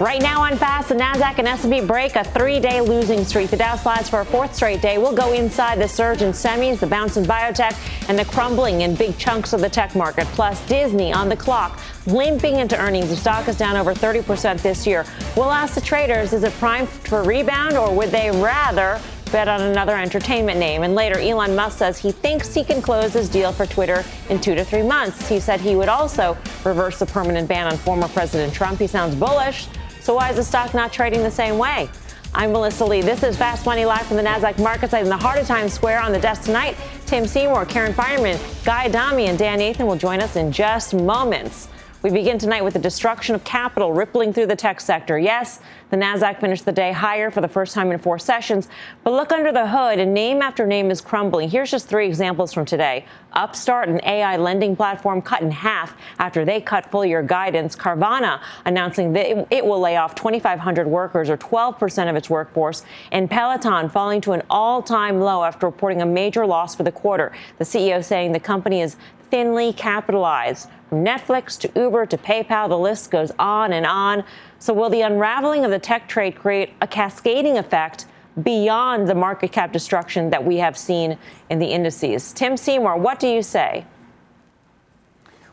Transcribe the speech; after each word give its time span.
Right 0.00 0.22
now 0.22 0.42
on 0.42 0.56
Fast, 0.56 0.90
the 0.90 0.94
Nasdaq 0.94 1.40
and 1.40 1.48
S&P 1.48 1.80
break 1.80 2.14
a 2.14 2.22
three-day 2.22 2.82
losing 2.82 3.24
streak. 3.24 3.50
The 3.50 3.56
Dow 3.56 3.74
slides 3.74 4.08
for 4.08 4.20
a 4.20 4.24
fourth 4.24 4.54
straight 4.54 4.80
day. 4.80 4.96
We'll 4.96 5.12
go 5.12 5.32
inside 5.32 5.80
the 5.80 5.88
surge 5.88 6.22
in 6.22 6.30
semis, 6.30 6.78
the 6.78 6.86
bounce 6.86 7.16
in 7.16 7.24
biotech, 7.24 7.76
and 8.08 8.16
the 8.16 8.24
crumbling 8.24 8.82
in 8.82 8.94
big 8.94 9.18
chunks 9.18 9.52
of 9.52 9.60
the 9.60 9.68
tech 9.68 9.96
market. 9.96 10.24
Plus, 10.28 10.64
Disney 10.66 11.12
on 11.12 11.28
the 11.28 11.34
clock, 11.34 11.80
limping 12.06 12.60
into 12.60 12.78
earnings. 12.78 13.08
The 13.08 13.16
stock 13.16 13.48
is 13.48 13.58
down 13.58 13.74
over 13.74 13.92
30% 13.92 14.62
this 14.62 14.86
year. 14.86 15.04
We'll 15.36 15.50
ask 15.50 15.74
the 15.74 15.80
traders, 15.80 16.32
is 16.32 16.44
it 16.44 16.52
primed 16.60 16.88
for 16.88 17.24
rebound, 17.24 17.76
or 17.76 17.92
would 17.92 18.10
they 18.10 18.30
rather 18.30 19.00
bet 19.32 19.48
on 19.48 19.60
another 19.60 19.96
entertainment 19.96 20.58
name. 20.58 20.84
And 20.84 20.94
later, 20.94 21.18
Elon 21.18 21.54
Musk 21.54 21.78
says 21.78 21.98
he 21.98 22.12
thinks 22.12 22.54
he 22.54 22.64
can 22.64 22.80
close 22.80 23.12
his 23.12 23.28
deal 23.28 23.52
for 23.52 23.66
Twitter 23.66 24.04
in 24.30 24.40
two 24.40 24.54
to 24.54 24.64
three 24.64 24.82
months. 24.82 25.28
He 25.28 25.38
said 25.38 25.60
he 25.60 25.74
would 25.74 25.88
also 25.88 26.38
reverse 26.64 26.98
the 26.98 27.04
permanent 27.04 27.46
ban 27.48 27.66
on 27.66 27.76
former 27.76 28.08
President 28.08 28.54
Trump. 28.54 28.78
He 28.78 28.86
sounds 28.86 29.14
bullish. 29.14 29.68
So 30.08 30.14
why 30.14 30.30
is 30.30 30.36
the 30.36 30.42
stock 30.42 30.72
not 30.72 30.90
trading 30.90 31.22
the 31.22 31.30
same 31.30 31.58
way? 31.58 31.90
I'm 32.32 32.52
Melissa 32.52 32.82
Lee. 32.82 33.02
This 33.02 33.22
is 33.22 33.36
Fast 33.36 33.66
Money 33.66 33.84
live 33.84 34.06
from 34.06 34.16
the 34.16 34.22
Nasdaq 34.22 34.58
market 34.58 34.90
site 34.90 35.02
in 35.02 35.10
the 35.10 35.16
heart 35.18 35.38
of 35.38 35.46
Times 35.46 35.74
Square. 35.74 36.00
On 36.00 36.12
the 36.12 36.18
desk 36.18 36.44
tonight, 36.44 36.78
Tim 37.04 37.26
Seymour, 37.26 37.66
Karen 37.66 37.92
Finerman, 37.92 38.38
Guy 38.64 38.86
Adami, 38.86 39.26
and 39.26 39.38
Dan 39.38 39.58
Nathan 39.58 39.86
will 39.86 39.96
join 39.96 40.22
us 40.22 40.36
in 40.36 40.50
just 40.50 40.94
moments. 40.94 41.68
We 42.00 42.10
begin 42.10 42.38
tonight 42.38 42.62
with 42.62 42.74
the 42.74 42.78
destruction 42.78 43.34
of 43.34 43.42
capital 43.42 43.92
rippling 43.92 44.32
through 44.32 44.46
the 44.46 44.54
tech 44.54 44.80
sector. 44.80 45.18
Yes, 45.18 45.58
the 45.90 45.96
Nasdaq 45.96 46.40
finished 46.40 46.64
the 46.64 46.70
day 46.70 46.92
higher 46.92 47.28
for 47.28 47.40
the 47.40 47.48
first 47.48 47.74
time 47.74 47.90
in 47.90 47.98
four 47.98 48.20
sessions, 48.20 48.68
but 49.02 49.14
look 49.14 49.32
under 49.32 49.50
the 49.50 49.66
hood 49.66 49.98
and 49.98 50.14
name 50.14 50.40
after 50.40 50.64
name 50.64 50.92
is 50.92 51.00
crumbling. 51.00 51.50
Here's 51.50 51.72
just 51.72 51.88
three 51.88 52.06
examples 52.06 52.52
from 52.52 52.66
today. 52.66 53.04
Upstart, 53.32 53.88
an 53.88 54.00
AI 54.04 54.36
lending 54.36 54.76
platform, 54.76 55.20
cut 55.20 55.42
in 55.42 55.50
half 55.50 55.96
after 56.20 56.44
they 56.44 56.60
cut 56.60 56.88
full 56.88 57.04
year 57.04 57.20
guidance. 57.20 57.74
Carvana 57.74 58.40
announcing 58.64 59.12
that 59.14 59.52
it 59.52 59.66
will 59.66 59.80
lay 59.80 59.96
off 59.96 60.14
2,500 60.14 60.86
workers 60.86 61.28
or 61.28 61.36
12% 61.36 62.08
of 62.08 62.14
its 62.14 62.30
workforce, 62.30 62.84
and 63.10 63.28
Peloton 63.28 63.88
falling 63.88 64.20
to 64.20 64.32
an 64.32 64.42
all-time 64.50 65.18
low 65.18 65.42
after 65.42 65.66
reporting 65.66 66.00
a 66.00 66.06
major 66.06 66.46
loss 66.46 66.76
for 66.76 66.84
the 66.84 66.92
quarter. 66.92 67.32
The 67.58 67.64
CEO 67.64 68.04
saying 68.04 68.30
the 68.30 68.38
company 68.38 68.82
is 68.82 68.96
thinly 69.30 69.72
capitalized. 69.72 70.68
From 70.88 71.04
Netflix 71.04 71.58
to 71.60 71.80
Uber 71.80 72.06
to 72.06 72.16
PayPal, 72.16 72.68
the 72.68 72.78
list 72.78 73.10
goes 73.10 73.30
on 73.38 73.72
and 73.72 73.84
on. 73.84 74.24
So, 74.58 74.72
will 74.72 74.90
the 74.90 75.02
unraveling 75.02 75.64
of 75.64 75.70
the 75.70 75.78
tech 75.78 76.08
trade 76.08 76.34
create 76.34 76.72
a 76.80 76.86
cascading 76.86 77.58
effect 77.58 78.06
beyond 78.42 79.08
the 79.08 79.14
market 79.14 79.52
cap 79.52 79.72
destruction 79.72 80.30
that 80.30 80.44
we 80.44 80.56
have 80.56 80.76
seen 80.78 81.18
in 81.50 81.58
the 81.58 81.66
indices? 81.66 82.32
Tim 82.32 82.56
Seymour, 82.56 82.96
what 82.96 83.18
do 83.18 83.28
you 83.28 83.42
say? 83.42 83.84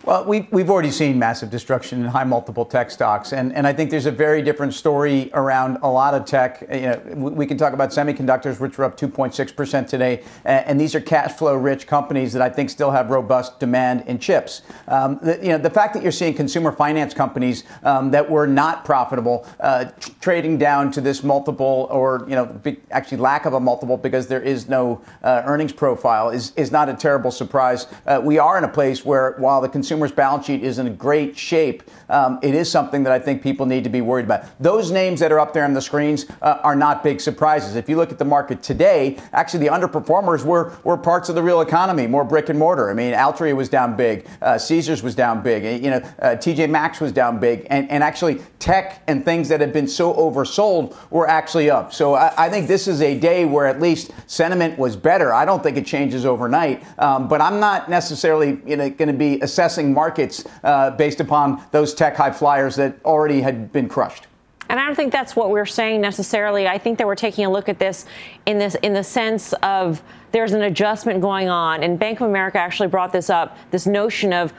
Well, 0.06 0.24
we, 0.24 0.48
we've 0.52 0.70
already 0.70 0.92
seen 0.92 1.18
massive 1.18 1.50
destruction 1.50 2.02
in 2.02 2.06
high 2.06 2.26
multiple 2.26 2.64
tech 2.64 2.92
stocks. 2.92 3.34
And, 3.34 3.52
and 3.56 3.66
I 3.66 3.74
think 3.74 3.90
there's 3.90 4.06
a 4.06 4.12
very 4.12 4.44
different 4.44 4.76
story 4.76 5.32
around 5.34 5.80
a 5.82 5.90
lot 5.90 6.14
of 6.14 6.26
tech. 6.26 6.62
You 6.72 6.82
know, 6.82 7.02
we 7.16 7.48
can 7.48 7.58
talk 7.58 7.74
about 7.74 7.90
semiconductors, 7.90 8.60
which 8.60 8.78
were 8.78 8.84
up 8.84 8.98
2.6% 9.00 9.88
today. 9.88 10.22
And 10.44 10.80
these 10.80 10.94
are 10.94 11.02
cash 11.02 11.32
flow 11.32 11.56
rich 11.56 11.88
companies 11.88 12.34
that 12.34 12.42
I 12.44 12.50
think 12.50 12.70
still 12.70 12.92
have 12.92 13.10
robust 13.10 13.60
demand 13.60 14.04
in 14.06 14.20
chips. 14.20 14.62
Um, 14.88 15.18
the, 15.24 15.40
you 15.42 15.50
know, 15.50 15.58
the 15.58 15.72
fact 15.72 15.96
that 15.96 16.04
you're 16.04 16.12
seeing 16.12 16.36
consumer 16.36 16.72
finance 16.72 17.16
companies 17.16 17.64
um, 17.82 18.12
that 18.12 18.30
were 18.30 18.46
not 18.46 18.86
profitable 18.86 19.48
uh, 19.60 19.86
trading 20.22 20.60
down 20.60 20.92
to 20.92 21.02
this 21.02 21.24
multiple 21.24 21.88
or, 21.90 22.26
you 22.30 22.36
know, 22.36 22.62
actually 22.92 23.18
lack 23.18 23.46
of 23.46 23.54
a 23.54 23.60
multiple 23.60 23.98
because 23.98 24.28
there 24.28 24.42
is 24.42 24.70
no 24.70 25.02
uh, 25.24 25.42
earnings 25.46 25.74
profile 25.74 26.30
is, 26.30 26.54
is 26.56 26.72
not 26.72 26.90
a 26.90 26.94
terrible 26.94 27.32
surprise. 27.32 27.88
Uh, 28.06 28.22
we 28.24 28.38
are 28.38 28.60
in 28.60 28.66
a 28.66 28.72
place 28.72 29.04
where 29.04 29.32
while 29.40 29.62
the 29.62 29.70
consumer 29.70 29.95
consumer's 29.96 30.12
balance 30.12 30.46
sheet 30.46 30.62
is 30.62 30.78
in 30.78 30.94
great 30.98 31.38
shape, 31.38 31.82
um, 32.10 32.38
it 32.42 32.54
is 32.54 32.70
something 32.70 33.04
that 33.04 33.14
I 33.14 33.20
think 33.20 33.42
people 33.42 33.66
need 33.66 33.86
to 33.86 33.90
be 33.90 34.02
worried 34.02 34.26
about. 34.26 34.44
Those 34.62 34.92
names 34.92 35.22
that 35.22 35.32
are 35.32 35.40
up 35.40 35.54
there 35.54 35.64
on 35.64 35.74
the 35.74 35.82
screens 35.82 36.26
uh, 36.42 36.60
are 36.64 36.76
not 36.76 37.02
big 37.02 37.22
surprises. 37.22 37.78
If 37.78 37.88
you 37.88 37.96
look 37.96 38.12
at 38.12 38.20
the 38.20 38.26
market 38.26 38.62
today, 38.62 39.18
actually 39.32 39.62
the 39.62 39.72
underperformers 39.72 40.44
were, 40.44 40.74
were 40.84 40.98
parts 40.98 41.30
of 41.30 41.36
the 41.36 41.42
real 41.42 41.62
economy, 41.62 42.08
more 42.08 42.26
brick 42.26 42.50
and 42.50 42.60
mortar. 42.60 42.90
I 42.90 42.94
mean, 42.94 43.14
Altria 43.14 43.56
was 43.56 43.70
down 43.70 43.96
big, 43.96 44.28
uh, 44.42 44.58
Caesars 44.58 45.02
was 45.02 45.16
down 45.16 45.42
big, 45.42 45.82
you 45.82 45.90
know, 45.90 46.02
uh, 46.20 46.36
TJ 46.36 46.70
Maxx 46.70 47.00
was 47.00 47.14
down 47.14 47.40
big, 47.40 47.66
and, 47.70 47.90
and 47.90 48.04
actually 48.04 48.42
tech 48.60 49.02
and 49.08 49.24
things 49.24 49.48
that 49.48 49.62
have 49.62 49.72
been 49.72 49.88
so 49.88 50.14
oversold 50.14 50.96
were 51.10 51.28
actually 51.28 51.70
up. 51.70 51.94
So 51.94 52.16
I, 52.16 52.34
I 52.46 52.50
think 52.50 52.68
this 52.68 52.88
is 52.88 53.02
a 53.02 53.18
day 53.18 53.46
where 53.46 53.66
at 53.66 53.80
least 53.80 54.12
sentiment 54.28 54.78
was 54.78 54.98
better. 54.98 55.34
I 55.34 55.46
don't 55.46 55.64
think 55.64 55.78
it 55.78 55.86
changes 55.86 56.26
overnight, 56.26 56.84
um, 57.00 57.30
but 57.30 57.40
I'm 57.42 57.60
not 57.60 57.90
necessarily 57.90 58.60
you 58.66 58.76
know, 58.76 58.90
going 58.90 59.08
to 59.08 59.14
be 59.14 59.40
assessing 59.42 59.85
markets 59.94 60.44
uh, 60.64 60.92
based 60.92 61.20
upon 61.20 61.64
those 61.72 61.94
tech 61.94 62.16
high 62.16 62.32
flyers 62.32 62.76
that 62.76 62.98
already 63.04 63.42
had 63.42 63.72
been 63.72 63.88
crushed. 63.88 64.28
And 64.68 64.80
I 64.80 64.86
don't 64.86 64.96
think 64.96 65.12
that's 65.12 65.36
what 65.36 65.52
we're 65.52 65.66
saying 65.66 66.02
necessarily. 66.02 66.68
I 66.68 66.78
think 66.78 66.98
that 66.98 67.06
we're 67.06 67.16
taking 67.16 67.46
a 67.46 67.52
look 67.52 67.70
at 67.70 67.78
this 67.78 68.06
in 68.46 68.58
this 68.58 68.76
in 68.76 68.94
the 68.94 69.04
sense 69.04 69.54
of 69.62 70.02
there's 70.32 70.54
an 70.54 70.64
adjustment 70.64 71.22
going 71.22 71.50
on. 71.50 71.84
And 71.84 72.00
Bank 72.00 72.20
of 72.20 72.30
America 72.30 72.58
actually 72.58 72.88
brought 72.88 73.12
this 73.12 73.30
up, 73.30 73.58
this 73.72 73.86
notion 73.86 74.34
of 74.34 74.54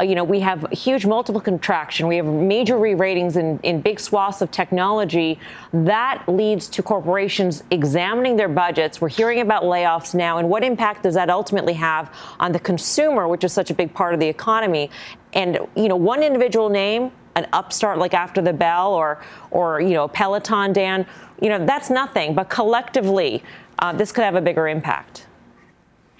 uh, 0.00 0.04
you 0.04 0.14
know, 0.14 0.22
we 0.24 0.40
have 0.40 0.64
huge 0.70 1.04
multiple 1.06 1.40
contraction. 1.40 2.06
We 2.06 2.16
have 2.16 2.26
major 2.26 2.78
re-ratings 2.78 3.36
in, 3.36 3.58
in 3.60 3.80
big 3.80 3.98
swaths 3.98 4.40
of 4.40 4.50
technology. 4.50 5.40
That 5.72 6.22
leads 6.28 6.68
to 6.68 6.82
corporations 6.82 7.64
examining 7.70 8.36
their 8.36 8.48
budgets. 8.48 9.00
We're 9.00 9.08
hearing 9.08 9.40
about 9.40 9.64
layoffs 9.64 10.14
now, 10.14 10.38
and 10.38 10.48
what 10.48 10.62
impact 10.62 11.02
does 11.02 11.14
that 11.14 11.30
ultimately 11.30 11.72
have 11.74 12.14
on 12.38 12.52
the 12.52 12.60
consumer, 12.60 13.26
which 13.26 13.42
is 13.42 13.52
such 13.52 13.70
a 13.70 13.74
big 13.74 13.92
part 13.92 14.14
of 14.14 14.20
the 14.20 14.28
economy? 14.28 14.90
And 15.32 15.58
you 15.76 15.88
know, 15.88 15.96
one 15.96 16.22
individual 16.22 16.68
name, 16.68 17.10
an 17.34 17.46
upstart 17.52 17.98
like 17.98 18.14
after 18.14 18.40
the 18.40 18.52
bell, 18.52 18.94
or 18.94 19.22
or 19.50 19.80
you 19.80 19.94
know, 19.94 20.08
Peloton, 20.08 20.72
Dan, 20.72 21.06
you 21.40 21.48
know, 21.48 21.64
that's 21.64 21.90
nothing. 21.90 22.34
But 22.34 22.48
collectively, 22.48 23.42
uh, 23.78 23.92
this 23.92 24.12
could 24.12 24.24
have 24.24 24.36
a 24.36 24.40
bigger 24.40 24.68
impact. 24.68 25.27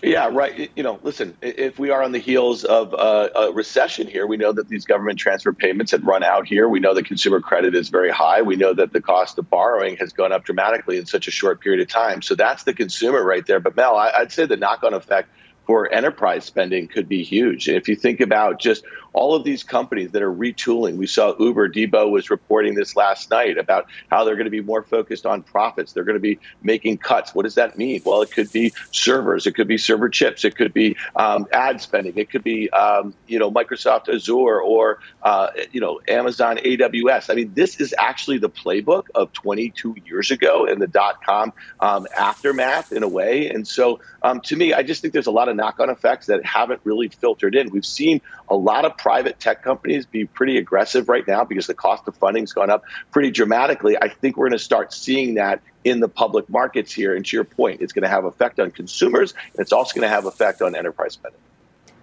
Yeah, 0.02 0.30
right. 0.32 0.70
You 0.76 0.82
know, 0.84 1.00
listen, 1.02 1.36
if 1.42 1.78
we 1.78 1.90
are 1.90 2.04
on 2.04 2.12
the 2.12 2.20
heels 2.20 2.62
of 2.62 2.94
uh, 2.94 3.28
a 3.34 3.52
recession 3.52 4.06
here, 4.06 4.28
we 4.28 4.36
know 4.36 4.52
that 4.52 4.68
these 4.68 4.84
government 4.84 5.18
transfer 5.18 5.52
payments 5.52 5.90
had 5.90 6.06
run 6.06 6.22
out 6.22 6.46
here. 6.46 6.68
We 6.68 6.78
know 6.78 6.94
that 6.94 7.06
consumer 7.06 7.40
credit 7.40 7.74
is 7.74 7.88
very 7.88 8.10
high. 8.10 8.42
We 8.42 8.54
know 8.54 8.72
that 8.74 8.92
the 8.92 9.00
cost 9.00 9.38
of 9.38 9.50
borrowing 9.50 9.96
has 9.96 10.12
gone 10.12 10.30
up 10.30 10.44
dramatically 10.44 10.98
in 10.98 11.06
such 11.06 11.26
a 11.26 11.32
short 11.32 11.60
period 11.60 11.80
of 11.80 11.88
time. 11.88 12.22
So 12.22 12.36
that's 12.36 12.62
the 12.62 12.74
consumer 12.74 13.24
right 13.24 13.44
there. 13.44 13.58
But 13.58 13.74
Mel, 13.74 13.96
I'd 13.96 14.30
say 14.30 14.46
the 14.46 14.56
knock 14.56 14.84
on 14.84 14.94
effect 14.94 15.30
for 15.66 15.92
enterprise 15.92 16.44
spending 16.44 16.86
could 16.86 17.08
be 17.08 17.24
huge. 17.24 17.68
If 17.68 17.88
you 17.88 17.96
think 17.96 18.20
about 18.20 18.60
just 18.60 18.84
all 19.18 19.34
of 19.34 19.42
these 19.42 19.64
companies 19.64 20.12
that 20.12 20.22
are 20.22 20.32
retooling. 20.32 20.96
We 20.96 21.08
saw 21.08 21.34
Uber, 21.40 21.70
Debo 21.70 22.08
was 22.08 22.30
reporting 22.30 22.76
this 22.76 22.94
last 22.94 23.32
night 23.32 23.58
about 23.58 23.86
how 24.12 24.22
they're 24.22 24.36
going 24.36 24.44
to 24.44 24.50
be 24.50 24.60
more 24.60 24.84
focused 24.84 25.26
on 25.26 25.42
profits. 25.42 25.92
They're 25.92 26.04
going 26.04 26.14
to 26.14 26.20
be 26.20 26.38
making 26.62 26.98
cuts. 26.98 27.34
What 27.34 27.42
does 27.42 27.56
that 27.56 27.76
mean? 27.76 28.00
Well, 28.04 28.22
it 28.22 28.30
could 28.30 28.52
be 28.52 28.72
servers, 28.92 29.48
it 29.48 29.56
could 29.56 29.66
be 29.66 29.76
server 29.76 30.08
chips, 30.08 30.44
it 30.44 30.54
could 30.54 30.72
be 30.72 30.96
um, 31.16 31.48
ad 31.52 31.80
spending, 31.80 32.16
it 32.16 32.30
could 32.30 32.44
be 32.44 32.70
um, 32.70 33.12
you 33.26 33.40
know 33.40 33.50
Microsoft 33.50 34.08
Azure 34.08 34.62
or 34.62 35.00
uh, 35.24 35.48
you 35.72 35.80
know 35.80 36.00
Amazon 36.06 36.58
AWS. 36.58 37.28
I 37.28 37.34
mean, 37.34 37.52
this 37.54 37.80
is 37.80 37.92
actually 37.98 38.38
the 38.38 38.50
playbook 38.50 39.06
of 39.16 39.32
22 39.32 39.96
years 40.06 40.30
ago 40.30 40.64
in 40.64 40.78
the 40.78 40.86
dot 40.86 41.24
com 41.24 41.52
um, 41.80 42.06
aftermath 42.16 42.92
in 42.92 43.02
a 43.02 43.08
way. 43.08 43.48
And 43.48 43.66
so, 43.66 43.98
um, 44.22 44.40
to 44.42 44.54
me, 44.54 44.74
I 44.74 44.84
just 44.84 45.02
think 45.02 45.12
there's 45.12 45.26
a 45.26 45.32
lot 45.32 45.48
of 45.48 45.56
knock-on 45.56 45.90
effects 45.90 46.26
that 46.26 46.44
haven't 46.44 46.82
really 46.84 47.08
filtered 47.08 47.56
in. 47.56 47.70
We've 47.70 47.84
seen 47.84 48.20
a 48.48 48.56
lot 48.56 48.84
of 48.84 48.96
private 49.08 49.40
tech 49.40 49.62
companies 49.62 50.04
be 50.04 50.26
pretty 50.26 50.58
aggressive 50.58 51.08
right 51.08 51.26
now 51.26 51.42
because 51.42 51.66
the 51.66 51.72
cost 51.72 52.06
of 52.08 52.14
funding's 52.16 52.52
gone 52.52 52.68
up 52.68 52.84
pretty 53.10 53.30
dramatically. 53.30 53.96
I 53.96 54.10
think 54.10 54.36
we're 54.36 54.50
going 54.50 54.58
to 54.58 54.62
start 54.62 54.92
seeing 54.92 55.36
that 55.36 55.62
in 55.82 56.00
the 56.00 56.10
public 56.10 56.50
markets 56.50 56.92
here. 56.92 57.16
And 57.16 57.24
to 57.24 57.34
your 57.34 57.44
point, 57.44 57.80
it's 57.80 57.94
going 57.94 58.02
to 58.02 58.10
have 58.10 58.26
effect 58.26 58.60
on 58.60 58.70
consumers, 58.70 59.32
and 59.32 59.60
it's 59.60 59.72
also 59.72 59.94
going 59.94 60.06
to 60.06 60.14
have 60.14 60.26
effect 60.26 60.60
on 60.60 60.76
enterprise 60.76 61.14
spending. 61.14 61.40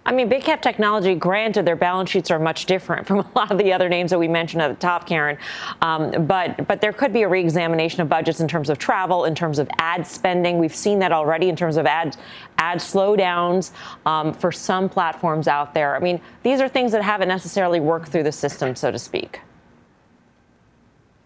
I 0.06 0.12
mean, 0.12 0.28
big 0.28 0.44
cap 0.44 0.62
technology, 0.62 1.16
granted, 1.16 1.66
their 1.66 1.74
balance 1.74 2.10
sheets 2.10 2.30
are 2.30 2.38
much 2.38 2.66
different 2.66 3.08
from 3.08 3.18
a 3.20 3.30
lot 3.34 3.50
of 3.50 3.58
the 3.58 3.72
other 3.72 3.88
names 3.88 4.12
that 4.12 4.18
we 4.20 4.28
mentioned 4.28 4.62
at 4.62 4.68
the 4.68 4.76
top, 4.76 5.06
Karen. 5.06 5.36
Um, 5.82 6.26
but 6.26 6.66
but 6.68 6.80
there 6.80 6.92
could 6.92 7.12
be 7.12 7.22
a 7.22 7.28
reexamination 7.28 8.00
of 8.00 8.08
budgets 8.08 8.38
in 8.38 8.46
terms 8.46 8.70
of 8.70 8.78
travel, 8.78 9.24
in 9.24 9.34
terms 9.34 9.58
of 9.58 9.68
ad 9.78 10.06
spending. 10.06 10.58
We've 10.58 10.74
seen 10.74 11.00
that 11.00 11.10
already 11.10 11.48
in 11.48 11.56
terms 11.56 11.76
of 11.76 11.86
ad 11.86 12.16
ad 12.56 12.78
slowdowns 12.78 13.72
um, 14.06 14.32
for 14.32 14.52
some 14.52 14.88
platforms 14.88 15.48
out 15.48 15.74
there. 15.74 15.96
I 15.96 15.98
mean, 15.98 16.20
these 16.44 16.60
are 16.60 16.68
things 16.68 16.92
that 16.92 17.02
haven't 17.02 17.28
necessarily 17.28 17.80
worked 17.80 18.08
through 18.08 18.22
the 18.22 18.32
system, 18.32 18.76
so 18.76 18.92
to 18.92 18.98
speak. 18.98 19.40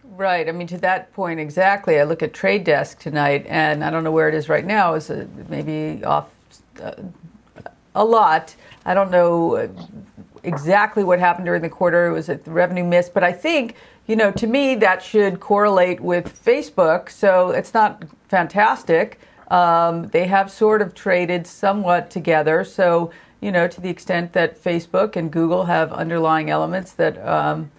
Right. 0.03 0.49
I 0.49 0.51
mean, 0.51 0.67
to 0.67 0.77
that 0.79 1.13
point 1.13 1.39
exactly. 1.39 1.99
I 1.99 2.03
look 2.03 2.23
at 2.23 2.33
Trade 2.33 2.63
Desk 2.63 2.99
tonight, 2.99 3.45
and 3.47 3.83
I 3.83 3.91
don't 3.91 4.03
know 4.03 4.11
where 4.11 4.27
it 4.27 4.33
is 4.35 4.49
right 4.49 4.65
now. 4.65 4.95
Is 4.95 5.11
maybe 5.49 6.03
off 6.03 6.29
uh, 6.81 6.93
a 7.95 8.03
lot? 8.03 8.55
I 8.85 8.93
don't 8.93 9.11
know 9.11 9.69
exactly 10.43 11.03
what 11.03 11.19
happened 11.19 11.45
during 11.45 11.61
the 11.61 11.69
quarter. 11.69 12.07
It 12.07 12.13
was 12.13 12.29
a 12.29 12.35
revenue 12.45 12.83
miss, 12.83 13.09
but 13.09 13.23
I 13.23 13.31
think 13.31 13.75
you 14.07 14.15
know, 14.15 14.31
to 14.31 14.47
me, 14.47 14.75
that 14.75 15.01
should 15.01 15.39
correlate 15.39 16.01
with 16.01 16.43
Facebook. 16.43 17.09
So 17.09 17.51
it's 17.51 17.73
not 17.73 18.03
fantastic. 18.27 19.19
Um, 19.49 20.07
they 20.09 20.27
have 20.27 20.51
sort 20.51 20.81
of 20.81 20.95
traded 20.95 21.45
somewhat 21.45 22.09
together. 22.09 22.63
So, 22.63 23.11
you 23.41 23.51
know, 23.51 23.67
to 23.67 23.81
the 23.81 23.89
extent 23.89 24.33
that 24.33 24.61
Facebook 24.61 25.15
and 25.15 25.31
Google 25.31 25.65
have 25.65 25.93
underlying 25.93 26.49
elements 26.49 26.93
that, 26.93 27.25
um, 27.25 27.71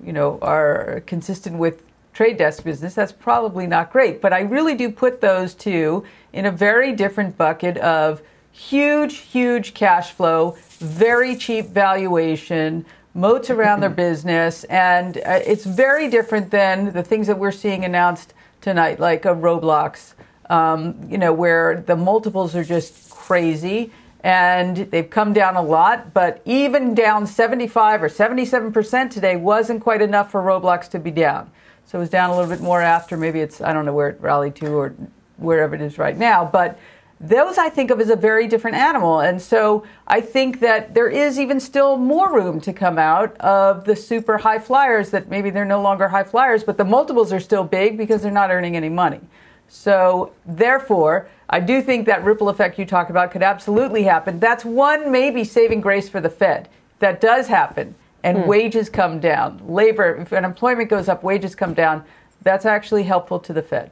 you 0.00 0.12
know, 0.12 0.38
are 0.42 1.02
consistent 1.06 1.56
with 1.56 1.82
trade 2.12 2.36
desk 2.36 2.64
business, 2.64 2.94
that's 2.94 3.12
probably 3.12 3.66
not 3.66 3.92
great. 3.92 4.20
But 4.20 4.32
I 4.32 4.40
really 4.40 4.74
do 4.74 4.90
put 4.90 5.20
those 5.20 5.54
two 5.54 6.04
in 6.32 6.46
a 6.46 6.52
very 6.52 6.92
different 6.92 7.36
bucket 7.36 7.78
of 7.78 8.22
huge, 8.52 9.18
huge 9.18 9.74
cash 9.74 10.12
flow, 10.12 10.56
very 10.78 11.36
cheap 11.36 11.66
valuation, 11.66 12.84
moats 13.14 13.50
around 13.50 13.80
their 13.80 13.90
business, 14.06 14.64
and 14.64 15.18
uh, 15.18 15.40
it's 15.44 15.64
very 15.64 16.08
different 16.08 16.50
than 16.50 16.92
the 16.92 17.02
things 17.02 17.26
that 17.26 17.38
we're 17.38 17.52
seeing 17.52 17.84
announced 17.84 18.34
tonight, 18.60 19.00
like 19.00 19.24
a 19.24 19.34
Roblox, 19.34 20.14
um, 20.48 21.08
you 21.08 21.18
know, 21.18 21.32
where 21.32 21.82
the 21.86 21.96
multiples 21.96 22.54
are 22.54 22.64
just 22.64 23.10
crazy 23.10 23.92
and 24.22 24.76
they've 24.76 25.08
come 25.08 25.32
down 25.32 25.56
a 25.56 25.62
lot, 25.62 26.12
but 26.12 26.42
even 26.44 26.94
down 26.94 27.26
75 27.26 28.02
or 28.02 28.08
77% 28.08 29.10
today 29.10 29.36
wasn't 29.36 29.80
quite 29.80 30.02
enough 30.02 30.30
for 30.30 30.42
Roblox 30.42 30.90
to 30.90 30.98
be 30.98 31.10
down. 31.10 31.50
So 31.86 31.98
it 31.98 32.00
was 32.00 32.10
down 32.10 32.30
a 32.30 32.36
little 32.36 32.50
bit 32.50 32.60
more 32.60 32.82
after. 32.82 33.16
Maybe 33.16 33.40
it's, 33.40 33.60
I 33.60 33.72
don't 33.72 33.86
know 33.86 33.94
where 33.94 34.10
it 34.10 34.20
rallied 34.20 34.56
to 34.56 34.68
or 34.68 34.94
wherever 35.38 35.74
it 35.74 35.80
is 35.80 35.96
right 35.96 36.16
now, 36.16 36.44
but 36.44 36.78
those 37.20 37.58
I 37.58 37.68
think 37.68 37.90
of 37.90 38.00
as 38.00 38.08
a 38.08 38.16
very 38.16 38.46
different 38.46 38.78
animal. 38.78 39.20
And 39.20 39.40
so 39.40 39.84
I 40.06 40.22
think 40.22 40.60
that 40.60 40.94
there 40.94 41.08
is 41.08 41.38
even 41.38 41.60
still 41.60 41.98
more 41.98 42.34
room 42.34 42.60
to 42.62 42.72
come 42.72 42.98
out 42.98 43.36
of 43.40 43.84
the 43.84 43.94
super 43.94 44.38
high 44.38 44.58
flyers 44.58 45.10
that 45.10 45.28
maybe 45.28 45.50
they're 45.50 45.66
no 45.66 45.82
longer 45.82 46.08
high 46.08 46.24
flyers, 46.24 46.64
but 46.64 46.78
the 46.78 46.84
multiples 46.84 47.30
are 47.30 47.40
still 47.40 47.62
big 47.62 47.98
because 47.98 48.22
they're 48.22 48.32
not 48.32 48.50
earning 48.50 48.74
any 48.74 48.88
money. 48.88 49.20
So 49.68 50.32
therefore, 50.46 51.28
I 51.50 51.60
do 51.60 51.82
think 51.82 52.06
that 52.06 52.24
ripple 52.24 52.48
effect 52.48 52.78
you 52.78 52.86
talk 52.86 53.10
about 53.10 53.32
could 53.32 53.42
absolutely 53.42 54.04
happen. 54.04 54.40
That's 54.40 54.64
one 54.64 55.12
maybe 55.12 55.44
saving 55.44 55.82
grace 55.82 56.08
for 56.08 56.22
the 56.22 56.30
Fed. 56.30 56.70
That 57.00 57.20
does 57.20 57.48
happen. 57.48 57.94
And 58.22 58.38
hmm. 58.38 58.48
wages 58.48 58.88
come 58.88 59.20
down. 59.20 59.60
Labor, 59.66 60.16
if 60.16 60.32
unemployment 60.32 60.88
goes 60.88 61.08
up, 61.08 61.22
wages 61.22 61.54
come 61.54 61.74
down. 61.74 62.04
That's 62.42 62.64
actually 62.64 63.02
helpful 63.02 63.38
to 63.40 63.52
the 63.52 63.62
Fed. 63.62 63.90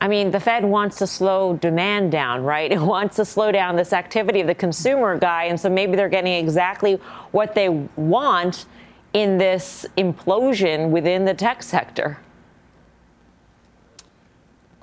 I 0.00 0.06
mean, 0.06 0.30
the 0.30 0.38
Fed 0.38 0.64
wants 0.64 0.96
to 0.98 1.06
slow 1.06 1.56
demand 1.56 2.12
down, 2.12 2.42
right? 2.44 2.70
It 2.78 2.80
wants 2.80 3.16
to 3.16 3.24
slow 3.24 3.50
down 3.50 3.76
this 3.76 3.92
activity 3.92 4.40
of 4.40 4.46
the 4.46 4.54
consumer 4.54 5.18
guy. 5.18 5.44
And 5.44 5.58
so 5.58 5.68
maybe 5.68 5.96
they're 5.96 6.08
getting 6.08 6.34
exactly 6.34 6.94
what 7.32 7.54
they 7.54 7.68
want 7.68 8.66
in 9.12 9.38
this 9.38 9.86
implosion 9.96 10.90
within 10.90 11.24
the 11.24 11.34
tech 11.34 11.62
sector. 11.62 12.18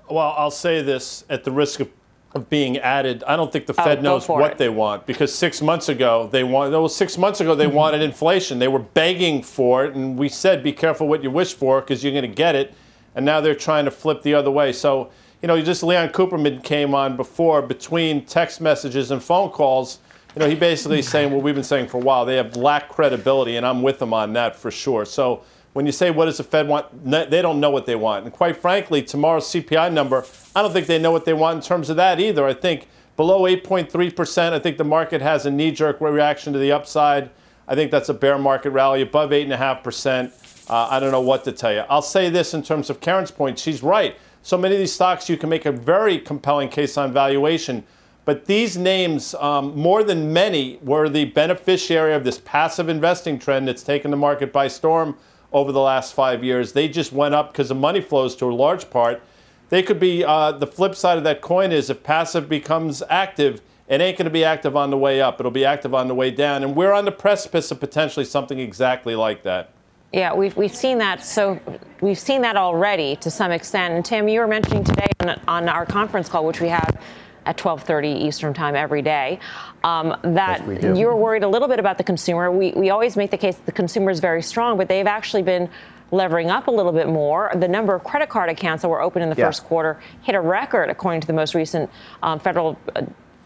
Well, 0.09 0.35
I'll 0.37 0.51
say 0.51 0.81
this 0.81 1.23
at 1.29 1.43
the 1.43 1.51
risk 1.51 1.79
of, 1.79 1.89
of 2.33 2.49
being 2.49 2.77
added. 2.79 3.23
I 3.25 3.35
don't 3.35 3.51
think 3.51 3.65
the 3.65 3.75
oh, 3.79 3.83
Fed 3.83 4.03
knows 4.03 4.27
what 4.27 4.51
it. 4.51 4.57
they 4.57 4.69
want 4.69 5.05
because 5.05 5.33
six 5.33 5.61
months 5.61 5.89
ago 5.89 6.27
they 6.31 6.43
wanted. 6.43 6.71
Well, 6.71 6.89
six 6.89 7.17
months 7.17 7.41
ago 7.41 7.55
they 7.55 7.65
mm-hmm. 7.65 7.75
wanted 7.75 8.01
inflation. 8.01 8.59
They 8.59 8.67
were 8.67 8.79
begging 8.79 9.41
for 9.41 9.85
it, 9.85 9.95
and 9.95 10.17
we 10.17 10.29
said, 10.29 10.61
"Be 10.61 10.73
careful 10.73 11.07
what 11.07 11.23
you 11.23 11.31
wish 11.31 11.55
for 11.55 11.81
because 11.81 12.03
you're 12.03 12.13
going 12.13 12.29
to 12.29 12.35
get 12.35 12.55
it." 12.55 12.75
And 13.15 13.25
now 13.25 13.41
they're 13.41 13.55
trying 13.55 13.85
to 13.85 13.91
flip 13.91 14.21
the 14.21 14.33
other 14.33 14.51
way. 14.51 14.71
So, 14.71 15.09
you 15.41 15.47
know, 15.47 15.61
just 15.61 15.83
Leon 15.83 16.09
Cooperman 16.09 16.63
came 16.63 16.93
on 16.93 17.15
before 17.15 17.61
between 17.61 18.25
text 18.25 18.61
messages 18.61 19.11
and 19.11 19.23
phone 19.23 19.49
calls. 19.49 19.99
You 20.35 20.41
know, 20.41 20.49
he 20.49 20.55
basically 20.55 21.01
saying 21.01 21.31
what 21.31 21.43
we've 21.43 21.55
been 21.55 21.63
saying 21.63 21.87
for 21.87 21.97
a 21.97 22.01
while. 22.01 22.25
They 22.25 22.35
have 22.35 22.57
lack 22.57 22.89
credibility, 22.89 23.55
and 23.55 23.65
I'm 23.65 23.81
with 23.81 23.99
them 23.99 24.13
on 24.13 24.33
that 24.33 24.55
for 24.55 24.69
sure. 24.69 25.05
So 25.05 25.43
when 25.73 25.85
you 25.85 25.91
say 25.91 26.11
what 26.11 26.25
does 26.25 26.37
the 26.37 26.43
Fed 26.43 26.67
want, 26.67 26.87
they 27.05 27.41
don't 27.41 27.59
know 27.59 27.69
what 27.69 27.85
they 27.85 27.95
want. 27.95 28.25
And 28.25 28.33
quite 28.33 28.57
frankly, 28.57 29.01
tomorrow's 29.01 29.45
CPI 29.47 29.93
number, 29.93 30.25
I 30.55 30.61
don't 30.61 30.73
think 30.73 30.87
they 30.87 30.99
know 30.99 31.11
what 31.11 31.25
they 31.25 31.33
want 31.33 31.57
in 31.57 31.61
terms 31.61 31.89
of 31.89 31.95
that 31.97 32.19
either. 32.19 32.45
I 32.45 32.53
think 32.53 32.87
below 33.15 33.43
8.3%, 33.43 34.53
I 34.53 34.59
think 34.59 34.77
the 34.77 34.83
market 34.83 35.21
has 35.21 35.45
a 35.45 35.51
knee-jerk 35.51 36.01
reaction 36.01 36.53
to 36.53 36.59
the 36.59 36.71
upside. 36.71 37.29
I 37.67 37.75
think 37.75 37.91
that's 37.91 38.09
a 38.09 38.13
bear 38.13 38.37
market 38.37 38.71
rally 38.71 39.01
above 39.01 39.29
8.5%. 39.29 40.31
Uh, 40.69 40.87
I 40.89 40.99
don't 40.99 41.11
know 41.11 41.21
what 41.21 41.43
to 41.43 41.51
tell 41.51 41.73
you. 41.73 41.83
I'll 41.89 42.01
say 42.01 42.29
this 42.29 42.53
in 42.53 42.63
terms 42.63 42.89
of 42.89 42.99
Karen's 42.99 43.31
point. 43.31 43.59
She's 43.59 43.83
right. 43.83 44.15
So 44.41 44.57
many 44.57 44.75
of 44.75 44.79
these 44.79 44.93
stocks, 44.93 45.29
you 45.29 45.37
can 45.37 45.49
make 45.49 45.65
a 45.65 45.71
very 45.71 46.19
compelling 46.19 46.69
case 46.69 46.97
on 46.97 47.11
valuation. 47.11 47.83
But 48.25 48.45
these 48.45 48.75
names, 48.75 49.35
um, 49.35 49.77
more 49.77 50.03
than 50.03 50.33
many, 50.33 50.79
were 50.81 51.09
the 51.09 51.25
beneficiary 51.25 52.13
of 52.13 52.23
this 52.23 52.39
passive 52.43 52.89
investing 52.89 53.37
trend 53.37 53.67
that's 53.67 53.83
taken 53.83 54.09
the 54.09 54.17
market 54.17 54.51
by 54.51 54.67
storm 54.67 55.15
over 55.53 55.71
the 55.71 55.79
last 55.79 56.13
five 56.13 56.43
years. 56.43 56.73
They 56.73 56.87
just 56.87 57.11
went 57.11 57.35
up 57.35 57.51
because 57.51 57.69
the 57.69 57.75
money 57.75 58.01
flows 58.01 58.35
to 58.37 58.45
a 58.45 58.53
large 58.53 58.89
part. 58.89 59.21
They 59.69 59.83
could 59.83 59.99
be 59.99 60.23
uh, 60.23 60.53
the 60.53 60.67
flip 60.67 60.95
side 60.95 61.17
of 61.19 61.23
that 61.23 61.41
coin 61.41 61.71
is 61.71 61.89
if 61.89 62.01
passive 62.03 62.49
becomes 62.49 63.03
active, 63.09 63.61
it 63.87 64.01
ain't 64.01 64.17
going 64.17 64.25
to 64.25 64.31
be 64.31 64.43
active 64.43 64.75
on 64.75 64.89
the 64.89 64.97
way 64.97 65.21
up. 65.21 65.39
It'll 65.39 65.51
be 65.51 65.65
active 65.65 65.93
on 65.93 66.07
the 66.07 66.15
way 66.15 66.31
down. 66.31 66.63
And 66.63 66.75
we're 66.75 66.91
on 66.93 67.05
the 67.05 67.11
precipice 67.11 67.69
of 67.69 67.79
potentially 67.79 68.25
something 68.25 68.59
exactly 68.59 69.15
like 69.15 69.43
that. 69.43 69.74
Yeah, 70.13 70.33
we've, 70.33 70.55
we've 70.55 70.75
seen 70.75 70.97
that. 70.99 71.23
So 71.23 71.59
we've 72.01 72.19
seen 72.19 72.41
that 72.41 72.55
already 72.55 73.15
to 73.17 73.29
some 73.29 73.51
extent. 73.51 73.93
And 73.93 74.05
Tim, 74.05 74.27
you 74.27 74.39
were 74.39 74.47
mentioning 74.47 74.83
today 74.83 75.09
on, 75.19 75.41
on 75.47 75.69
our 75.69 75.85
conference 75.85 76.29
call, 76.29 76.45
which 76.45 76.61
we 76.61 76.69
have 76.69 76.97
at 77.45 77.57
12:30 77.57 78.21
Eastern 78.21 78.53
Time 78.53 78.75
every 78.75 79.01
day, 79.01 79.39
um, 79.83 80.17
that 80.23 80.65
yes, 80.67 80.97
you're 80.97 81.15
worried 81.15 81.43
a 81.43 81.47
little 81.47 81.67
bit 81.67 81.79
about 81.79 81.97
the 81.97 82.03
consumer. 82.03 82.51
We 82.51 82.71
we 82.71 82.89
always 82.89 83.15
make 83.15 83.31
the 83.31 83.37
case 83.37 83.55
that 83.55 83.65
the 83.65 83.71
consumer 83.71 84.09
is 84.09 84.19
very 84.19 84.41
strong, 84.41 84.77
but 84.77 84.87
they've 84.87 85.07
actually 85.07 85.43
been 85.43 85.69
levering 86.11 86.49
up 86.49 86.67
a 86.67 86.71
little 86.71 86.91
bit 86.91 87.07
more. 87.07 87.51
The 87.55 87.67
number 87.67 87.95
of 87.95 88.03
credit 88.03 88.29
card 88.29 88.49
accounts 88.49 88.81
that 88.81 88.89
were 88.89 89.01
open 89.01 89.21
in 89.21 89.29
the 89.29 89.35
yeah. 89.35 89.45
first 89.45 89.63
quarter 89.65 89.99
hit 90.23 90.35
a 90.35 90.41
record, 90.41 90.89
according 90.89 91.21
to 91.21 91.27
the 91.27 91.33
most 91.33 91.55
recent 91.55 91.89
um, 92.23 92.39
Federal 92.39 92.79
uh, 92.95 93.03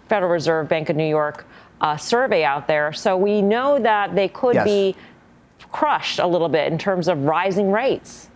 Federal 0.07 0.31
Reserve 0.31 0.67
Bank 0.67 0.89
of 0.89 0.95
New 0.95 1.07
York 1.07 1.45
uh, 1.81 1.97
survey 1.97 2.43
out 2.43 2.67
there. 2.67 2.91
So 2.93 3.15
we 3.17 3.41
know 3.41 3.79
that 3.79 4.15
they 4.15 4.27
could 4.27 4.55
yes. 4.55 4.65
be 4.65 4.95
crushed 5.71 6.19
a 6.19 6.27
little 6.27 6.49
bit 6.49 6.71
in 6.71 6.77
terms 6.77 7.07
of 7.07 7.23
rising 7.23 7.71
rates. 7.71 8.29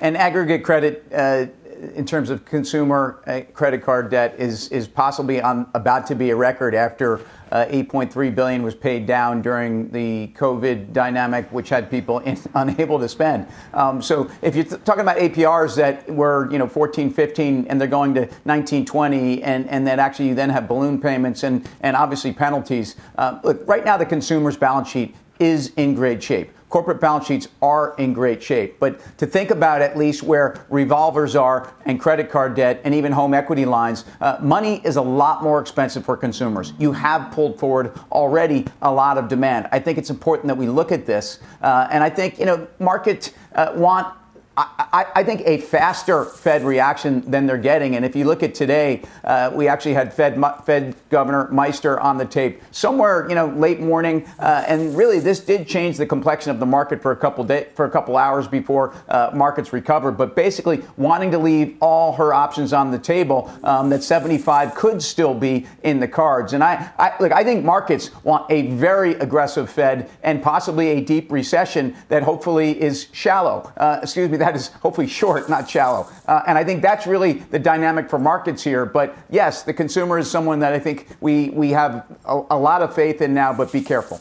And 0.00 0.16
aggregate 0.16 0.62
credit, 0.62 1.06
uh, 1.14 1.46
in 1.94 2.04
terms 2.04 2.30
of 2.30 2.44
consumer 2.44 3.22
uh, 3.26 3.40
credit 3.52 3.82
card 3.82 4.10
debt, 4.10 4.34
is 4.38 4.68
is 4.68 4.86
possibly 4.86 5.40
on, 5.40 5.68
about 5.74 6.06
to 6.08 6.14
be 6.14 6.30
a 6.30 6.36
record 6.36 6.74
after 6.74 7.20
uh, 7.52 7.64
8.3 7.66 8.34
billion 8.34 8.62
was 8.62 8.74
paid 8.74 9.06
down 9.06 9.40
during 9.40 9.90
the 9.90 10.28
COVID 10.34 10.92
dynamic, 10.92 11.50
which 11.52 11.68
had 11.68 11.90
people 11.90 12.18
in, 12.20 12.38
unable 12.54 12.98
to 12.98 13.08
spend. 13.08 13.46
Um, 13.72 14.02
so 14.02 14.30
if 14.42 14.54
you're 14.54 14.64
th- 14.64 14.84
talking 14.84 15.02
about 15.02 15.16
APRs 15.16 15.76
that 15.76 16.08
were 16.10 16.50
you 16.50 16.58
know 16.58 16.66
14, 16.66 17.10
15, 17.10 17.66
and 17.68 17.80
they're 17.80 17.88
going 17.88 18.14
to 18.14 18.28
19, 18.44 18.84
20, 18.84 19.42
and 19.42 19.68
and 19.68 19.86
that 19.86 19.98
actually 19.98 20.28
you 20.28 20.34
then 20.34 20.50
have 20.50 20.68
balloon 20.68 21.00
payments 21.00 21.42
and 21.42 21.68
and 21.80 21.96
obviously 21.96 22.32
penalties. 22.32 22.96
Uh, 23.16 23.38
look, 23.44 23.66
right 23.66 23.84
now 23.84 23.96
the 23.96 24.06
consumer's 24.06 24.56
balance 24.56 24.88
sheet 24.88 25.14
is 25.38 25.72
in 25.76 25.94
great 25.94 26.22
shape. 26.22 26.50
Corporate 26.68 27.00
balance 27.00 27.26
sheets 27.26 27.48
are 27.62 27.94
in 27.96 28.12
great 28.12 28.42
shape. 28.42 28.80
But 28.80 29.00
to 29.18 29.26
think 29.26 29.50
about 29.50 29.82
at 29.82 29.96
least 29.96 30.24
where 30.24 30.66
revolvers 30.68 31.36
are 31.36 31.72
and 31.84 32.00
credit 32.00 32.28
card 32.28 32.56
debt 32.56 32.80
and 32.84 32.92
even 32.92 33.12
home 33.12 33.34
equity 33.34 33.64
lines, 33.64 34.04
uh, 34.20 34.38
money 34.40 34.80
is 34.84 34.96
a 34.96 35.02
lot 35.02 35.44
more 35.44 35.60
expensive 35.60 36.04
for 36.04 36.16
consumers. 36.16 36.72
You 36.78 36.92
have 36.92 37.30
pulled 37.30 37.58
forward 37.58 37.92
already 38.10 38.66
a 38.82 38.92
lot 38.92 39.16
of 39.16 39.28
demand. 39.28 39.68
I 39.70 39.78
think 39.78 39.96
it's 39.96 40.10
important 40.10 40.48
that 40.48 40.56
we 40.56 40.66
look 40.66 40.90
at 40.90 41.06
this. 41.06 41.38
Uh, 41.62 41.86
and 41.90 42.02
I 42.02 42.10
think, 42.10 42.38
you 42.38 42.46
know, 42.46 42.66
markets 42.80 43.32
uh, 43.54 43.72
want 43.76 44.12
I, 44.56 45.06
I, 45.16 45.22
think 45.22 45.42
a 45.44 45.58
faster 45.58 46.24
Fed 46.24 46.64
reaction 46.64 47.30
than 47.30 47.44
they're 47.44 47.58
getting. 47.58 47.94
And 47.94 48.06
if 48.06 48.16
you 48.16 48.24
look 48.24 48.42
at 48.42 48.54
today, 48.54 49.02
uh, 49.22 49.50
we 49.52 49.68
actually 49.68 49.92
had 49.92 50.14
Fed 50.14 50.42
Fed 50.64 50.96
Governor 51.10 51.48
Mester 51.50 52.00
on 52.00 52.16
the 52.16 52.24
tape 52.24 52.62
somewhere, 52.70 53.28
you 53.28 53.34
know, 53.34 53.48
late 53.48 53.80
morning, 53.80 54.26
uh, 54.38 54.64
and 54.66 54.96
really 54.96 55.18
this 55.18 55.40
did 55.40 55.68
change 55.68 55.98
the 55.98 56.06
complexion 56.06 56.50
of 56.50 56.58
the 56.58 56.64
market 56.64 57.02
for 57.02 57.12
a 57.12 57.16
couple 57.16 57.44
day, 57.44 57.66
for 57.74 57.84
a 57.84 57.90
couple 57.90 58.16
hours 58.16 58.48
before 58.48 58.94
uh, 59.10 59.30
markets 59.34 59.74
recovered. 59.74 60.12
But 60.12 60.34
basically, 60.34 60.82
wanting 60.96 61.32
to 61.32 61.38
leave 61.38 61.76
all 61.80 62.14
her 62.14 62.32
options 62.32 62.72
on 62.72 62.90
the 62.90 62.98
table, 62.98 63.52
um, 63.62 63.90
that 63.90 64.02
75 64.02 64.74
could 64.74 65.02
still 65.02 65.34
be 65.34 65.66
in 65.82 66.00
the 66.00 66.08
cards. 66.08 66.54
And 66.54 66.64
I, 66.64 66.90
I 66.98 67.12
look, 67.20 67.30
I 67.30 67.44
think 67.44 67.62
markets 67.62 68.10
want 68.24 68.50
a 68.50 68.68
very 68.68 69.12
aggressive 69.16 69.68
Fed 69.68 70.08
and 70.22 70.42
possibly 70.42 70.88
a 70.88 71.00
deep 71.02 71.30
recession 71.30 71.94
that 72.08 72.22
hopefully 72.22 72.80
is 72.80 73.08
shallow. 73.12 73.70
Uh, 73.76 74.00
excuse 74.02 74.30
me 74.30 74.45
that 74.46 74.54
is 74.54 74.68
hopefully 74.68 75.08
short, 75.08 75.48
not 75.48 75.68
shallow. 75.68 76.08
Uh, 76.28 76.40
and 76.46 76.56
I 76.56 76.62
think 76.62 76.80
that's 76.80 77.04
really 77.04 77.32
the 77.32 77.58
dynamic 77.58 78.08
for 78.08 78.16
markets 78.16 78.62
here. 78.62 78.86
But 78.86 79.16
yes, 79.28 79.64
the 79.64 79.74
consumer 79.74 80.20
is 80.20 80.30
someone 80.30 80.60
that 80.60 80.72
I 80.72 80.78
think 80.78 81.08
we, 81.20 81.50
we 81.50 81.70
have 81.70 82.06
a, 82.24 82.42
a 82.50 82.56
lot 82.56 82.80
of 82.80 82.94
faith 82.94 83.20
in 83.22 83.34
now, 83.34 83.52
but 83.52 83.72
be 83.72 83.80
careful. 83.80 84.20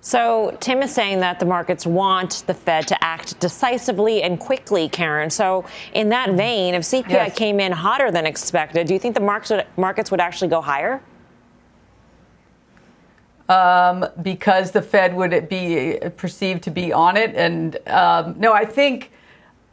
So 0.00 0.56
Tim 0.60 0.80
is 0.80 0.94
saying 0.94 1.18
that 1.20 1.40
the 1.40 1.44
markets 1.44 1.84
want 1.84 2.44
the 2.46 2.54
Fed 2.54 2.86
to 2.86 3.04
act 3.04 3.40
decisively 3.40 4.22
and 4.22 4.38
quickly, 4.38 4.88
Karen. 4.88 5.28
So 5.28 5.64
in 5.92 6.08
that 6.10 6.30
vein, 6.34 6.74
if 6.74 6.84
CPI 6.84 7.10
yes. 7.10 7.36
came 7.36 7.58
in 7.58 7.72
hotter 7.72 8.12
than 8.12 8.26
expected, 8.26 8.86
do 8.86 8.94
you 8.94 9.00
think 9.00 9.16
the 9.16 9.20
markets 9.20 9.50
would, 9.50 9.66
markets 9.76 10.12
would 10.12 10.20
actually 10.20 10.50
go 10.50 10.60
higher? 10.60 11.02
Um, 13.48 14.06
because 14.22 14.72
the 14.72 14.82
Fed 14.82 15.14
would 15.14 15.48
be 15.48 15.98
perceived 16.16 16.64
to 16.64 16.70
be 16.70 16.92
on 16.92 17.16
it, 17.16 17.32
and 17.36 17.76
um, 17.88 18.34
no, 18.38 18.52
I 18.52 18.64
think 18.64 19.12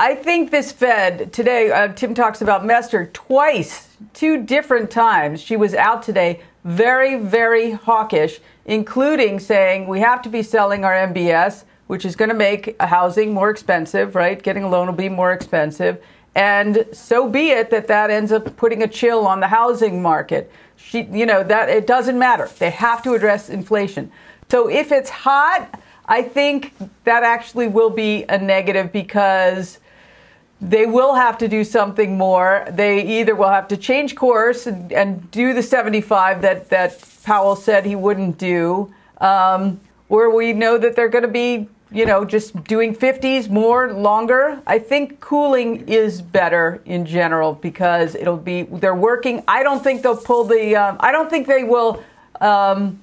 I 0.04 0.16
think 0.16 0.52
this 0.52 0.74
Fed 0.74 1.32
today, 1.32 1.72
uh, 1.72 1.88
Tim 1.88 2.14
talks 2.14 2.42
about 2.42 2.66
Mester 2.66 3.10
twice, 3.14 3.88
two 4.14 4.44
different 4.44 4.92
times. 4.92 5.40
She 5.40 5.56
was 5.56 5.74
out 5.74 6.04
today, 6.04 6.42
very, 6.66 7.16
very 7.16 7.72
hawkish, 7.72 8.42
including 8.66 9.40
saying 9.40 9.88
we 9.88 10.02
have 10.02 10.22
to 10.24 10.30
be 10.30 10.44
selling 10.44 10.84
our 10.84 10.92
MBS, 10.92 11.64
which 11.88 12.04
is 12.04 12.18
going 12.18 12.28
to 12.28 12.36
make 12.36 12.76
housing 12.82 13.34
more 13.34 13.50
expensive, 13.50 14.14
right? 14.14 14.44
Getting 14.44 14.64
a 14.64 14.70
loan 14.70 14.88
will 14.88 14.94
be 14.94 15.08
more 15.08 15.32
expensive. 15.32 16.04
And 16.36 16.86
so 16.92 17.30
be 17.30 17.52
it 17.52 17.70
that 17.70 17.88
that 17.88 18.10
ends 18.10 18.34
up 18.34 18.58
putting 18.58 18.84
a 18.84 18.90
chill 18.90 19.26
on 19.26 19.40
the 19.40 19.48
housing 19.48 20.02
market. 20.02 20.52
She, 20.76 21.04
you 21.04 21.26
know, 21.26 21.44
that 21.44 21.70
it 21.70 21.88
doesn't 21.88 22.20
matter. 22.20 22.50
They 22.60 22.72
have 22.72 23.04
to 23.04 23.14
address 23.14 23.50
inflation. 23.50 24.12
So 24.52 24.70
if 24.70 24.92
it's 24.92 25.10
hot, 25.10 25.82
I 26.08 26.24
think 26.24 26.74
that 27.06 27.24
actually 27.24 27.70
will 27.70 27.90
be 27.90 28.26
a 28.28 28.38
negative 28.38 28.92
because 28.92 29.80
they 30.64 30.86
will 30.86 31.14
have 31.14 31.38
to 31.40 31.48
do 31.48 31.64
something 31.64 32.18
more. 32.18 32.66
They 32.72 33.20
either 33.20 33.36
will 33.36 33.50
have 33.50 33.68
to 33.68 33.78
change 33.78 34.16
course 34.16 34.66
and, 34.66 34.92
and 34.94 35.30
do 35.30 35.54
the 35.54 35.62
75 35.62 36.42
that, 36.42 36.70
that 36.70 37.04
Powell 37.24 37.56
said 37.56 37.86
he 37.86 37.96
wouldn't 37.96 38.38
do, 38.38 38.94
um, 39.20 39.82
or 40.08 40.34
we 40.34 40.54
know 40.54 40.78
that 40.78 40.96
they're 40.96 41.10
going 41.10 41.24
to 41.24 41.28
be, 41.28 41.68
you 41.92 42.06
know, 42.06 42.24
just 42.24 42.64
doing 42.64 42.96
50s 42.96 43.50
more 43.50 43.92
longer. 43.92 44.62
I 44.66 44.80
think 44.80 45.20
cooling 45.20 45.88
is 45.90 46.22
better 46.22 46.82
in 46.86 47.06
general 47.06 47.54
because 47.56 48.16
it'll 48.16 48.38
be, 48.38 48.64
they're 48.64 48.96
working. 48.96 49.44
I 49.48 49.64
don't 49.64 49.84
think 49.84 50.02
they'll 50.02 50.16
pull 50.16 50.46
the, 50.46 50.78
um, 50.78 50.96
I 51.02 51.12
don't 51.12 51.30
think 51.30 51.46
they 51.46 51.66
will, 51.66 52.02
um, 52.40 53.02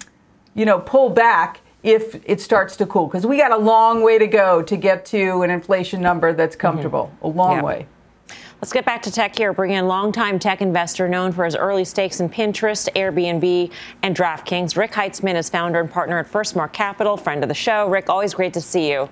you 0.54 0.64
know, 0.64 0.78
pull 0.78 1.10
back 1.10 1.60
if 1.82 2.20
it 2.24 2.40
starts 2.40 2.76
to 2.76 2.86
cool 2.86 3.06
because 3.06 3.26
we 3.26 3.36
got 3.36 3.52
a 3.52 3.56
long 3.56 4.02
way 4.02 4.18
to 4.18 4.26
go 4.26 4.62
to 4.62 4.76
get 4.76 5.04
to 5.06 5.42
an 5.42 5.50
inflation 5.50 6.00
number 6.00 6.32
that's 6.32 6.54
mm-hmm. 6.54 6.60
comfortable 6.60 7.12
mm-hmm. 7.16 7.26
a 7.26 7.28
long 7.28 7.56
yeah. 7.56 7.62
way 7.62 7.86
Let's 8.60 8.74
get 8.74 8.84
back 8.84 9.00
to 9.02 9.10
tech 9.10 9.38
here. 9.38 9.54
Bring 9.54 9.70
in 9.70 9.88
longtime 9.88 10.38
tech 10.38 10.60
investor 10.60 11.08
known 11.08 11.32
for 11.32 11.46
his 11.46 11.56
early 11.56 11.86
stakes 11.86 12.20
in 12.20 12.28
Pinterest, 12.28 12.90
Airbnb, 12.94 13.72
and 14.02 14.14
DraftKings. 14.14 14.76
Rick 14.76 14.92
Heitzmann 14.92 15.34
is 15.36 15.48
founder 15.48 15.80
and 15.80 15.90
partner 15.90 16.18
at 16.18 16.30
Firstmark 16.30 16.74
Capital, 16.74 17.16
friend 17.16 17.42
of 17.42 17.48
the 17.48 17.54
show. 17.54 17.88
Rick, 17.88 18.10
always 18.10 18.34
great 18.34 18.52
to 18.52 18.60
see 18.60 18.90
you. 18.90 19.08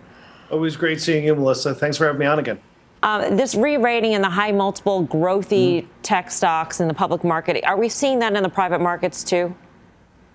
Always 0.51 0.77
great 0.77 1.01
seeing 1.01 1.25
you, 1.25 1.35
Melissa. 1.35 1.75
Thanks 1.75 1.97
for 1.97 2.05
having 2.05 2.21
me 2.21 2.27
on 2.27 2.39
again. 2.39 2.61
Uh, 3.03 3.35
this 3.35 3.55
re-rating 3.55 4.13
in 4.13 4.21
the 4.21 4.29
high 4.29 4.53
multiple 4.53 5.07
growthy 5.07 5.83
mm. 5.83 5.87
tech 6.03 6.31
stocks 6.31 6.81
in 6.81 6.89
the 6.89 6.93
public 6.93 7.25
market, 7.25 7.65
are 7.65 7.79
we 7.79 7.89
seeing 7.89 8.19
that 8.19 8.35
in 8.35 8.43
the 8.43 8.49
private 8.51 8.83
markets 8.83 9.25
too? 9.25 9.55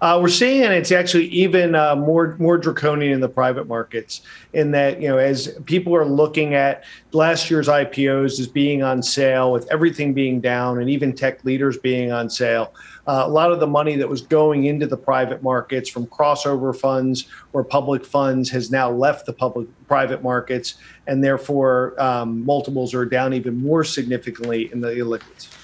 Uh, 0.03 0.19
we're 0.19 0.27
seeing, 0.27 0.63
and 0.63 0.73
it's 0.73 0.91
actually 0.91 1.27
even 1.27 1.75
uh, 1.75 1.95
more 1.95 2.35
more 2.37 2.57
draconian 2.57 3.13
in 3.13 3.21
the 3.21 3.29
private 3.29 3.69
markets. 3.69 4.19
In 4.51 4.71
that, 4.71 5.01
you 5.01 5.07
know, 5.07 5.17
as 5.17 5.57
people 5.63 5.95
are 5.95 6.03
looking 6.03 6.55
at 6.55 6.83
last 7.13 7.49
year's 7.49 7.69
IPOs 7.69 8.37
as 8.37 8.45
being 8.45 8.83
on 8.83 9.01
sale, 9.01 9.53
with 9.53 9.65
everything 9.71 10.13
being 10.13 10.41
down, 10.41 10.81
and 10.81 10.89
even 10.89 11.15
tech 11.15 11.45
leaders 11.45 11.77
being 11.77 12.11
on 12.11 12.29
sale, 12.29 12.73
uh, 13.07 13.23
a 13.25 13.29
lot 13.29 13.53
of 13.53 13.61
the 13.61 13.67
money 13.67 13.95
that 13.95 14.09
was 14.09 14.19
going 14.19 14.65
into 14.65 14.87
the 14.87 14.97
private 14.97 15.41
markets 15.41 15.89
from 15.89 16.05
crossover 16.07 16.77
funds 16.77 17.27
or 17.53 17.63
public 17.63 18.05
funds 18.05 18.49
has 18.49 18.69
now 18.69 18.91
left 18.91 19.25
the 19.25 19.31
public 19.31 19.69
private 19.87 20.21
markets, 20.21 20.73
and 21.07 21.23
therefore 21.23 21.95
um, 21.97 22.43
multiples 22.43 22.93
are 22.93 23.05
down 23.05 23.33
even 23.33 23.55
more 23.55 23.85
significantly 23.85 24.69
in 24.73 24.81
the 24.81 24.89
illiquids. 24.89 25.62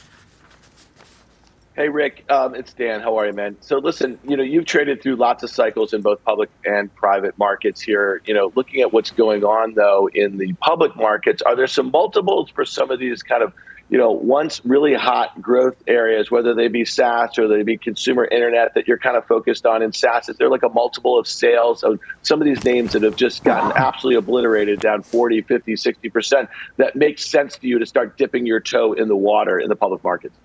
Hey, 1.79 1.88
Rick, 1.88 2.25
um, 2.29 2.55
it's 2.55 2.74
Dan. 2.74 3.00
How 3.00 3.17
are 3.19 3.27
you, 3.27 3.31
man? 3.31 3.55
So, 3.62 3.77
listen, 3.77 4.19
you 4.27 4.36
know, 4.36 4.43
you've 4.43 4.65
traded 4.65 5.01
through 5.01 5.15
lots 5.15 5.43
of 5.43 5.50
cycles 5.50 5.93
in 5.93 6.01
both 6.01 6.21
public 6.25 6.50
and 6.65 6.93
private 6.93 7.38
markets 7.38 7.79
here. 7.79 8.21
You 8.25 8.33
know, 8.33 8.51
looking 8.53 8.81
at 8.81 8.91
what's 8.91 9.12
going 9.12 9.45
on, 9.45 9.75
though, 9.75 10.09
in 10.13 10.38
the 10.38 10.51
public 10.55 10.98
markets, 10.98 11.41
are 11.41 11.55
there 11.55 11.67
some 11.67 11.89
multiples 11.91 12.50
for 12.50 12.65
some 12.65 12.91
of 12.91 13.00
these 13.00 13.24
kind 13.24 13.41
of, 13.41 13.53
you 13.88 13.98
know, 13.98 14.12
once 14.12 14.59
really 14.65 14.93
hot 14.93 15.41
growth 15.41 15.81
areas, 15.88 16.29
whether 16.29 16.53
they 16.53 16.67
be 16.67 16.83
SaaS 16.83 17.39
or 17.39 17.48
they 17.48 17.63
be 17.63 17.77
consumer 17.77 18.25
internet 18.25 18.74
that 18.74 18.86
you're 18.86 18.98
kind 18.98 19.15
of 19.15 19.25
focused 19.25 19.65
on 19.65 19.81
in 19.81 19.93
SaaS? 19.93 20.27
Is 20.27 20.36
there 20.36 20.50
like 20.50 20.63
a 20.63 20.69
multiple 20.69 21.17
of 21.17 21.29
sales 21.29 21.81
of 21.83 21.98
some 22.24 22.41
of 22.41 22.45
these 22.45 22.62
names 22.65 22.91
that 22.91 23.03
have 23.03 23.15
just 23.15 23.45
gotten 23.45 23.71
absolutely 23.71 24.17
obliterated 24.17 24.81
down 24.81 25.01
40, 25.01 25.43
50, 25.43 25.75
60% 25.75 26.50
that 26.75 26.98
makes 26.98 27.25
sense 27.25 27.57
to 27.59 27.67
you 27.67 27.79
to 27.79 27.86
start 27.86 28.17
dipping 28.17 28.45
your 28.45 28.59
toe 28.59 28.91
in 28.91 29.07
the 29.07 29.15
water 29.15 29.57
in 29.57 29.69
the 29.69 29.77
public 29.77 30.03
markets? 30.03 30.36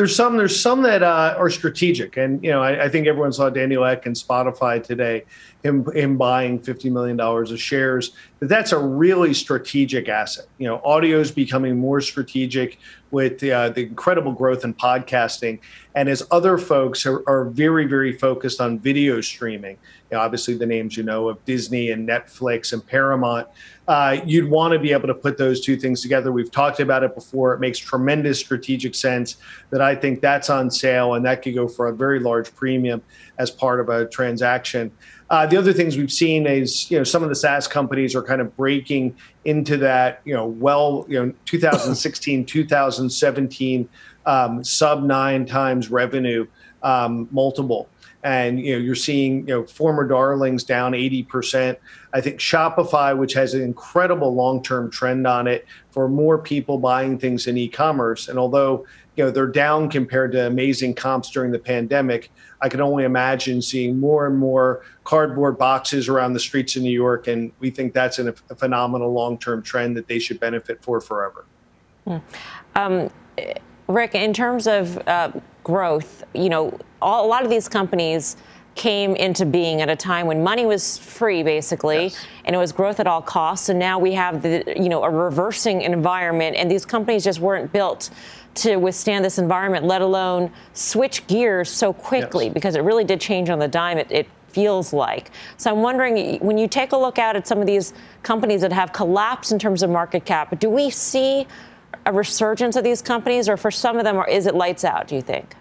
There's 0.00 0.16
some 0.16 0.38
there's 0.38 0.58
some 0.58 0.80
that 0.80 1.02
uh, 1.02 1.34
are 1.36 1.50
strategic, 1.50 2.16
and 2.16 2.42
you 2.42 2.50
know 2.50 2.62
I, 2.62 2.84
I, 2.84 2.88
think 2.88 3.06
everyone 3.06 3.34
saw 3.34 3.50
Daniel 3.50 3.84
Ek 3.84 4.06
and 4.06 4.16
Spotify 4.16 4.82
today, 4.82 5.24
him 5.62 5.84
him 5.92 6.16
buying 6.16 6.58
fifty 6.58 6.90
million 6.90 7.16
dollars 7.16 7.50
of 7.50 7.60
shares, 7.60 8.12
that 8.38 8.48
That's 8.48 8.72
a 8.72 8.78
really 8.78 9.34
strategic 9.34 10.08
asset. 10.08 10.46
You 10.58 10.68
know, 10.68 10.80
audio 10.84 11.18
is 11.20 11.30
becoming 11.30 11.78
more 11.78 12.00
strategic 12.00 12.78
with 13.10 13.42
uh, 13.42 13.70
the 13.70 13.82
incredible 13.82 14.32
growth 14.32 14.64
in 14.64 14.72
podcasting, 14.72 15.60
and 15.94 16.08
as 16.08 16.26
other 16.30 16.56
folks 16.56 17.04
are, 17.06 17.22
are 17.28 17.44
very 17.44 17.86
very 17.86 18.16
focused 18.16 18.60
on 18.60 18.78
video 18.78 19.20
streaming. 19.20 19.76
You 20.10 20.16
know, 20.16 20.20
obviously, 20.20 20.54
the 20.56 20.66
names 20.66 20.96
you 20.96 21.02
know 21.02 21.28
of 21.28 21.44
Disney 21.44 21.90
and 21.90 22.08
Netflix 22.08 22.72
and 22.72 22.86
Paramount 22.86 23.48
uh, 23.90 24.20
you'd 24.24 24.48
want 24.48 24.72
to 24.72 24.78
be 24.78 24.92
able 24.92 25.08
to 25.08 25.14
put 25.14 25.36
those 25.36 25.60
two 25.60 25.76
things 25.76 26.00
together. 26.00 26.30
We've 26.30 26.50
talked 26.50 26.78
about 26.78 27.02
it 27.02 27.12
before. 27.12 27.54
It 27.54 27.58
makes 27.58 27.76
tremendous 27.76 28.38
strategic 28.38 28.94
sense 28.94 29.38
that 29.70 29.80
I 29.80 29.96
think 29.96 30.20
that's 30.20 30.48
on 30.48 30.70
sale 30.70 31.14
and 31.14 31.24
that 31.24 31.42
could 31.42 31.56
go 31.56 31.66
for 31.66 31.88
a 31.88 31.92
very 31.92 32.20
large 32.20 32.54
premium 32.54 33.02
as 33.38 33.50
part 33.50 33.80
of 33.80 33.88
a 33.88 34.06
transaction. 34.06 34.92
Uh, 35.30 35.46
the 35.46 35.56
other 35.56 35.72
things 35.72 35.96
we've 35.96 36.12
seen 36.12 36.44
is, 36.44 36.90
you 36.90 36.98
know, 36.98 37.04
some 37.04 37.22
of 37.22 37.28
the 37.28 37.36
SaaS 37.36 37.68
companies 37.68 38.16
are 38.16 38.22
kind 38.22 38.40
of 38.40 38.56
breaking 38.56 39.16
into 39.44 39.76
that, 39.76 40.20
you 40.24 40.34
know, 40.34 40.46
well, 40.46 41.06
you 41.08 41.24
know, 41.24 41.32
2016, 41.46 42.44
2017 42.46 43.88
um, 44.26 44.64
sub 44.64 45.02
nine 45.02 45.46
times 45.46 45.90
revenue 45.90 46.46
um, 46.82 47.28
multiple. 47.30 47.88
And 48.22 48.60
you 48.60 48.74
know 48.74 48.78
you're 48.78 48.94
seeing 48.94 49.48
you 49.48 49.54
know 49.54 49.64
former 49.64 50.06
darlings 50.06 50.62
down 50.62 50.92
80% 50.92 51.78
i 52.12 52.20
think 52.20 52.38
shopify 52.38 53.16
which 53.16 53.32
has 53.32 53.54
an 53.54 53.62
incredible 53.62 54.34
long-term 54.34 54.90
trend 54.90 55.26
on 55.26 55.46
it 55.46 55.66
for 55.90 56.06
more 56.06 56.36
people 56.36 56.76
buying 56.76 57.18
things 57.18 57.46
in 57.46 57.56
e-commerce 57.56 58.28
and 58.28 58.38
although 58.38 58.84
you 59.20 59.26
know 59.26 59.30
they're 59.30 59.46
down 59.46 59.90
compared 59.90 60.32
to 60.32 60.46
amazing 60.46 60.94
comps 60.94 61.30
during 61.30 61.50
the 61.50 61.58
pandemic 61.58 62.30
i 62.62 62.70
can 62.70 62.80
only 62.80 63.04
imagine 63.04 63.60
seeing 63.60 64.00
more 64.00 64.26
and 64.26 64.38
more 64.38 64.82
cardboard 65.04 65.58
boxes 65.58 66.08
around 66.08 66.32
the 66.32 66.40
streets 66.40 66.74
in 66.74 66.82
new 66.82 66.90
york 66.90 67.26
and 67.28 67.52
we 67.58 67.68
think 67.68 67.92
that's 67.92 68.18
an, 68.18 68.28
a 68.48 68.54
phenomenal 68.54 69.12
long-term 69.12 69.62
trend 69.62 69.94
that 69.94 70.06
they 70.06 70.18
should 70.18 70.40
benefit 70.40 70.82
for 70.82 71.02
forever 71.02 71.44
hmm. 72.06 72.16
um, 72.76 73.10
rick 73.88 74.14
in 74.14 74.32
terms 74.32 74.66
of 74.66 74.96
uh, 75.06 75.30
growth 75.64 76.24
you 76.32 76.48
know 76.48 76.74
all, 77.02 77.26
a 77.26 77.28
lot 77.28 77.44
of 77.44 77.50
these 77.50 77.68
companies 77.68 78.38
came 78.74 79.16
into 79.16 79.44
being 79.44 79.82
at 79.82 79.90
a 79.90 79.96
time 79.96 80.26
when 80.26 80.42
money 80.42 80.64
was 80.64 80.96
free 80.96 81.42
basically 81.42 82.04
yes. 82.04 82.24
and 82.46 82.56
it 82.56 82.58
was 82.58 82.72
growth 82.72 83.00
at 83.00 83.06
all 83.06 83.20
costs 83.20 83.68
and 83.68 83.78
now 83.78 83.98
we 83.98 84.12
have 84.12 84.40
the 84.40 84.64
you 84.74 84.88
know 84.88 85.02
a 85.02 85.10
reversing 85.10 85.82
environment 85.82 86.56
and 86.56 86.70
these 86.70 86.86
companies 86.86 87.22
just 87.22 87.40
weren't 87.40 87.70
built 87.72 88.08
to 88.54 88.76
withstand 88.76 89.24
this 89.24 89.38
environment 89.38 89.84
let 89.84 90.02
alone 90.02 90.50
switch 90.72 91.26
gears 91.26 91.70
so 91.70 91.92
quickly 91.92 92.46
yes. 92.46 92.54
because 92.54 92.74
it 92.74 92.82
really 92.82 93.04
did 93.04 93.20
change 93.20 93.48
on 93.50 93.58
the 93.58 93.68
dime 93.68 93.98
it, 93.98 94.10
it 94.10 94.28
feels 94.48 94.92
like 94.92 95.30
so 95.56 95.70
i'm 95.70 95.82
wondering 95.82 96.38
when 96.40 96.58
you 96.58 96.66
take 96.66 96.92
a 96.92 96.96
look 96.96 97.18
out 97.18 97.36
at 97.36 97.46
some 97.46 97.60
of 97.60 97.66
these 97.66 97.94
companies 98.22 98.60
that 98.60 98.72
have 98.72 98.92
collapsed 98.92 99.52
in 99.52 99.58
terms 99.58 99.82
of 99.82 99.90
market 99.90 100.24
cap 100.24 100.58
do 100.58 100.68
we 100.68 100.90
see 100.90 101.46
a 102.06 102.12
resurgence 102.12 102.74
of 102.76 102.82
these 102.82 103.00
companies 103.00 103.48
or 103.48 103.56
for 103.56 103.70
some 103.70 103.96
of 103.96 104.04
them 104.04 104.16
or 104.16 104.28
is 104.28 104.46
it 104.46 104.54
lights 104.54 104.84
out 104.84 105.06
do 105.06 105.14
you 105.14 105.22
think 105.22 105.54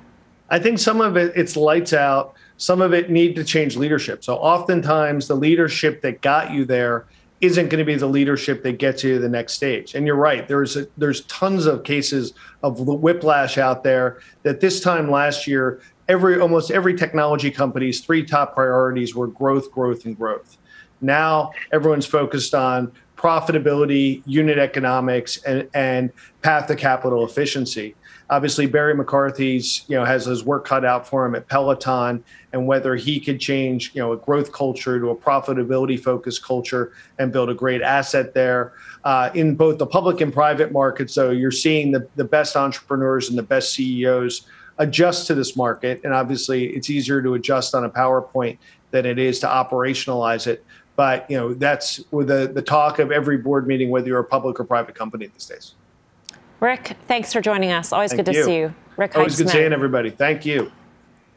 I 0.50 0.60
think 0.60 0.80
some 0.80 1.02
of 1.02 1.16
it 1.18 1.34
it's 1.36 1.56
lights 1.56 1.94
out. 1.94 2.36
Some 2.58 2.82
of 2.82 2.94
it 2.94 3.10
need 3.10 3.36
to 3.36 3.44
change 3.44 3.78
leadership. 3.78 4.24
So 4.24 4.36
oftentimes 4.36 5.28
the 5.28 5.36
leadership 5.36 6.02
that 6.02 6.22
got 6.22 6.52
you 6.52 6.66
there 6.66 7.06
isn't 7.42 7.70
going 7.70 7.80
to 7.80 7.86
be 7.86 7.96
the 7.96 8.08
leadership 8.08 8.64
that 8.64 8.80
gets 8.80 9.04
you 9.04 9.14
to 9.14 9.20
the 9.20 9.30
next 9.30 9.54
stage. 9.54 9.96
And 9.96 10.06
you're 10.06 10.16
right. 10.16 10.46
There's 10.48 10.76
a, 10.76 10.88
there's 10.98 11.22
tons 11.26 11.66
of 11.68 11.84
cases 11.84 12.34
of 12.64 12.80
whiplash 12.80 13.58
out 13.58 13.84
there. 13.84 14.20
That 14.44 14.60
this 14.60 14.80
time 14.80 15.10
last 15.10 15.48
year, 15.48 15.82
every 16.08 16.40
almost 16.40 16.72
every 16.72 16.96
technology 16.96 17.52
company's 17.52 18.02
three 18.02 18.24
top 18.24 18.56
priorities 18.56 19.16
were 19.16 19.28
growth, 19.28 19.72
growth, 19.72 20.06
and 20.06 20.18
growth. 20.18 20.58
Now 21.02 21.52
everyone's 21.72 22.06
focused 22.06 22.54
on 22.54 22.92
profitability, 23.16 24.24
unit 24.26 24.58
economics, 24.58 25.38
and, 25.44 25.70
and 25.74 26.12
path 26.42 26.68
to 26.68 26.76
capital 26.76 27.26
efficiency. 27.26 27.96
Obviously, 28.32 28.68
Barry 28.68 28.94
McCarthy's 28.94 29.86
you 29.88 29.98
know 29.98 30.06
has 30.06 30.26
his 30.26 30.44
work 30.44 30.66
cut 30.66 30.86
out 30.86 31.08
for 31.08 31.26
him 31.26 31.34
at 31.34 31.48
Peloton, 31.48 32.24
and 32.54 32.68
whether 32.68 32.96
he 32.96 33.20
could 33.20 33.40
change 33.40 33.92
you 33.96 34.02
know 34.02 34.12
a 34.12 34.18
growth 34.18 34.52
culture 34.52 35.00
to 35.00 35.10
a 35.10 35.16
profitability 35.16 36.00
focused 36.00 36.44
culture 36.44 36.94
and 37.18 37.32
build 37.32 37.50
a 37.50 37.56
great 37.56 37.82
asset 37.82 38.36
there 38.36 38.74
uh, 39.04 39.32
in 39.34 39.56
both 39.56 39.80
the 39.80 39.88
public 39.88 40.22
and 40.22 40.32
private 40.32 40.72
markets. 40.72 41.14
So 41.14 41.32
you're 41.32 41.52
seeing 41.52 41.92
the 41.92 42.08
the 42.16 42.24
best 42.24 42.56
entrepreneurs 42.56 43.30
and 43.30 43.38
the 43.38 43.44
best 43.44 43.74
CEOs 43.74 44.46
adjust 44.78 45.26
to 45.28 45.34
this 45.34 45.56
market, 45.56 46.02
and 46.04 46.14
obviously 46.14 46.68
it's 46.68 46.90
easier 46.90 47.24
to 47.24 47.34
adjust 47.34 47.74
on 47.74 47.84
a 47.84 47.90
PowerPoint 47.90 48.60
than 48.92 49.08
it 49.08 49.18
is 49.18 49.40
to 49.40 49.48
operationalize 49.48 50.46
it. 50.46 50.64
But 50.96 51.30
you 51.32 51.38
know 51.38 51.56
that's 51.56 51.98
the 52.12 52.52
the 52.54 52.62
talk 52.62 53.00
of 53.00 53.12
every 53.12 53.38
board 53.38 53.66
meeting, 53.66 53.90
whether 53.90 54.08
you're 54.08 54.20
a 54.20 54.24
public 54.24 54.60
or 54.60 54.66
private 54.66 54.94
company 54.94 55.26
these 55.26 55.48
days. 55.48 55.74
Rick, 56.60 56.98
thanks 57.08 57.32
for 57.32 57.42
joining 57.42 57.72
us. 57.72 57.94
Always 57.94 58.12
Thank 58.12 58.26
good 58.26 58.36
you. 58.36 58.42
to 58.42 58.46
see 58.46 58.58
you. 58.58 58.74
Rick 58.98 59.16
Always 59.18 59.38
good 59.38 59.48
Heitzmann. 59.48 59.52
seeing 59.52 59.74
everybody. 59.74 60.10
Thank 60.10 60.46
you. 60.46 60.72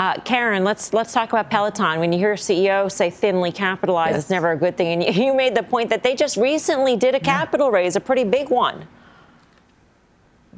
Uh, 0.01 0.15
Karen, 0.25 0.65
let's 0.65 0.93
let's 0.93 1.13
talk 1.13 1.29
about 1.33 1.49
Peloton. 1.49 2.01
When 2.01 2.13
you 2.13 2.19
hear 2.19 2.33
a 2.33 2.37
CEO 2.37 2.91
say 2.91 3.09
thinly 3.09 3.53
capitalized, 3.53 4.15
Yes. 4.15 4.23
it's 4.25 4.31
never 4.31 4.51
a 4.51 4.57
good 4.57 4.77
thing. 4.77 5.05
And 5.05 5.17
you, 5.17 5.27
you 5.27 5.35
made 5.35 5.55
the 5.55 5.63
point 5.63 5.91
that 5.91 6.03
they 6.03 6.17
just 6.17 6.37
recently 6.37 6.97
did 6.97 7.15
a 7.15 7.21
capital 7.21 7.71
raise, 7.71 7.95
a 7.95 8.01
pretty 8.01 8.25
big 8.25 8.49
one. 8.51 8.89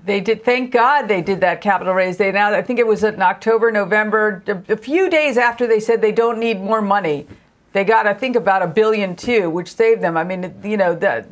They 0.06 0.20
did. 0.20 0.44
Thank 0.44 0.70
God 0.70 1.08
they 1.08 1.20
did 1.20 1.40
that 1.42 1.60
capital 1.60 1.92
raise. 1.92 2.16
They 2.16 2.32
now, 2.32 2.52
I 2.54 2.62
think 2.62 2.78
it 2.78 2.86
was 2.86 3.04
in 3.04 3.20
October, 3.20 3.70
November, 3.70 4.42
a, 4.46 4.72
a 4.72 4.76
few 4.76 5.10
days 5.10 5.36
after 5.36 5.66
they 5.66 5.80
said 5.80 6.00
they 6.00 6.12
don't 6.12 6.38
need 6.38 6.60
more 6.60 6.80
money. 6.82 7.26
They 7.74 7.84
got, 7.84 8.06
I 8.06 8.14
think, 8.14 8.36
about 8.36 8.62
a 8.62 8.66
billion 8.66 9.14
too, 9.16 9.50
which 9.50 9.74
saved 9.74 10.00
them. 10.00 10.16
I 10.16 10.24
mean, 10.24 10.54
you 10.64 10.76
know 10.78 10.94
that 10.96 11.26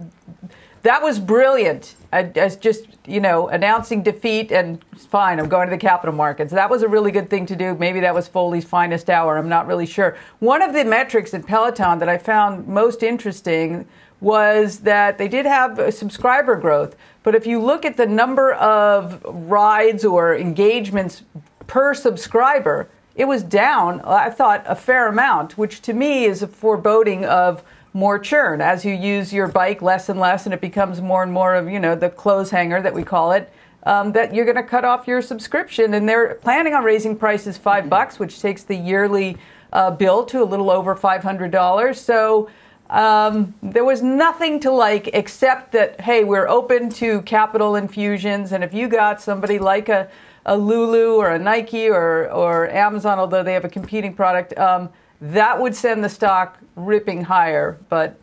that 0.82 1.02
was 1.02 1.18
brilliant. 1.18 1.94
As 2.12 2.56
just 2.56 2.84
you 3.06 3.20
know 3.20 3.48
announcing 3.48 4.02
defeat 4.02 4.52
and 4.52 4.84
fine. 4.96 5.40
I'm 5.40 5.48
going 5.48 5.68
to 5.68 5.74
the 5.74 5.80
capital 5.80 6.14
markets. 6.14 6.52
That 6.52 6.68
was 6.68 6.82
a 6.82 6.88
really 6.88 7.10
good 7.10 7.30
thing 7.30 7.46
to 7.46 7.56
do. 7.56 7.74
Maybe 7.74 8.00
that 8.00 8.14
was 8.14 8.28
Foley's 8.28 8.64
finest 8.64 9.08
hour. 9.08 9.38
I'm 9.38 9.48
not 9.48 9.66
really 9.66 9.86
sure. 9.86 10.16
One 10.38 10.60
of 10.60 10.74
the 10.74 10.84
metrics 10.84 11.32
in 11.32 11.42
Peloton 11.42 11.98
that 12.00 12.08
I 12.08 12.18
found 12.18 12.68
most 12.68 13.02
interesting 13.02 13.86
was 14.20 14.80
that 14.80 15.18
they 15.18 15.26
did 15.26 15.46
have 15.46 15.92
subscriber 15.92 16.56
growth. 16.56 16.96
But 17.22 17.34
if 17.34 17.46
you 17.46 17.60
look 17.60 17.84
at 17.84 17.96
the 17.96 18.06
number 18.06 18.52
of 18.54 19.20
rides 19.24 20.04
or 20.04 20.36
engagements 20.36 21.22
per 21.66 21.94
subscriber, 21.94 22.88
it 23.14 23.24
was 23.26 23.42
down, 23.42 24.00
I 24.02 24.30
thought, 24.30 24.64
a 24.66 24.76
fair 24.76 25.08
amount, 25.08 25.58
which 25.58 25.82
to 25.82 25.92
me 25.92 26.24
is 26.24 26.42
a 26.42 26.46
foreboding 26.46 27.24
of 27.24 27.62
more 27.92 28.18
churn 28.18 28.60
as 28.60 28.84
you 28.84 28.94
use 28.94 29.32
your 29.32 29.48
bike 29.48 29.82
less 29.82 30.08
and 30.08 30.18
less 30.18 30.46
and 30.46 30.54
it 30.54 30.60
becomes 30.60 31.00
more 31.00 31.22
and 31.22 31.32
more 31.32 31.54
of, 31.54 31.68
you 31.68 31.80
know, 31.80 31.94
the 31.94 32.10
clothes 32.10 32.50
hanger 32.50 32.80
that 32.82 32.94
we 32.94 33.02
call 33.02 33.32
it. 33.32 33.52
Um, 33.84 34.12
that 34.12 34.32
you're 34.32 34.44
going 34.44 34.56
to 34.56 34.62
cut 34.62 34.84
off 34.84 35.08
your 35.08 35.20
subscription, 35.20 35.94
and 35.94 36.08
they're 36.08 36.36
planning 36.36 36.72
on 36.72 36.84
raising 36.84 37.16
prices 37.16 37.58
five 37.58 37.90
bucks, 37.90 38.16
which 38.16 38.40
takes 38.40 38.62
the 38.62 38.76
yearly 38.76 39.36
uh, 39.72 39.90
bill 39.90 40.24
to 40.26 40.40
a 40.40 40.44
little 40.44 40.70
over 40.70 40.94
five 40.94 41.24
hundred 41.24 41.50
dollars. 41.50 42.00
So 42.00 42.48
um, 42.90 43.54
there 43.60 43.84
was 43.84 44.00
nothing 44.00 44.60
to 44.60 44.70
like 44.70 45.08
except 45.14 45.72
that, 45.72 46.00
hey, 46.00 46.22
we're 46.22 46.46
open 46.46 46.90
to 46.90 47.22
capital 47.22 47.74
infusions. 47.74 48.52
And 48.52 48.62
if 48.62 48.72
you 48.72 48.86
got 48.86 49.20
somebody 49.20 49.58
like 49.58 49.88
a, 49.88 50.08
a 50.46 50.56
Lulu 50.56 51.16
or 51.16 51.30
a 51.30 51.38
Nike 51.40 51.88
or, 51.88 52.30
or 52.30 52.70
Amazon, 52.70 53.18
although 53.18 53.42
they 53.42 53.54
have 53.54 53.64
a 53.64 53.68
competing 53.68 54.14
product, 54.14 54.56
um, 54.58 54.90
that 55.22 55.60
would 55.60 55.74
send 55.74 56.02
the 56.02 56.08
stock 56.08 56.58
ripping 56.74 57.22
higher. 57.22 57.78
But 57.88 58.18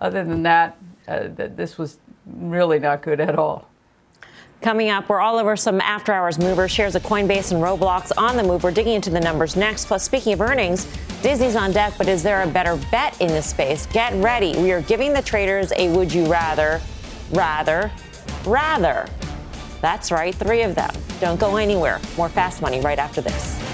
other 0.00 0.22
than 0.24 0.42
that, 0.42 0.76
uh, 1.08 1.28
th- 1.28 1.52
this 1.56 1.78
was 1.78 1.98
really 2.26 2.78
not 2.78 3.02
good 3.02 3.18
at 3.18 3.36
all. 3.38 3.68
Coming 4.60 4.88
up, 4.88 5.08
we're 5.08 5.20
all 5.20 5.38
over 5.38 5.56
some 5.56 5.80
after 5.80 6.12
hours 6.12 6.38
movers, 6.38 6.70
shares 6.70 6.94
of 6.94 7.02
Coinbase 7.02 7.52
and 7.52 7.62
Roblox 7.62 8.12
on 8.16 8.36
the 8.36 8.42
move. 8.42 8.62
We're 8.64 8.70
digging 8.70 8.94
into 8.94 9.10
the 9.10 9.20
numbers 9.20 9.56
next. 9.56 9.86
Plus, 9.86 10.02
speaking 10.02 10.32
of 10.32 10.40
earnings, 10.40 10.86
Disney's 11.22 11.56
on 11.56 11.72
deck, 11.72 11.94
but 11.98 12.08
is 12.08 12.22
there 12.22 12.42
a 12.42 12.46
better 12.46 12.76
bet 12.90 13.20
in 13.20 13.28
this 13.28 13.46
space? 13.46 13.86
Get 13.86 14.14
ready. 14.22 14.56
We 14.56 14.72
are 14.72 14.80
giving 14.82 15.12
the 15.12 15.22
traders 15.22 15.72
a 15.76 15.94
would 15.94 16.12
you 16.12 16.24
rather, 16.26 16.80
rather, 17.32 17.90
rather. 18.46 19.06
That's 19.82 20.10
right, 20.10 20.34
three 20.34 20.62
of 20.62 20.74
them. 20.74 20.94
Don't 21.20 21.38
go 21.38 21.56
anywhere. 21.56 22.00
More 22.16 22.30
fast 22.30 22.62
money 22.62 22.80
right 22.80 22.98
after 22.98 23.20
this. 23.20 23.73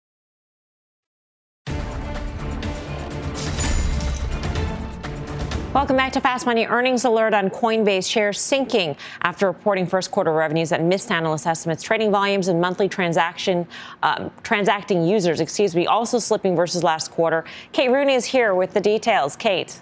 Welcome 5.73 5.95
back 5.95 6.11
to 6.11 6.19
Fast 6.19 6.45
Money. 6.45 6.65
Earnings 6.65 7.05
alert 7.05 7.33
on 7.33 7.49
Coinbase 7.49 8.05
shares 8.05 8.41
sinking 8.41 8.97
after 9.21 9.47
reporting 9.47 9.87
first 9.87 10.11
quarter 10.11 10.33
revenues 10.33 10.69
that 10.71 10.83
missed 10.83 11.09
analyst 11.11 11.47
estimates. 11.47 11.81
Trading 11.81 12.11
volumes 12.11 12.49
and 12.49 12.59
monthly 12.59 12.89
transaction 12.89 13.65
um, 14.03 14.29
transacting 14.43 15.07
users, 15.07 15.39
excuse 15.39 15.73
me, 15.73 15.87
also 15.87 16.19
slipping 16.19 16.57
versus 16.57 16.83
last 16.83 17.09
quarter. 17.09 17.45
Kate 17.71 17.87
Rooney 17.87 18.15
is 18.15 18.25
here 18.25 18.53
with 18.53 18.73
the 18.73 18.81
details. 18.81 19.37
Kate. 19.37 19.79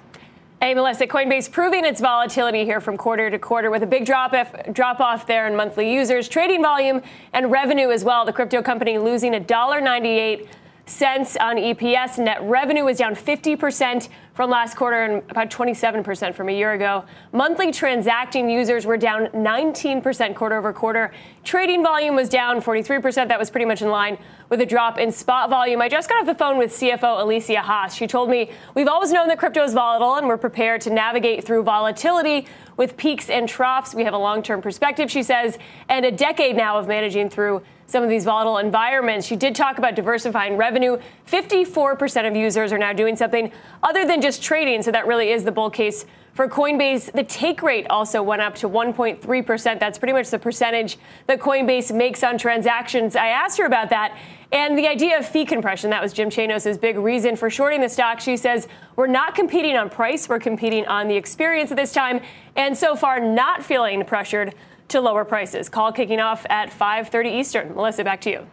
Hey, 0.61 0.75
Melissa, 0.75 1.07
Coinbase 1.07 1.51
proving 1.51 1.83
its 1.83 1.99
volatility 1.99 2.65
here 2.65 2.79
from 2.79 2.95
quarter 2.95 3.31
to 3.31 3.39
quarter 3.39 3.71
with 3.71 3.81
a 3.81 3.87
big 3.87 4.05
drop 4.05 4.33
off, 4.33 4.53
drop 4.71 4.99
off 4.99 5.25
there 5.25 5.47
in 5.47 5.55
monthly 5.55 5.91
users, 5.91 6.29
trading 6.29 6.61
volume, 6.61 7.01
and 7.33 7.49
revenue 7.49 7.89
as 7.89 8.03
well. 8.03 8.25
The 8.25 8.33
crypto 8.33 8.61
company 8.61 8.99
losing 8.99 9.33
$1.98 9.33 10.47
cents 10.89 11.37
on 11.37 11.55
EPS. 11.55 12.17
Net 12.23 12.41
revenue 12.41 12.83
was 12.85 12.97
down 12.97 13.15
50% 13.15 14.09
from 14.39 14.49
last 14.49 14.77
quarter 14.77 15.03
and 15.03 15.21
about 15.29 15.49
27% 15.49 16.33
from 16.33 16.47
a 16.47 16.53
year 16.53 16.71
ago. 16.71 17.03
Monthly 17.33 17.73
transacting 17.73 18.49
users 18.49 18.85
were 18.85 18.95
down 18.95 19.25
19% 19.33 20.33
quarter 20.33 20.55
over 20.55 20.71
quarter. 20.71 21.11
Trading 21.43 21.83
volume 21.83 22.15
was 22.15 22.29
down 22.29 22.61
43%. 22.61 23.27
That 23.27 23.37
was 23.37 23.49
pretty 23.49 23.65
much 23.65 23.81
in 23.81 23.89
line 23.89 24.17
with 24.47 24.61
a 24.61 24.65
drop 24.65 24.97
in 24.97 25.11
spot 25.11 25.49
volume. 25.49 25.81
I 25.81 25.89
just 25.89 26.07
got 26.07 26.21
off 26.21 26.25
the 26.25 26.35
phone 26.35 26.57
with 26.57 26.71
CFO 26.71 27.21
Alicia 27.21 27.59
Haas. 27.59 27.93
She 27.93 28.07
told 28.07 28.29
me 28.29 28.49
we've 28.75 28.87
always 28.87 29.11
known 29.11 29.27
that 29.27 29.39
crypto 29.39 29.61
is 29.61 29.73
volatile 29.73 30.15
and 30.15 30.25
we're 30.25 30.37
prepared 30.37 30.79
to 30.81 30.89
navigate 30.89 31.43
through 31.43 31.63
volatility 31.63 32.47
with 32.77 32.95
peaks 32.95 33.29
and 33.29 33.49
troughs. 33.49 33.93
We 33.93 34.05
have 34.05 34.13
a 34.13 34.17
long 34.17 34.41
term 34.41 34.61
perspective, 34.61 35.11
she 35.11 35.21
says, 35.21 35.57
and 35.89 36.05
a 36.05 36.11
decade 36.11 36.55
now 36.55 36.79
of 36.79 36.87
managing 36.87 37.29
through 37.29 37.61
some 37.89 38.03
of 38.03 38.09
these 38.09 38.23
volatile 38.23 38.59
environments. 38.59 39.25
She 39.25 39.35
did 39.35 39.55
talk 39.55 39.79
about 39.79 39.95
diversifying 39.95 40.57
revenue. 40.57 40.97
54% 41.27 42.27
of 42.27 42.35
users 42.35 42.71
are 42.71 42.77
now 42.77 42.93
doing 42.93 43.15
something 43.15 43.51
other 43.81 44.05
than 44.05 44.21
just 44.21 44.28
trading, 44.37 44.83
so 44.83 44.91
that 44.91 45.07
really 45.07 45.31
is 45.31 45.43
the 45.43 45.51
bull 45.51 45.69
case 45.69 46.05
for 46.33 46.47
Coinbase. 46.47 47.11
The 47.11 47.23
take 47.23 47.61
rate 47.61 47.87
also 47.89 48.21
went 48.21 48.41
up 48.41 48.55
to 48.55 48.69
1.3%. 48.69 49.79
That's 49.79 49.97
pretty 49.97 50.13
much 50.13 50.29
the 50.29 50.39
percentage 50.39 50.97
that 51.27 51.39
Coinbase 51.39 51.95
makes 51.95 52.23
on 52.23 52.37
transactions. 52.37 53.15
I 53.15 53.27
asked 53.27 53.57
her 53.57 53.65
about 53.65 53.89
that. 53.89 54.17
And 54.51 54.77
the 54.77 54.87
idea 54.87 55.17
of 55.17 55.27
fee 55.27 55.45
compression, 55.45 55.89
that 55.91 56.01
was 56.01 56.13
Jim 56.13 56.29
Chanos' 56.29 56.79
big 56.79 56.97
reason 56.97 57.35
for 57.35 57.49
shorting 57.49 57.81
the 57.81 57.89
stock. 57.89 58.19
She 58.19 58.37
says, 58.37 58.67
we're 58.95 59.07
not 59.07 59.35
competing 59.35 59.75
on 59.75 59.89
price, 59.89 60.27
we're 60.27 60.39
competing 60.39 60.85
on 60.87 61.07
the 61.07 61.15
experience 61.15 61.71
at 61.71 61.77
this 61.77 61.91
time, 61.91 62.21
and 62.55 62.77
so 62.77 62.95
far 62.95 63.19
not 63.19 63.63
feeling 63.63 64.03
pressured 64.05 64.55
to 64.89 65.01
lower 65.01 65.23
prices. 65.23 65.69
Call 65.69 65.91
kicking 65.91 66.19
off 66.19 66.45
at 66.49 66.69
5:30 66.69 67.39
Eastern. 67.39 67.75
Melissa, 67.75 68.03
back 68.03 68.21
to 68.21 68.31
you. 68.31 68.47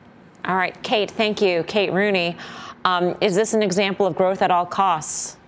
All 0.44 0.56
right, 0.56 0.80
Kate, 0.82 1.10
thank 1.10 1.40
you. 1.40 1.64
Kate 1.64 1.92
Rooney. 1.92 2.36
Um, 2.84 3.16
is 3.20 3.34
this 3.34 3.52
an 3.52 3.62
example 3.62 4.06
of 4.06 4.14
growth 4.14 4.42
at 4.42 4.50
all 4.50 4.66
costs? 4.66 5.38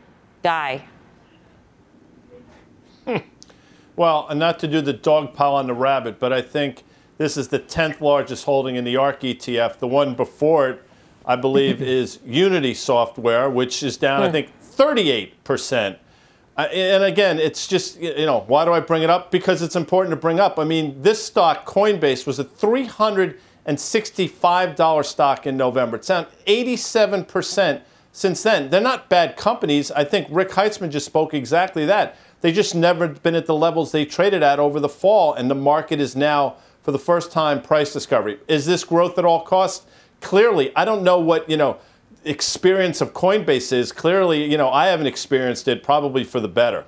Guy? 0.48 0.82
Hmm. 3.04 3.18
Well, 3.96 4.26
and 4.30 4.40
not 4.40 4.58
to 4.61 4.66
do 4.66 4.80
the 4.80 4.94
dog 4.94 5.34
pile 5.34 5.56
on 5.56 5.66
the 5.66 5.74
rabbit, 5.74 6.18
but 6.18 6.32
I 6.32 6.40
think 6.40 6.84
this 7.18 7.37
is 7.37 7.48
the 7.48 7.58
10th 7.58 8.00
largest 8.00 8.46
holding 8.46 8.76
in 8.76 8.84
the 8.84 8.96
ARK 8.96 9.20
ETF. 9.20 9.78
The 9.78 9.87
one 9.87 10.14
before 10.14 10.70
it, 10.70 10.82
I 11.26 11.37
believe, 11.37 11.82
is 11.98 12.20
Unity 12.24 12.72
Software, 12.72 13.50
which 13.50 13.82
is 13.82 13.98
down, 13.98 14.22
I 14.22 14.30
think, 14.30 14.50
38%. 14.62 15.98
Uh, 16.56 16.61
and 16.62 17.04
again, 17.04 17.38
it's 17.38 17.66
just, 17.66 18.00
you 18.00 18.24
know, 18.24 18.44
why 18.46 18.64
do 18.64 18.72
I 18.72 18.80
bring 18.80 19.02
it 19.02 19.11
up? 19.11 19.30
Because 19.30 19.61
it's 19.61 19.76
important 19.76 20.12
to 20.12 20.16
bring 20.16 20.40
up. 20.40 20.58
I 20.58 20.64
mean, 20.64 21.02
this 21.02 21.22
stock, 21.22 21.66
Coinbase, 21.66 22.26
was 22.26 22.38
a 22.38 22.44
$365 22.46 25.04
stock 25.04 25.46
in 25.46 25.58
November. 25.58 25.98
It's 25.98 26.08
down 26.08 26.24
87% 26.46 27.82
since 28.18 28.42
then. 28.42 28.68
They're 28.68 28.81
not 28.81 29.09
bad 29.09 29.37
companies. 29.37 29.90
I 29.92 30.04
think 30.04 30.26
Rick 30.31 30.50
Heitzmann 30.50 30.90
just 30.90 31.07
spoke 31.07 31.33
exactly 31.35 31.87
that. 31.87 32.16
They 32.40 32.52
just 32.52 32.74
never 32.74 33.09
been 33.09 33.35
at 33.35 33.46
the 33.46 33.54
levels 33.54 33.92
they 33.92 34.04
traded 34.04 34.42
at 34.42 34.59
over 34.59 34.81
the 34.81 34.88
fall, 34.88 35.35
and 35.35 35.50
the 35.50 35.54
market 35.54 36.00
is 36.00 36.16
now, 36.16 36.57
for 36.83 36.90
the 36.90 36.98
first 36.98 37.31
time, 37.31 37.62
price 37.62 37.92
discovery. 37.92 38.38
Is 38.48 38.66
this 38.66 38.83
growth 38.85 39.18
at 39.18 39.24
all 39.24 39.42
costs? 39.42 39.87
Clearly, 40.20 40.74
I 40.74 40.85
don't 40.85 41.04
know 41.04 41.20
what, 41.20 41.48
you 41.48 41.57
know, 41.57 41.78
experience 42.24 43.00
of 43.00 43.12
Coinbase 43.12 43.72
is. 43.72 43.92
Clearly, 43.92 44.44
you 44.44 44.59
know, 44.59 44.70
I 44.70 44.88
haven't 44.88 45.07
experienced 45.07 45.68
it, 45.68 45.83
probably 45.83 46.24
for 46.24 46.40
the 46.40 46.48
better. 46.48 46.85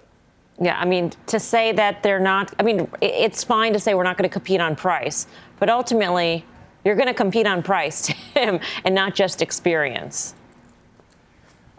Yeah, 0.60 0.78
I 0.78 0.84
mean, 0.84 1.12
to 1.28 1.38
say 1.38 1.72
that 1.72 2.02
they're 2.02 2.20
not, 2.20 2.52
I 2.58 2.64
mean, 2.64 2.90
it's 3.00 3.44
fine 3.44 3.72
to 3.72 3.78
say 3.78 3.94
we're 3.94 4.02
not 4.02 4.18
going 4.18 4.28
to 4.28 4.32
compete 4.32 4.60
on 4.60 4.76
price, 4.76 5.26
but 5.58 5.70
ultimately, 5.70 6.44
you're 6.84 6.96
going 6.96 7.08
to 7.08 7.14
compete 7.14 7.46
on 7.46 7.62
price, 7.62 8.12
Tim, 8.34 8.58
and 8.84 8.94
not 8.94 9.14
just 9.14 9.42
experience. 9.42 10.34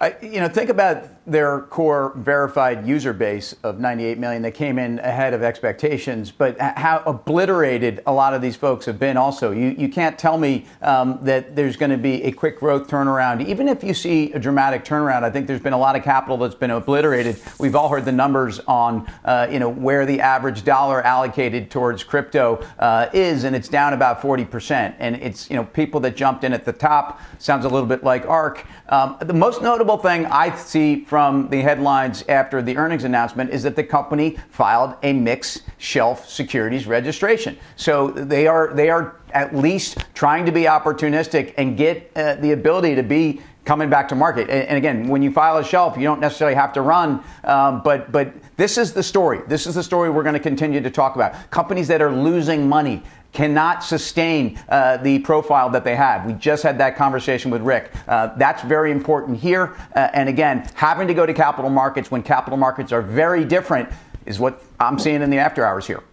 I, 0.01 0.15
you 0.21 0.39
know, 0.41 0.47
think 0.49 0.71
about 0.71 1.05
their 1.27 1.61
core 1.61 2.13
verified 2.15 2.87
user 2.87 3.13
base 3.13 3.55
of 3.63 3.79
98 3.79 4.17
million 4.17 4.41
that 4.41 4.53
came 4.53 4.79
in 4.79 4.97
ahead 4.99 5.33
of 5.33 5.43
expectations, 5.43 6.31
but 6.31 6.59
how 6.59 7.03
obliterated 7.05 8.01
a 8.07 8.13
lot 8.13 8.33
of 8.33 8.41
these 8.41 8.55
folks 8.55 8.85
have 8.85 8.97
been 8.97 9.17
also. 9.17 9.51
You, 9.51 9.75
you 9.77 9.87
can't 9.87 10.17
tell 10.17 10.37
me 10.37 10.65
um, 10.81 11.19
that 11.21 11.55
there's 11.55 11.77
going 11.77 11.91
to 11.91 11.97
be 11.97 12.23
a 12.23 12.31
quick 12.31 12.59
growth 12.59 12.87
turnaround. 12.87 13.45
Even 13.47 13.67
if 13.67 13.83
you 13.83 13.93
see 13.93 14.33
a 14.33 14.39
dramatic 14.39 14.83
turnaround, 14.83 15.23
I 15.23 15.29
think 15.29 15.45
there's 15.45 15.61
been 15.61 15.73
a 15.73 15.77
lot 15.77 15.95
of 15.95 16.03
capital 16.03 16.37
that's 16.37 16.55
been 16.55 16.71
obliterated. 16.71 17.39
We've 17.59 17.75
all 17.75 17.89
heard 17.89 18.05
the 18.05 18.11
numbers 18.11 18.59
on, 18.61 19.07
uh, 19.23 19.47
you 19.51 19.59
know, 19.59 19.69
where 19.69 20.07
the 20.07 20.21
average 20.21 20.63
dollar 20.63 21.03
allocated 21.03 21.69
towards 21.69 22.03
crypto 22.03 22.65
uh, 22.79 23.09
is, 23.13 23.43
and 23.43 23.55
it's 23.55 23.69
down 23.69 23.93
about 23.93 24.21
40%. 24.21 24.95
And 24.97 25.17
it's, 25.17 25.51
you 25.51 25.55
know, 25.55 25.65
people 25.65 25.99
that 25.99 26.15
jumped 26.15 26.43
in 26.43 26.51
at 26.51 26.65
the 26.65 26.73
top, 26.73 27.21
sounds 27.37 27.65
a 27.65 27.69
little 27.69 27.87
bit 27.87 28.03
like 28.03 28.25
ARK. 28.25 28.65
Um, 28.89 29.17
the 29.21 29.33
most 29.33 29.61
notable 29.61 29.97
thing 29.97 30.25
I 30.25 30.55
see 30.55 31.05
from 31.11 31.49
the 31.49 31.59
headlines 31.59 32.23
after 32.29 32.61
the 32.61 32.77
earnings 32.77 33.03
announcement 33.03 33.49
is 33.49 33.63
that 33.63 33.75
the 33.75 33.83
company 33.83 34.37
filed 34.49 34.95
a 35.03 35.11
mixed 35.11 35.63
shelf 35.77 36.29
securities 36.29 36.87
registration. 36.87 37.57
So 37.75 38.11
they 38.11 38.47
are 38.47 38.73
they 38.73 38.89
are 38.89 39.17
at 39.33 39.53
least 39.53 40.05
trying 40.13 40.45
to 40.45 40.53
be 40.53 40.61
opportunistic 40.61 41.53
and 41.57 41.75
get 41.75 42.09
uh, 42.15 42.35
the 42.35 42.53
ability 42.53 42.95
to 42.95 43.03
be 43.03 43.41
coming 43.65 43.89
back 43.89 44.07
to 44.07 44.15
market. 44.15 44.49
And, 44.49 44.69
and, 44.69 44.77
again, 44.77 45.09
when 45.09 45.21
you 45.21 45.33
file 45.33 45.57
a 45.57 45.65
shelf, 45.65 45.97
you 45.97 46.03
don't 46.03 46.21
necessarily 46.21 46.55
have 46.55 46.71
to 46.73 46.81
run, 46.81 47.21
um, 47.43 47.81
but 47.83 48.09
but 48.13 48.33
this 48.55 48.77
is 48.77 48.93
the 48.93 49.03
story. 49.03 49.41
This 49.49 49.67
is 49.67 49.75
the 49.75 49.83
story 49.83 50.09
we're 50.09 50.23
going 50.23 50.31
to 50.31 50.39
continue 50.39 50.79
to 50.79 50.89
talk 50.89 51.15
about. 51.15 51.33
Companies 51.51 51.89
that 51.89 52.01
are 52.01 52.15
losing 52.15 52.69
money 52.69 53.03
cannot 53.33 53.83
sustain 53.83 54.59
uh, 54.69 54.97
the 54.97 55.19
profile 55.19 55.69
that 55.69 55.83
they 55.83 55.95
have. 55.95 56.25
We 56.25 56.33
just 56.33 56.63
had 56.63 56.77
that 56.79 56.95
conversation 56.95 57.51
with 57.51 57.61
Rick. 57.61 57.91
Uh, 58.07 58.35
that's 58.37 58.61
very 58.63 58.91
important 58.91 59.39
here. 59.39 59.75
Uh, 59.95 60.09
and 60.13 60.27
again, 60.27 60.69
having 60.73 61.07
to 61.07 61.13
go 61.13 61.25
to 61.25 61.33
capital 61.33 61.69
markets 61.69 62.11
when 62.11 62.23
capital 62.23 62.57
markets 62.57 62.91
are 62.91 63.01
very 63.01 63.45
different 63.45 63.89
is 64.25 64.39
what 64.39 64.61
I'm 64.79 64.99
seeing 64.99 65.21
in 65.21 65.29
the 65.29 65.37
after 65.37 65.65
hours 65.65 65.87
here. 65.87 66.03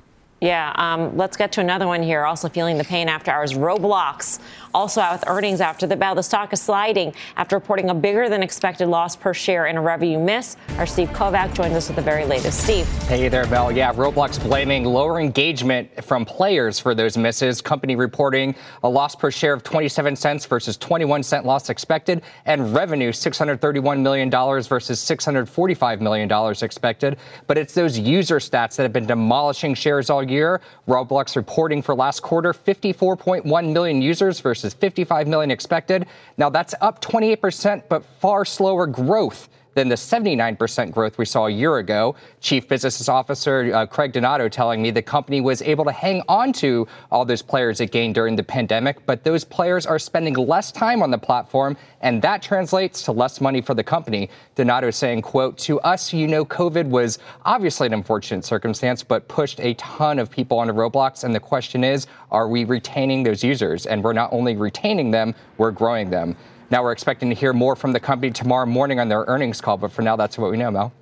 Yeah, 0.40 0.72
um, 0.76 1.16
let's 1.16 1.36
get 1.36 1.50
to 1.52 1.60
another 1.60 1.88
one 1.88 2.00
here. 2.00 2.24
Also 2.24 2.48
feeling 2.48 2.78
the 2.78 2.84
pain 2.84 3.08
after 3.08 3.32
hours. 3.32 3.54
Roblox 3.54 4.38
also 4.74 5.00
out 5.00 5.12
with 5.12 5.28
earnings 5.28 5.60
after 5.60 5.86
the 5.86 5.96
bell. 5.96 6.14
The 6.14 6.22
stock 6.22 6.52
is 6.52 6.60
sliding 6.60 7.14
after 7.36 7.56
reporting 7.56 7.90
a 7.90 7.94
bigger 7.94 8.28
than 8.28 8.42
expected 8.42 8.88
loss 8.88 9.16
per 9.16 9.34
share 9.34 9.66
and 9.66 9.78
a 9.78 9.80
revenue 9.80 10.18
miss. 10.18 10.56
Our 10.76 10.86
Steve 10.86 11.08
Kovac 11.10 11.54
joins 11.54 11.74
us 11.74 11.88
with 11.88 11.96
the 11.96 12.02
very 12.02 12.24
latest. 12.24 12.64
Steve. 12.64 12.86
Hey 13.08 13.28
there, 13.28 13.46
Mel. 13.46 13.72
Yeah, 13.72 13.92
Roblox 13.92 14.42
blaming 14.42 14.84
lower 14.84 15.20
engagement 15.20 16.04
from 16.04 16.24
players 16.24 16.78
for 16.78 16.94
those 16.94 17.16
misses. 17.16 17.60
Company 17.60 17.96
reporting 17.96 18.54
a 18.82 18.88
loss 18.88 19.14
per 19.14 19.30
share 19.30 19.52
of 19.52 19.62
27 19.62 20.16
cents 20.16 20.44
versus 20.46 20.76
21 20.76 21.22
cent 21.22 21.46
loss 21.46 21.70
expected, 21.70 22.22
and 22.46 22.74
revenue 22.74 23.12
$631 23.12 24.00
million 24.00 24.30
versus 24.30 25.00
$645 25.00 26.00
million 26.00 26.54
expected. 26.62 27.16
But 27.46 27.58
it's 27.58 27.74
those 27.74 27.98
user 27.98 28.38
stats 28.38 28.76
that 28.76 28.82
have 28.82 28.92
been 28.92 29.06
demolishing 29.06 29.74
shares 29.74 30.10
all 30.10 30.22
year. 30.22 30.60
Roblox 30.86 31.36
reporting 31.36 31.82
for 31.82 31.94
last 31.94 32.20
quarter 32.20 32.52
54.1 32.52 33.72
million 33.72 34.02
users 34.02 34.40
versus 34.40 34.57
versus 34.58 34.74
55 34.74 35.28
million 35.28 35.50
expected. 35.50 36.06
Now 36.36 36.50
that's 36.50 36.74
up 36.80 37.00
28%, 37.00 37.84
but 37.88 38.04
far 38.04 38.44
slower 38.44 38.86
growth 38.86 39.48
than 39.74 39.88
the 39.88 39.94
79% 39.94 40.90
growth 40.90 41.18
we 41.18 41.24
saw 41.24 41.46
a 41.46 41.50
year 41.50 41.78
ago. 41.78 42.14
Chief 42.40 42.66
Business 42.68 43.08
Officer 43.08 43.74
uh, 43.74 43.86
Craig 43.86 44.12
Donato 44.12 44.48
telling 44.48 44.82
me 44.82 44.90
the 44.90 45.02
company 45.02 45.40
was 45.40 45.62
able 45.62 45.84
to 45.84 45.92
hang 45.92 46.22
on 46.28 46.52
to 46.54 46.86
all 47.10 47.24
those 47.24 47.42
players 47.42 47.80
it 47.80 47.90
gained 47.90 48.14
during 48.14 48.36
the 48.36 48.42
pandemic, 48.42 49.04
but 49.06 49.24
those 49.24 49.44
players 49.44 49.86
are 49.86 49.98
spending 49.98 50.34
less 50.34 50.72
time 50.72 51.02
on 51.02 51.10
the 51.10 51.18
platform, 51.18 51.76
and 52.00 52.20
that 52.22 52.42
translates 52.42 53.02
to 53.02 53.12
less 53.12 53.40
money 53.40 53.60
for 53.60 53.74
the 53.74 53.84
company. 53.84 54.30
Donato 54.54 54.90
saying, 54.90 55.22
quote, 55.22 55.58
to 55.58 55.80
us, 55.80 56.12
you 56.12 56.26
know, 56.26 56.44
COVID 56.44 56.88
was 56.88 57.18
obviously 57.44 57.86
an 57.86 57.94
unfortunate 57.94 58.44
circumstance, 58.44 59.02
but 59.02 59.28
pushed 59.28 59.60
a 59.60 59.74
ton 59.74 60.18
of 60.18 60.30
people 60.30 60.58
onto 60.58 60.72
Roblox. 60.72 61.24
And 61.24 61.34
the 61.34 61.40
question 61.40 61.84
is, 61.84 62.06
are 62.30 62.48
we 62.48 62.64
retaining 62.64 63.22
those 63.22 63.42
users? 63.42 63.86
And 63.86 64.02
we're 64.02 64.12
not 64.12 64.32
only 64.32 64.56
retaining 64.56 65.10
them, 65.10 65.34
we're 65.56 65.70
growing 65.70 66.10
them. 66.10 66.36
Now 66.70 66.82
we're 66.82 66.92
expecting 66.92 67.28
to 67.30 67.34
hear 67.34 67.52
more 67.52 67.76
from 67.76 67.92
the 67.92 68.00
company 68.00 68.30
tomorrow 68.30 68.66
morning 68.66 69.00
on 69.00 69.08
their 69.08 69.24
earnings 69.26 69.60
call, 69.60 69.76
but 69.76 69.90
for 69.90 70.02
now, 70.02 70.16
that's 70.16 70.36
what 70.36 70.50
we 70.50 70.56
know, 70.56 70.70
Mel. 70.70 70.92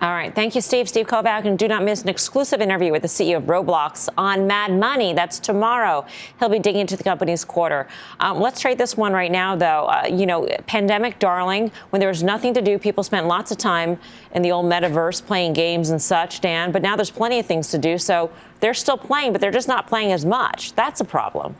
All 0.00 0.10
right. 0.10 0.32
Thank 0.32 0.54
you, 0.54 0.60
Steve. 0.60 0.88
Steve 0.88 1.08
Kovac. 1.08 1.44
And 1.44 1.58
do 1.58 1.66
not 1.66 1.82
miss 1.82 2.02
an 2.02 2.08
exclusive 2.08 2.60
interview 2.60 2.92
with 2.92 3.02
the 3.02 3.08
CEO 3.08 3.38
of 3.38 3.44
Roblox 3.44 4.08
on 4.16 4.46
Mad 4.46 4.72
Money. 4.72 5.12
That's 5.12 5.40
tomorrow. 5.40 6.06
He'll 6.38 6.48
be 6.48 6.60
digging 6.60 6.82
into 6.82 6.96
the 6.96 7.02
company's 7.02 7.44
quarter. 7.44 7.88
Um, 8.20 8.38
let's 8.38 8.60
trade 8.60 8.78
this 8.78 8.96
one 8.96 9.12
right 9.12 9.32
now, 9.32 9.56
though. 9.56 9.86
Uh, 9.86 10.06
you 10.08 10.24
know, 10.24 10.46
pandemic 10.66 11.18
darling, 11.18 11.72
when 11.90 11.98
there 11.98 12.08
was 12.08 12.22
nothing 12.22 12.54
to 12.54 12.62
do, 12.62 12.78
people 12.78 13.02
spent 13.02 13.26
lots 13.26 13.50
of 13.50 13.58
time 13.58 13.98
in 14.32 14.42
the 14.42 14.52
old 14.52 14.66
metaverse 14.66 15.24
playing 15.26 15.52
games 15.52 15.90
and 15.90 16.00
such, 16.00 16.40
Dan. 16.40 16.70
But 16.70 16.82
now 16.82 16.94
there's 16.94 17.10
plenty 17.10 17.40
of 17.40 17.46
things 17.46 17.68
to 17.70 17.78
do. 17.78 17.98
So 17.98 18.30
they're 18.60 18.74
still 18.74 18.98
playing, 18.98 19.32
but 19.32 19.40
they're 19.40 19.50
just 19.50 19.68
not 19.68 19.88
playing 19.88 20.12
as 20.12 20.24
much. 20.24 20.74
That's 20.74 21.00
a 21.00 21.04
problem. 21.04 21.56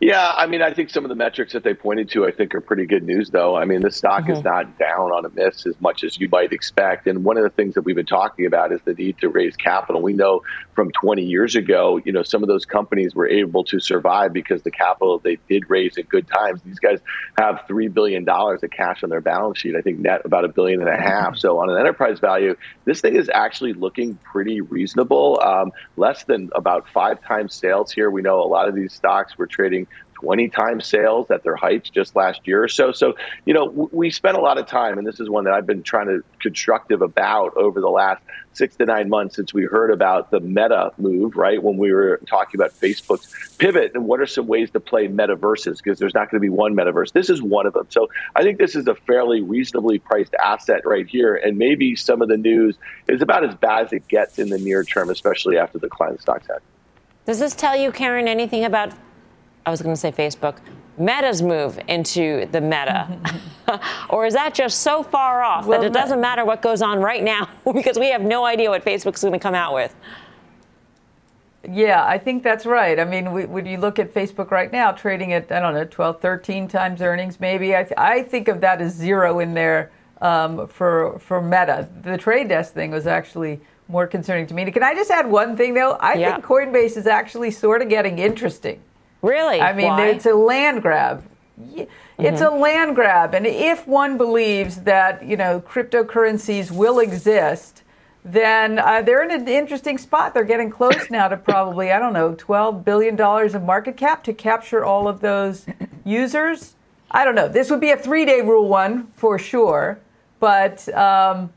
Yeah, 0.00 0.32
I 0.36 0.46
mean, 0.46 0.60
I 0.60 0.74
think 0.74 0.90
some 0.90 1.04
of 1.04 1.08
the 1.08 1.14
metrics 1.14 1.52
that 1.52 1.62
they 1.62 1.72
pointed 1.72 2.10
to, 2.10 2.26
I 2.26 2.30
think, 2.30 2.54
are 2.54 2.60
pretty 2.60 2.84
good 2.84 3.04
news, 3.04 3.30
though. 3.30 3.56
I 3.56 3.64
mean, 3.64 3.80
the 3.80 3.90
stock 3.90 4.22
mm-hmm. 4.22 4.32
is 4.32 4.44
not 4.44 4.78
down 4.78 5.12
on 5.12 5.24
a 5.24 5.30
miss 5.30 5.66
as 5.66 5.80
much 5.80 6.02
as 6.04 6.18
you 6.18 6.28
might 6.28 6.52
expect. 6.52 7.06
And 7.06 7.24
one 7.24 7.36
of 7.36 7.44
the 7.44 7.50
things 7.50 7.74
that 7.74 7.82
we've 7.82 7.96
been 7.96 8.04
talking 8.04 8.46
about 8.46 8.72
is 8.72 8.80
the 8.84 8.94
need 8.94 9.18
to 9.18 9.28
raise 9.28 9.56
capital. 9.56 10.02
We 10.02 10.12
know 10.12 10.42
from 10.74 10.90
20 10.90 11.22
years 11.22 11.54
ago, 11.54 12.00
you 12.04 12.12
know, 12.12 12.22
some 12.22 12.42
of 12.42 12.48
those 12.48 12.64
companies 12.64 13.14
were 13.14 13.28
able 13.28 13.64
to 13.64 13.78
survive 13.78 14.32
because 14.32 14.62
the 14.62 14.70
capital 14.70 15.20
they 15.20 15.38
did 15.48 15.70
raise 15.70 15.96
at 15.96 16.08
good 16.08 16.26
times. 16.26 16.60
These 16.62 16.80
guys 16.80 16.98
have 17.38 17.62
$3 17.68 17.92
billion 17.92 18.28
of 18.28 18.70
cash 18.70 19.04
on 19.04 19.10
their 19.10 19.20
balance 19.20 19.58
sheet, 19.58 19.76
I 19.76 19.80
think 19.80 20.00
net 20.00 20.22
about 20.24 20.44
a 20.44 20.48
billion 20.48 20.80
and 20.80 20.90
a 20.90 21.00
half. 21.00 21.36
So 21.36 21.60
on 21.60 21.70
an 21.70 21.78
enterprise 21.78 22.18
value, 22.18 22.56
this 22.84 23.00
thing 23.00 23.16
is 23.16 23.30
actually 23.32 23.72
looking 23.72 24.16
pretty 24.16 24.60
reasonable. 24.60 25.40
Um, 25.40 25.70
less 25.96 26.24
than 26.24 26.50
about 26.54 26.88
five 26.88 27.22
times 27.22 27.54
sales 27.54 27.92
here. 27.92 28.10
We 28.10 28.22
know 28.22 28.42
a 28.42 28.44
lot 28.44 28.68
of 28.68 28.74
these 28.74 28.92
stocks 28.92 29.38
were 29.38 29.46
trading 29.46 29.86
20 30.24 30.48
times 30.48 30.86
sales 30.86 31.30
at 31.30 31.42
their 31.42 31.54
heights 31.54 31.90
just 31.90 32.16
last 32.16 32.40
year 32.46 32.64
or 32.64 32.68
so. 32.68 32.92
So, 32.92 33.14
you 33.44 33.52
know, 33.52 33.66
we 33.92 34.10
spent 34.10 34.38
a 34.38 34.40
lot 34.40 34.56
of 34.56 34.66
time, 34.66 34.96
and 34.96 35.06
this 35.06 35.20
is 35.20 35.28
one 35.28 35.44
that 35.44 35.52
I've 35.52 35.66
been 35.66 35.82
trying 35.82 36.06
to 36.06 36.24
constructive 36.40 37.02
about 37.02 37.54
over 37.58 37.80
the 37.82 37.90
last 37.90 38.22
six 38.54 38.74
to 38.76 38.86
nine 38.86 39.10
months 39.10 39.36
since 39.36 39.52
we 39.52 39.64
heard 39.64 39.90
about 39.90 40.30
the 40.30 40.40
meta 40.40 40.92
move, 40.96 41.36
right? 41.36 41.62
When 41.62 41.76
we 41.76 41.92
were 41.92 42.20
talking 42.26 42.58
about 42.58 42.72
Facebook's 42.72 43.54
pivot 43.58 43.92
and 43.94 44.06
what 44.06 44.20
are 44.20 44.26
some 44.26 44.46
ways 44.46 44.70
to 44.70 44.80
play 44.80 45.08
metaverses 45.08 45.76
because 45.76 45.98
there's 45.98 46.14
not 46.14 46.30
going 46.30 46.40
to 46.40 46.44
be 46.44 46.48
one 46.48 46.74
metaverse. 46.74 47.12
This 47.12 47.28
is 47.28 47.42
one 47.42 47.66
of 47.66 47.74
them. 47.74 47.86
So 47.90 48.08
I 48.34 48.42
think 48.42 48.58
this 48.58 48.74
is 48.74 48.86
a 48.86 48.94
fairly 48.94 49.42
reasonably 49.42 49.98
priced 49.98 50.34
asset 50.42 50.86
right 50.86 51.06
here. 51.06 51.34
And 51.34 51.58
maybe 51.58 51.96
some 51.96 52.22
of 52.22 52.28
the 52.28 52.38
news 52.38 52.78
is 53.08 53.20
about 53.20 53.44
as 53.44 53.54
bad 53.56 53.86
as 53.86 53.92
it 53.92 54.08
gets 54.08 54.38
in 54.38 54.48
the 54.48 54.58
near 54.58 54.84
term, 54.84 55.10
especially 55.10 55.58
after 55.58 55.78
the 55.78 55.88
decline 55.88 56.18
stocks 56.18 56.46
had. 56.46 56.60
Does 57.26 57.40
this 57.40 57.54
tell 57.54 57.76
you, 57.76 57.92
Karen, 57.92 58.28
anything 58.28 58.64
about 58.64 58.92
I 59.66 59.70
was 59.70 59.80
going 59.82 59.94
to 59.94 60.00
say 60.00 60.12
Facebook, 60.12 60.58
Meta's 60.98 61.42
move 61.42 61.78
into 61.88 62.46
the 62.52 62.60
meta? 62.60 63.18
or 64.10 64.26
is 64.26 64.34
that 64.34 64.54
just 64.54 64.80
so 64.80 65.02
far 65.02 65.42
off 65.42 65.66
well, 65.66 65.80
that 65.80 65.86
it 65.86 65.92
doesn't 65.92 66.20
matter 66.20 66.44
what 66.44 66.62
goes 66.62 66.82
on 66.82 67.00
right 67.00 67.22
now 67.22 67.48
because 67.72 67.98
we 67.98 68.10
have 68.10 68.22
no 68.22 68.44
idea 68.44 68.70
what 68.70 68.84
Facebook's 68.84 69.22
going 69.22 69.32
to 69.32 69.38
come 69.38 69.54
out 69.54 69.74
with? 69.74 69.94
Yeah, 71.66 72.04
I 72.04 72.18
think 72.18 72.42
that's 72.42 72.66
right. 72.66 73.00
I 73.00 73.04
mean, 73.04 73.32
we, 73.32 73.46
when 73.46 73.64
you 73.64 73.78
look 73.78 73.98
at 73.98 74.12
Facebook 74.12 74.50
right 74.50 74.70
now, 74.70 74.92
trading 74.92 75.32
at, 75.32 75.50
I 75.50 75.60
don't 75.60 75.72
know, 75.72 75.84
12, 75.84 76.20
13 76.20 76.68
times 76.68 77.00
earnings, 77.00 77.40
maybe, 77.40 77.74
I, 77.74 77.84
th- 77.84 77.94
I 77.96 78.22
think 78.22 78.48
of 78.48 78.60
that 78.60 78.82
as 78.82 78.94
zero 78.94 79.40
in 79.40 79.54
there 79.54 79.90
um, 80.20 80.66
for 80.66 81.18
for 81.18 81.40
Meta. 81.40 81.88
The 82.02 82.16
trade 82.16 82.48
desk 82.48 82.72
thing 82.72 82.90
was 82.90 83.06
actually 83.06 83.60
more 83.88 84.06
concerning 84.06 84.46
to 84.48 84.54
me. 84.54 84.70
Can 84.70 84.82
I 84.82 84.94
just 84.94 85.10
add 85.10 85.30
one 85.30 85.56
thing 85.56 85.74
though? 85.74 85.92
I 85.92 86.14
yeah. 86.14 86.32
think 86.32 86.44
Coinbase 86.44 86.96
is 86.96 87.06
actually 87.06 87.50
sort 87.50 87.82
of 87.82 87.88
getting 87.88 88.18
interesting. 88.18 88.80
Really? 89.24 89.60
I 89.60 89.72
mean, 89.72 89.88
Why? 89.88 90.08
it's 90.08 90.26
a 90.26 90.34
land 90.34 90.82
grab. 90.82 91.24
It's 92.18 92.40
mm-hmm. 92.40 92.44
a 92.44 92.58
land 92.58 92.94
grab, 92.94 93.34
and 93.34 93.46
if 93.46 93.86
one 93.86 94.18
believes 94.18 94.82
that 94.82 95.24
you 95.24 95.36
know 95.36 95.60
cryptocurrencies 95.60 96.70
will 96.70 96.98
exist, 96.98 97.82
then 98.24 98.78
uh, 98.78 99.02
they're 99.02 99.22
in 99.22 99.30
an 99.30 99.48
interesting 99.48 99.98
spot. 99.98 100.34
They're 100.34 100.44
getting 100.44 100.70
close 100.70 101.10
now 101.10 101.28
to 101.28 101.36
probably 101.36 101.92
I 101.92 101.98
don't 101.98 102.12
know 102.12 102.34
twelve 102.34 102.84
billion 102.84 103.16
dollars 103.16 103.54
of 103.54 103.62
market 103.62 103.96
cap 103.96 104.24
to 104.24 104.32
capture 104.32 104.84
all 104.84 105.08
of 105.08 105.20
those 105.20 105.66
users. 106.04 106.74
I 107.10 107.24
don't 107.24 107.36
know. 107.36 107.48
This 107.48 107.70
would 107.70 107.80
be 107.80 107.90
a 107.90 107.96
three-day 107.96 108.40
rule 108.40 108.68
one 108.68 109.06
for 109.14 109.38
sure, 109.38 110.00
but 110.40 110.88
um, 110.94 111.52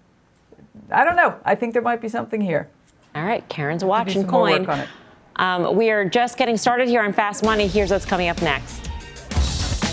I 0.92 1.04
don't 1.04 1.16
know. 1.16 1.36
I 1.44 1.56
think 1.56 1.74
there 1.74 1.82
might 1.82 2.02
be 2.02 2.10
something 2.10 2.40
here. 2.40 2.70
All 3.16 3.24
right, 3.24 3.48
Karen's 3.50 3.84
watching 3.84 4.28
coin. 4.28 4.68
Um, 5.38 5.76
we 5.76 5.90
are 5.90 6.04
just 6.06 6.38
getting 6.38 6.58
started 6.58 6.88
here 6.88 7.02
on 7.02 7.14
Fast 7.14 7.44
Money. 7.44 7.68
Here's 7.68 7.92
what's 7.92 8.06
coming 8.06 8.30
up 8.30 8.42
next. 8.42 8.90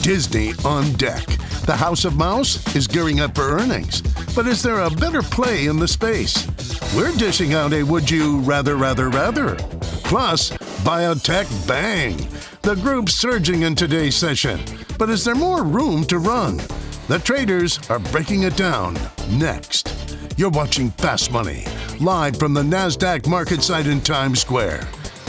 Disney 0.02 0.52
on 0.64 0.92
deck. 0.94 1.24
The 1.66 1.76
House 1.76 2.04
of 2.04 2.16
Mouse 2.16 2.74
is 2.76 2.86
gearing 2.86 3.20
up 3.20 3.34
for 3.34 3.58
earnings. 3.58 4.02
But 4.34 4.46
is 4.46 4.62
there 4.62 4.80
a 4.80 4.90
better 4.90 5.22
play 5.22 5.66
in 5.66 5.78
the 5.78 5.88
space? 5.88 6.46
We're 6.94 7.12
dishing 7.12 7.54
out 7.54 7.72
a 7.72 7.82
would 7.82 8.10
you 8.10 8.40
rather, 8.40 8.76
rather, 8.76 9.08
rather. 9.08 9.54
Plus, 10.04 10.50
biotech 10.84 11.46
bang. 11.66 12.16
The 12.62 12.74
group's 12.76 13.14
surging 13.14 13.62
in 13.62 13.74
today's 13.74 14.14
session. 14.14 14.60
But 14.98 15.10
is 15.10 15.24
there 15.24 15.34
more 15.34 15.64
room 15.64 16.04
to 16.04 16.18
run? 16.18 16.58
The 17.08 17.20
traders 17.22 17.78
are 17.90 17.98
breaking 17.98 18.42
it 18.44 18.56
down 18.56 18.98
next. 19.30 19.94
You're 20.36 20.50
watching 20.50 20.90
Fast 20.90 21.30
Money, 21.30 21.64
live 22.00 22.36
from 22.38 22.54
the 22.54 22.62
NASDAQ 22.62 23.26
market 23.26 23.62
site 23.62 23.86
in 23.86 24.00
Times 24.00 24.40
Square. 24.40 24.86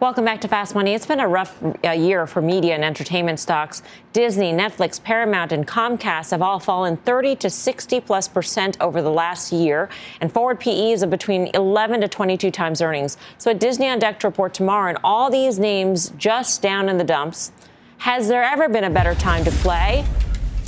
Welcome 0.00 0.24
back 0.24 0.40
to 0.42 0.48
Fast 0.48 0.76
Money. 0.76 0.94
It's 0.94 1.06
been 1.06 1.18
a 1.18 1.26
rough 1.26 1.60
uh, 1.84 1.90
year 1.90 2.28
for 2.28 2.40
media 2.40 2.76
and 2.76 2.84
entertainment 2.84 3.40
stocks. 3.40 3.82
Disney, 4.12 4.52
Netflix, 4.52 5.02
Paramount, 5.02 5.50
and 5.50 5.66
Comcast 5.66 6.30
have 6.30 6.40
all 6.40 6.60
fallen 6.60 6.96
30 6.98 7.34
to 7.34 7.50
60 7.50 8.00
plus 8.02 8.28
percent 8.28 8.76
over 8.80 9.02
the 9.02 9.10
last 9.10 9.52
year, 9.52 9.88
and 10.20 10.32
forward 10.32 10.60
PEs 10.60 11.02
of 11.02 11.10
between 11.10 11.48
11 11.48 12.02
to 12.02 12.06
22 12.06 12.52
times 12.52 12.80
earnings. 12.80 13.16
So, 13.38 13.50
at 13.50 13.58
Disney 13.58 13.88
on 13.88 13.98
deck 13.98 14.20
to 14.20 14.28
report 14.28 14.54
tomorrow, 14.54 14.88
and 14.88 14.98
all 15.02 15.32
these 15.32 15.58
names 15.58 16.10
just 16.10 16.62
down 16.62 16.88
in 16.88 16.96
the 16.96 17.02
dumps. 17.02 17.50
Has 17.96 18.28
there 18.28 18.44
ever 18.44 18.68
been 18.68 18.84
a 18.84 18.90
better 18.90 19.16
time 19.16 19.42
to 19.42 19.50
play? 19.50 20.06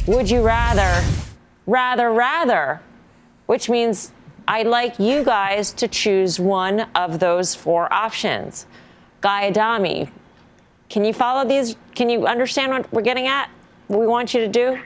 Would 0.09 0.29
you 0.29 0.43
rather, 0.43 1.07
rather, 1.67 2.11
rather? 2.11 2.81
Which 3.47 3.71
means 3.71 4.11
I'd 4.49 4.67
like 4.67 4.99
you 4.99 5.23
guys 5.23 5.73
to 5.75 5.87
choose 5.87 6.41
one 6.41 6.81
of 6.97 7.21
those 7.21 7.55
four 7.55 7.93
options. 7.93 8.67
Guy 9.21 9.49
Adami. 9.49 10.09
Can 10.89 11.05
you 11.05 11.13
follow 11.13 11.49
these? 11.49 11.77
Can 11.95 12.09
you 12.11 12.27
understand 12.27 12.73
what 12.73 12.93
we're 12.93 13.03
getting 13.03 13.27
at? 13.27 13.51
What 13.89 14.01
we 14.01 14.07
want 14.07 14.35
you 14.35 14.41
to 14.41 14.49
do? 14.49 14.81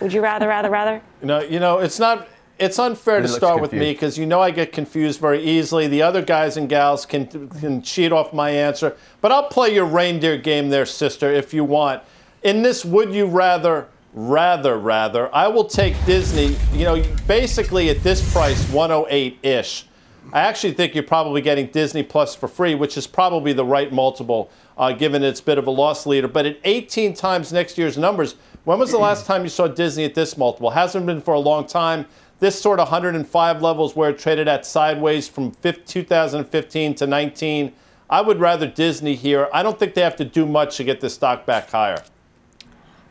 Would 0.00 0.12
you 0.12 0.20
rather, 0.20 0.48
rather, 0.48 0.70
rather? 0.70 1.00
No, 1.22 1.40
you 1.40 1.60
know, 1.60 1.78
it's 1.78 1.98
not. 1.98 2.28
It's 2.58 2.78
unfair 2.80 3.20
to 3.20 3.28
start 3.28 3.60
confused. 3.60 3.72
with 3.72 3.80
me 3.80 3.92
because 3.92 4.18
you 4.18 4.26
know 4.26 4.40
I 4.40 4.50
get 4.50 4.72
confused 4.72 5.20
very 5.20 5.40
easily. 5.40 5.86
The 5.86 6.02
other 6.02 6.22
guys 6.22 6.56
and 6.56 6.68
gals 6.68 7.06
can 7.06 7.48
can 7.50 7.82
cheat 7.82 8.10
off 8.10 8.32
my 8.32 8.50
answer, 8.50 8.96
but 9.20 9.30
I'll 9.30 9.48
play 9.48 9.72
your 9.72 9.84
reindeer 9.84 10.36
game 10.36 10.68
there, 10.68 10.84
sister, 10.84 11.30
if 11.32 11.54
you 11.54 11.62
want. 11.62 12.02
In 12.42 12.62
this, 12.62 12.84
would 12.84 13.14
you 13.14 13.26
rather? 13.26 13.88
Rather, 14.14 14.78
rather, 14.78 15.32
I 15.34 15.46
will 15.48 15.66
take 15.66 15.94
Disney. 16.04 16.56
You 16.72 16.84
know, 16.84 17.02
basically 17.28 17.90
at 17.90 18.02
this 18.02 18.32
price, 18.32 18.68
108 18.72 19.38
ish. 19.42 19.84
I 20.32 20.40
actually 20.40 20.74
think 20.74 20.94
you're 20.94 21.04
probably 21.04 21.40
getting 21.40 21.68
Disney 21.68 22.02
Plus 22.02 22.34
for 22.34 22.48
free, 22.48 22.74
which 22.74 22.98
is 22.98 23.06
probably 23.06 23.54
the 23.54 23.64
right 23.64 23.90
multiple, 23.90 24.50
uh, 24.76 24.92
given 24.92 25.22
its 25.22 25.40
a 25.40 25.42
bit 25.42 25.56
of 25.56 25.66
a 25.66 25.70
loss 25.70 26.04
leader. 26.04 26.28
But 26.28 26.44
at 26.44 26.58
18 26.64 27.14
times 27.14 27.50
next 27.52 27.78
year's 27.78 27.96
numbers, 27.96 28.34
when 28.64 28.78
was 28.78 28.90
the 28.90 28.98
last 28.98 29.24
time 29.24 29.42
you 29.42 29.48
saw 29.48 29.68
Disney 29.68 30.04
at 30.04 30.14
this 30.14 30.36
multiple? 30.36 30.70
Hasn't 30.70 31.06
been 31.06 31.22
for 31.22 31.32
a 31.32 31.38
long 31.38 31.66
time. 31.66 32.04
This 32.40 32.60
sort 32.60 32.78
of 32.78 32.88
105 32.88 33.62
levels 33.62 33.96
where 33.96 34.10
it 34.10 34.18
traded 34.18 34.48
at 34.48 34.66
sideways 34.66 35.28
from 35.28 35.52
2015 35.62 36.94
to 36.94 37.06
19. 37.06 37.72
I 38.10 38.20
would 38.20 38.38
rather 38.38 38.66
Disney 38.66 39.14
here. 39.14 39.48
I 39.52 39.62
don't 39.62 39.78
think 39.78 39.94
they 39.94 40.02
have 40.02 40.16
to 40.16 40.24
do 40.24 40.46
much 40.46 40.76
to 40.76 40.84
get 40.84 41.00
the 41.00 41.10
stock 41.10 41.46
back 41.46 41.70
higher. 41.70 42.02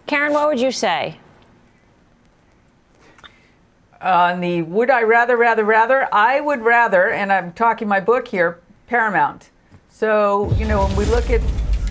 Karen, 0.05 0.33
what 0.33 0.47
would 0.47 0.59
you 0.59 0.71
say? 0.71 1.17
On 4.01 4.39
the 4.39 4.61
would 4.61 4.89
I 4.89 5.03
rather, 5.03 5.37
rather, 5.37 5.63
rather, 5.63 6.07
I 6.13 6.39
would 6.39 6.61
rather, 6.61 7.09
and 7.09 7.31
I'm 7.31 7.53
talking 7.53 7.87
my 7.87 7.99
book 7.99 8.27
here, 8.27 8.59
Paramount. 8.87 9.49
So, 9.89 10.51
you 10.57 10.65
know, 10.65 10.85
when 10.85 10.95
we 10.95 11.05
look 11.05 11.29
at 11.29 11.41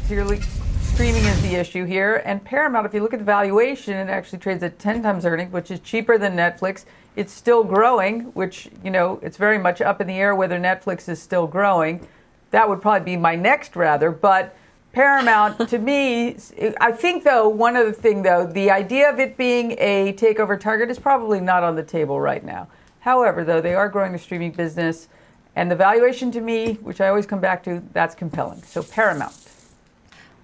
clearly 0.06 0.40
streaming 0.80 1.24
is 1.24 1.42
the 1.42 1.56
issue 1.56 1.84
here, 1.84 2.22
and 2.24 2.42
Paramount, 2.44 2.86
if 2.86 2.94
you 2.94 3.02
look 3.02 3.12
at 3.12 3.18
the 3.18 3.24
valuation, 3.24 3.94
it 3.94 4.08
actually 4.08 4.38
trades 4.38 4.62
at 4.62 4.78
10 4.78 5.02
times 5.02 5.26
earnings, 5.26 5.52
which 5.52 5.70
is 5.70 5.80
cheaper 5.80 6.16
than 6.16 6.36
Netflix. 6.36 6.84
It's 7.16 7.32
still 7.32 7.64
growing, 7.64 8.32
which, 8.34 8.68
you 8.84 8.90
know, 8.90 9.18
it's 9.22 9.36
very 9.36 9.58
much 9.58 9.80
up 9.80 10.00
in 10.00 10.06
the 10.06 10.14
air 10.14 10.34
whether 10.34 10.58
Netflix 10.58 11.08
is 11.08 11.20
still 11.20 11.46
growing. 11.46 12.06
That 12.50 12.68
would 12.68 12.80
probably 12.80 13.04
be 13.04 13.16
my 13.16 13.34
next 13.34 13.74
rather, 13.74 14.10
but 14.10 14.56
Paramount, 14.96 15.68
to 15.68 15.78
me, 15.78 16.38
I 16.80 16.90
think 16.90 17.22
though 17.22 17.50
one 17.50 17.76
other 17.76 17.92
thing 17.92 18.22
though, 18.22 18.46
the 18.46 18.70
idea 18.70 19.10
of 19.10 19.20
it 19.20 19.36
being 19.36 19.72
a 19.72 20.14
takeover 20.14 20.58
target 20.58 20.88
is 20.88 20.98
probably 20.98 21.38
not 21.38 21.62
on 21.62 21.76
the 21.76 21.82
table 21.82 22.18
right 22.18 22.42
now. 22.42 22.66
However, 23.00 23.44
though 23.44 23.60
they 23.60 23.74
are 23.74 23.90
growing 23.90 24.12
the 24.12 24.18
streaming 24.18 24.52
business, 24.52 25.08
and 25.54 25.70
the 25.70 25.76
valuation 25.76 26.30
to 26.30 26.40
me, 26.40 26.76
which 26.76 27.02
I 27.02 27.08
always 27.08 27.26
come 27.26 27.40
back 27.40 27.62
to, 27.64 27.82
that's 27.92 28.14
compelling. 28.14 28.62
So 28.62 28.82
Paramount. 28.82 29.34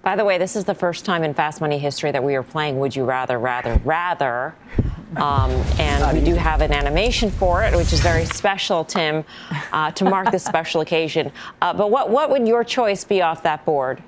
By 0.03 0.15
the 0.15 0.23
way, 0.23 0.37
this 0.37 0.55
is 0.55 0.65
the 0.65 0.75
first 0.75 1.03
time 1.03 1.23
in 1.23 1.33
Fast 1.33 1.59
Money 1.59 1.79
history 1.79 2.11
that 2.11 2.23
we 2.23 2.35
are 2.35 2.43
playing 2.43 2.77
Would 2.77 2.95
You 2.95 3.05
Rather, 3.05 3.39
Rather, 3.39 3.81
Rather. 3.83 4.53
Um, 5.15 5.49
and 5.79 6.15
we 6.15 6.23
do 6.23 6.35
have 6.35 6.61
an 6.61 6.73
animation 6.73 7.31
for 7.31 7.63
it, 7.63 7.75
which 7.75 7.91
is 7.91 8.01
very 8.01 8.25
special, 8.25 8.85
Tim, 8.85 9.25
uh, 9.71 9.89
to 9.93 10.05
mark 10.05 10.29
this 10.29 10.45
special 10.45 10.81
occasion. 10.81 11.31
Uh, 11.59 11.73
but 11.73 11.89
what, 11.89 12.11
what 12.11 12.29
would 12.29 12.47
your 12.47 12.63
choice 12.63 13.03
be 13.03 13.23
off 13.23 13.41
that 13.41 13.65
board? 13.65 14.03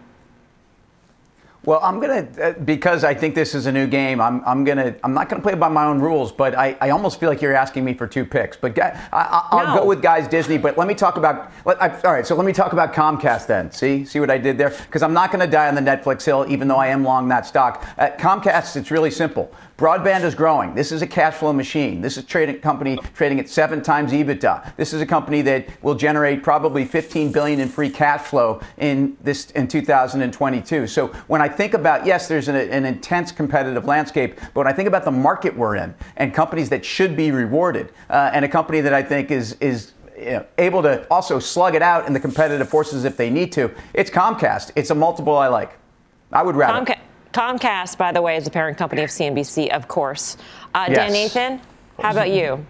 Well, 1.65 1.80
I'm 1.82 1.99
gonna 1.99 2.28
uh, 2.39 2.54
because 2.54 3.04
I 3.04 3.15
think 3.15 3.34
this 3.34 3.56
is 3.56 3.65
a 3.65 3.71
new 3.71 3.88
game. 3.88 4.21
I'm, 4.21 4.43
I'm 4.45 4.63
gonna 4.63 4.95
I'm 5.04 5.13
not 5.13 5.30
gonna 5.30 5.41
play 5.41 5.56
by 5.56 5.67
my 5.67 5.86
own 5.86 5.99
rules, 5.99 6.32
but 6.32 6.54
I, 6.56 6.78
I 6.80 6.91
almost 6.91 7.19
feel 7.19 7.28
like 7.28 7.41
you're 7.41 7.56
asking 7.56 7.84
me 7.84 7.95
for 7.95 8.06
two 8.06 8.23
picks. 8.23 8.56
But 8.56 8.78
I, 8.80 9.47
will 9.51 9.73
no. 9.73 9.80
go 9.80 9.86
with 9.86 10.01
guys 10.01 10.28
Disney. 10.28 10.60
But 10.60 10.78
let 10.78 10.88
me 10.88 10.93
talk 10.93 11.17
about 11.17 11.51
let, 11.65 11.82
I, 11.82 11.99
all 12.01 12.13
right. 12.13 12.25
So 12.25 12.36
let 12.36 12.45
me 12.45 12.54
talk 12.54 12.73
about 12.73 12.93
Comcast 12.93 13.47
then. 13.47 13.71
See 13.71 14.06
see 14.06 14.19
what 14.19 14.30
I 14.30 14.38
did 14.38 14.58
there? 14.58 14.69
Because 14.69 15.01
I'm 15.01 15.13
not 15.13 15.32
gonna 15.32 15.47
die 15.47 15.67
on 15.67 15.75
the 15.75 15.82
Netflix 15.82 16.23
hill, 16.23 16.45
even 16.47 16.67
though 16.67 16.78
I 16.78 16.88
am 16.88 17.04
long 17.04 17.28
that 17.30 17.47
stock. 17.47 17.84
At 17.97 18.19
Comcast, 18.19 18.75
it's 18.75 18.91
really 18.91 19.12
simple. 19.12 19.51
Broadband 19.78 20.23
is 20.23 20.36
growing. 20.36 20.73
This 20.73 20.93
is 20.93 21.01
a 21.01 21.08
cash 21.08 21.34
flow 21.34 21.51
machine. 21.51 21.99
This 21.99 22.15
is 22.17 22.23
a 22.23 22.28
trading 22.28 22.60
company 22.62 22.97
trading 23.13 23.41
at 23.41 23.49
seven 23.49 23.82
times 23.82 24.13
EBITDA. 24.13 24.73
This 24.78 24.93
is 24.93 25.01
a 25.01 25.06
company 25.06 25.41
that 25.41 25.67
will 25.84 25.95
generate 25.95 26.43
probably 26.43 26.86
15 26.86 27.34
billion 27.34 27.60
in 27.60 27.67
free 27.67 27.89
cash 27.89 28.21
flow 28.21 28.62
in 28.78 29.17
this 29.21 29.51
in 29.51 29.67
2022. 29.67 30.88
So 30.88 31.08
when 31.28 31.41
I 31.41 31.49
think 31.56 31.74
about, 31.74 32.06
yes, 32.06 32.28
there's 32.28 32.48
an, 32.48 32.56
an, 32.56 32.86
intense 32.86 33.32
competitive 33.32 33.86
landscape, 33.86 34.39
but 34.54 34.56
when 34.56 34.68
I 34.68 34.74
think 34.74 34.88
about 34.88 35.06
the 35.06 35.12
market 35.12 35.56
we're 35.56 35.76
in 35.76 35.94
and 36.18 36.34
companies 36.34 36.70
that 36.70 36.86
should 36.86 37.15
be 37.15 37.32
rewarded, 37.32 37.91
uh, 38.10 38.32
and 38.34 38.46
a 38.46 38.48
company 38.48 38.82
that 38.82 38.94
I 38.94 39.02
think 39.02 39.32
is, 39.32 39.54
is 39.60 39.94
you 40.18 40.26
know, 40.26 40.46
able 40.58 40.82
to 40.84 41.06
also 41.12 41.39
slug 41.39 41.76
it 41.76 41.82
out 41.82 42.08
in 42.08 42.13
the 42.13 42.20
competitive 42.20 42.70
forces 42.70 43.06
if 43.06 43.18
they 43.18 43.30
need 43.30 43.52
to, 43.54 43.72
it's 43.94 44.10
Comcast. 44.10 44.72
It's 44.76 44.89
a 44.89 44.96
multiple 44.96 45.38
I 45.38 45.48
like. 45.48 45.78
I 46.32 46.44
would 46.44 46.56
rather. 46.56 46.86
Comcast, 46.86 47.00
Comcast 47.34 47.98
by 47.98 48.12
the 48.12 48.22
way, 48.22 48.38
is 48.38 48.46
the 48.46 48.52
parent 48.52 48.78
company 48.78 49.04
of 49.04 49.10
CNBC, 49.10 49.70
of 49.70 49.88
course. 49.88 50.38
Uh, 50.74 50.86
yes. 50.88 50.98
Dan 50.98 51.12
Nathan, 51.12 51.62
how 52.00 52.12
about 52.12 52.30
you? 52.30 52.65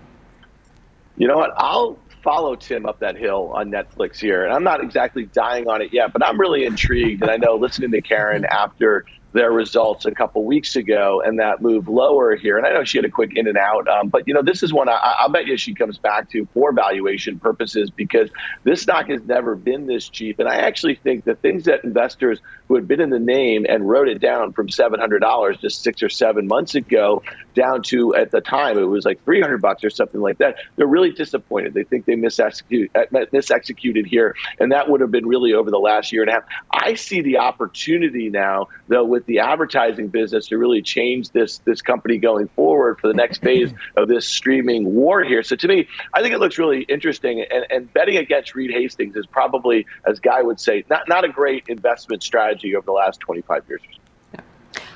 You 1.18 1.28
know 1.28 1.38
what? 1.38 1.54
I'll 1.58 1.98
follow 2.26 2.56
Tim 2.56 2.88
up 2.88 3.00
that 3.00 3.16
hill 3.16 3.52
on 3.56 3.72
Netflix 3.72 4.20
here. 4.20 4.44
And 4.44 4.52
I'm 4.52 4.64
not 4.64 4.84
exactly 4.84 5.28
dying 5.28 5.70
on 5.70 5.82
it 5.82 5.94
yet, 5.94 6.12
but 6.12 6.26
I'm 6.26 6.40
really 6.40 6.66
intrigued. 6.66 7.22
And 7.22 7.30
I 7.30 7.38
know 7.38 7.56
listening 7.56 7.92
to 7.92 8.02
Karen 8.02 8.44
after 8.46 9.06
their 9.36 9.52
results 9.52 10.06
a 10.06 10.12
couple 10.12 10.46
weeks 10.46 10.78
ago 10.78 11.22
and 11.24 11.40
that 11.40 11.62
move 11.62 11.90
lower 11.90 12.36
here. 12.38 12.58
And 12.58 12.66
I 12.66 12.72
know 12.72 12.86
she 12.86 12.98
had 12.98 13.04
a 13.04 13.10
quick 13.10 13.34
in 13.36 13.48
and 13.48 13.58
out, 13.58 13.86
um, 13.88 14.08
but 14.08 14.28
you 14.28 14.34
know 14.34 14.42
this 14.42 14.64
is 14.64 14.72
one 14.72 14.88
I, 14.88 15.26
will 15.26 15.34
bet 15.34 15.46
you 15.46 15.58
she 15.58 15.74
comes 15.74 15.98
back 15.98 16.30
to 16.32 16.48
for 16.54 16.72
valuation 16.72 17.38
purposes 17.38 17.92
because 17.92 18.30
this 18.64 18.82
stock 18.82 19.10
has 19.10 19.22
never 19.26 19.56
been 19.56 19.88
this 19.88 20.08
cheap. 20.08 20.40
And 20.40 20.48
I 20.48 20.56
actually 20.56 20.96
think 20.96 21.26
the 21.26 21.36
things 21.36 21.66
that 21.66 21.84
investors 21.84 22.40
who 22.70 22.76
had 22.76 22.88
been 22.88 23.02
in 23.02 23.10
the 23.10 23.20
name 23.20 23.66
and 23.68 23.88
wrote 23.88 24.08
it 24.08 24.20
down 24.20 24.54
from 24.54 24.70
$700 24.70 25.60
just 25.60 25.84
six 25.84 26.02
or 26.02 26.10
seven 26.10 26.48
months 26.48 26.76
ago 26.76 27.22
down 27.54 27.84
to 27.84 28.16
at 28.16 28.32
the 28.32 28.42
time 28.42 28.78
it 28.78 28.84
was 28.84 29.06
like 29.06 29.24
300 29.26 29.62
bucks 29.62 29.84
or 29.84 29.90
something 29.90 30.22
like 30.22 30.38
that. 30.38 30.56
They're 30.78 30.88
really 30.88 31.12
disappointed. 31.12 31.74
They 31.74 31.84
think 31.84 32.06
they 32.06 32.14
uh, 32.14 32.18
misexecuted 32.18 34.06
here, 34.06 34.36
and 34.60 34.72
that 34.72 34.90
would 34.90 35.02
have 35.02 35.12
been 35.12 35.28
really 35.28 35.54
over 35.54 35.70
the 35.70 35.78
last 35.78 36.14
year 36.14 36.22
and 36.22 36.30
a 36.30 36.34
half. 36.36 36.44
I 36.72 36.94
see 36.94 37.22
the 37.22 37.38
opportunity 37.40 38.30
now 38.30 38.68
though 38.88 39.04
with 39.04 39.25
the 39.26 39.40
advertising 39.40 40.08
business 40.08 40.48
to 40.48 40.58
really 40.58 40.82
change 40.82 41.30
this 41.32 41.60
this 41.60 41.82
company 41.82 42.18
going 42.18 42.48
forward 42.50 43.00
for 43.00 43.08
the 43.08 43.14
next 43.14 43.38
phase 43.42 43.72
of 43.98 44.08
this 44.08 44.28
streaming 44.28 44.94
war 44.94 45.24
here. 45.24 45.44
So 45.44 45.56
to 45.56 45.68
me, 45.68 45.88
I 46.14 46.22
think 46.22 46.34
it 46.34 46.40
looks 46.40 46.58
really 46.58 46.84
interesting. 46.84 47.46
And, 47.52 47.66
and 47.70 47.94
betting 47.94 48.18
against 48.18 48.56
Reed 48.56 48.72
Hastings 48.72 49.16
is 49.16 49.26
probably, 49.26 49.86
as 50.06 50.20
Guy 50.20 50.42
would 50.42 50.60
say, 50.60 50.84
not 50.90 51.08
not 51.08 51.26
a 51.26 51.30
great 51.30 51.66
investment 51.68 52.24
strategy 52.24 52.76
over 52.76 52.86
the 52.86 52.92
last 52.92 53.20
25 53.20 53.64
years. 53.68 53.82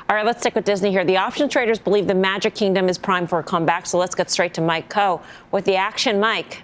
All 0.10 0.16
right, 0.16 0.26
let's 0.26 0.40
stick 0.40 0.56
with 0.56 0.66
Disney 0.66 0.90
here. 0.90 1.06
The 1.06 1.18
option 1.18 1.50
traders 1.50 1.78
believe 1.78 2.08
the 2.08 2.16
Magic 2.16 2.56
Kingdom 2.56 2.90
is 2.90 2.98
primed 2.98 3.30
for 3.30 3.38
a 3.38 3.44
comeback. 3.44 3.86
So 3.86 4.00
let's 4.00 4.16
get 4.16 4.32
straight 4.32 4.56
to 4.56 4.62
Mike 4.62 4.90
Khouw 4.90 5.22
with 5.52 5.66
the 5.66 5.76
action. 5.76 6.20
Mike. 6.20 6.64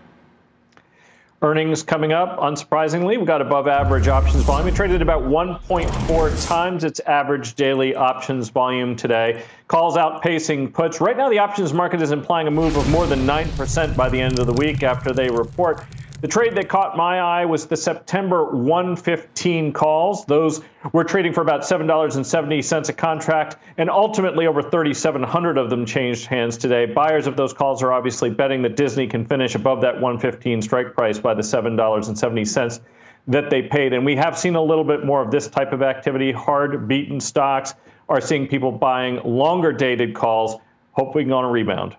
Earnings 1.41 1.83
coming 1.83 2.13
up, 2.13 2.39
unsurprisingly, 2.39 3.19
we 3.19 3.25
got 3.25 3.41
above 3.41 3.67
average 3.67 4.07
options 4.07 4.43
volume. 4.43 4.69
It 4.69 4.75
traded 4.75 5.01
about 5.01 5.23
1.4 5.23 6.47
times 6.47 6.85
its 6.85 7.01
average 7.01 7.55
daily 7.55 7.93
options 7.93 8.47
volume 8.47 8.95
today. 8.95 9.43
Calls 9.67 9.97
outpacing 9.97 10.73
puts. 10.73 11.01
Right 11.01 11.17
now, 11.17 11.29
the 11.29 11.39
options 11.39 11.73
market 11.73 12.01
is 12.01 12.11
implying 12.11 12.47
a 12.47 12.51
move 12.51 12.77
of 12.77 12.89
more 12.89 13.05
than 13.05 13.27
9% 13.27 13.97
by 13.97 14.07
the 14.07 14.19
end 14.19 14.39
of 14.39 14.47
the 14.47 14.53
week 14.53 14.81
after 14.81 15.11
they 15.11 15.29
report. 15.29 15.83
The 16.25 16.31
trade 16.31 16.55
that 16.55 16.69
caught 16.69 16.97
my 16.97 17.19
eye 17.19 17.45
was 17.45 17.67
the 17.67 17.77
September 17.77 18.45
115 18.45 19.71
calls. 19.73 20.25
Those 20.25 20.59
were 20.91 21.03
trading 21.03 21.33
for 21.33 21.41
about 21.41 21.61
$7.70 21.61 22.89
a 22.89 22.93
contract, 22.93 23.57
and 23.77 23.91
ultimately 23.91 24.47
over 24.47 24.63
3,700 24.63 25.59
of 25.59 25.69
them 25.69 25.85
changed 25.85 26.25
hands 26.25 26.57
today. 26.57 26.87
Buyers 26.87 27.27
of 27.27 27.37
those 27.37 27.53
calls 27.53 27.83
are 27.83 27.93
obviously 27.93 28.31
betting 28.31 28.63
that 28.63 28.75
Disney 28.75 29.05
can 29.05 29.23
finish 29.23 29.53
above 29.53 29.81
that 29.81 30.01
115 30.01 30.63
strike 30.63 30.95
price 30.95 31.19
by 31.19 31.35
the 31.35 31.43
$7.70 31.43 32.79
that 33.27 33.51
they 33.51 33.61
paid. 33.61 33.93
And 33.93 34.03
we 34.03 34.15
have 34.15 34.35
seen 34.35 34.55
a 34.55 34.63
little 34.63 34.83
bit 34.83 35.05
more 35.05 35.21
of 35.21 35.29
this 35.29 35.47
type 35.47 35.73
of 35.73 35.83
activity. 35.83 36.31
Hard 36.31 36.87
beaten 36.87 37.19
stocks 37.19 37.75
are 38.09 38.19
seeing 38.19 38.47
people 38.47 38.71
buying 38.71 39.21
longer 39.23 39.71
dated 39.71 40.15
calls, 40.15 40.59
hoping 40.93 41.31
on 41.31 41.45
a 41.45 41.51
rebound. 41.51 41.95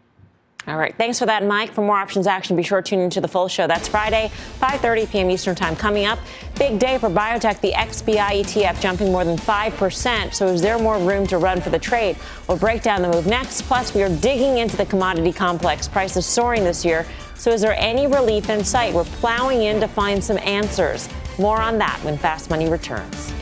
All 0.69 0.77
right. 0.77 0.95
Thanks 0.97 1.21
for 1.21 1.27
that, 1.27 1.45
Mike. 1.45 1.73
For 1.73 1.83
more 1.83 1.97
options 1.97 2.27
action, 2.27 2.57
be 2.57 2.63
sure 2.65 2.83
to 2.83 2.91
tune 2.91 2.99
into 2.99 3.21
the 3.21 3.29
full 3.29 3.47
show. 3.47 3.69
That's 3.69 3.87
Friday, 3.87 4.33
5.30 4.59 5.09
p.m. 5.09 5.31
Eastern 5.31 5.55
Time. 5.55 5.77
Coming 5.77 6.07
up, 6.07 6.19
big 6.59 6.81
day 6.81 6.99
for 6.99 7.09
biotech, 7.09 7.61
the 7.61 7.71
XBI 7.71 8.43
ETF 8.43 8.81
jumping 8.81 9.13
more 9.13 9.25
than 9.25 9.37
5%. 9.37 10.35
So 10.35 10.49
is 10.49 10.61
there 10.61 10.77
more 10.79 10.99
room 10.99 11.25
to 11.29 11.39
run 11.39 11.61
for 11.61 11.71
the 11.71 11.79
trade? 11.79 12.17
We'll 12.49 12.59
break 12.59 12.83
down 12.83 13.03
the 13.03 13.09
move 13.09 13.27
next. 13.27 13.63
Plus, 13.63 13.95
we 13.95 14.03
are 14.03 14.09
digging 14.09 14.59
into 14.59 14.77
the 14.77 14.87
commodity 14.87 15.33
complex. 15.33 15.87
Prices 15.87 16.27
soaring 16.27 16.65
this 16.65 16.85
year. 16.85 17.07
So 17.37 17.53
is 17.53 17.61
there 17.61 17.77
any 17.79 18.09
relief 18.09 18.51
in 18.51 18.65
sight? 18.65 18.93
We're 18.93 19.05
plowing 19.05 19.63
in 19.63 19.81
to 19.81 19.87
find 19.87 20.23
some 20.23 20.39
answers. 20.39 21.09
More 21.39 21.61
on 21.61 21.79
that 21.79 22.01
when 22.03 22.19
Fast 22.19 22.51
Money 22.51 22.69
returns. 22.69 23.33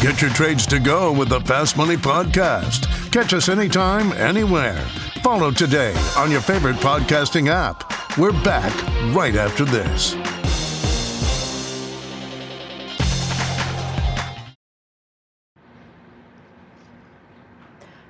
Get 0.00 0.22
your 0.22 0.30
trades 0.30 0.66
to 0.68 0.78
go 0.80 1.12
with 1.12 1.28
the 1.28 1.40
Fast 1.40 1.76
Money 1.76 1.96
Podcast. 1.96 3.12
Catch 3.12 3.34
us 3.34 3.50
anytime, 3.50 4.12
anywhere 4.12 4.82
Follow 5.24 5.50
today 5.50 5.94
on 6.18 6.30
your 6.30 6.42
favorite 6.42 6.76
podcasting 6.76 7.48
app. 7.48 8.18
We're 8.18 8.30
back 8.42 8.74
right 9.14 9.34
after 9.36 9.64
this. 9.64 10.14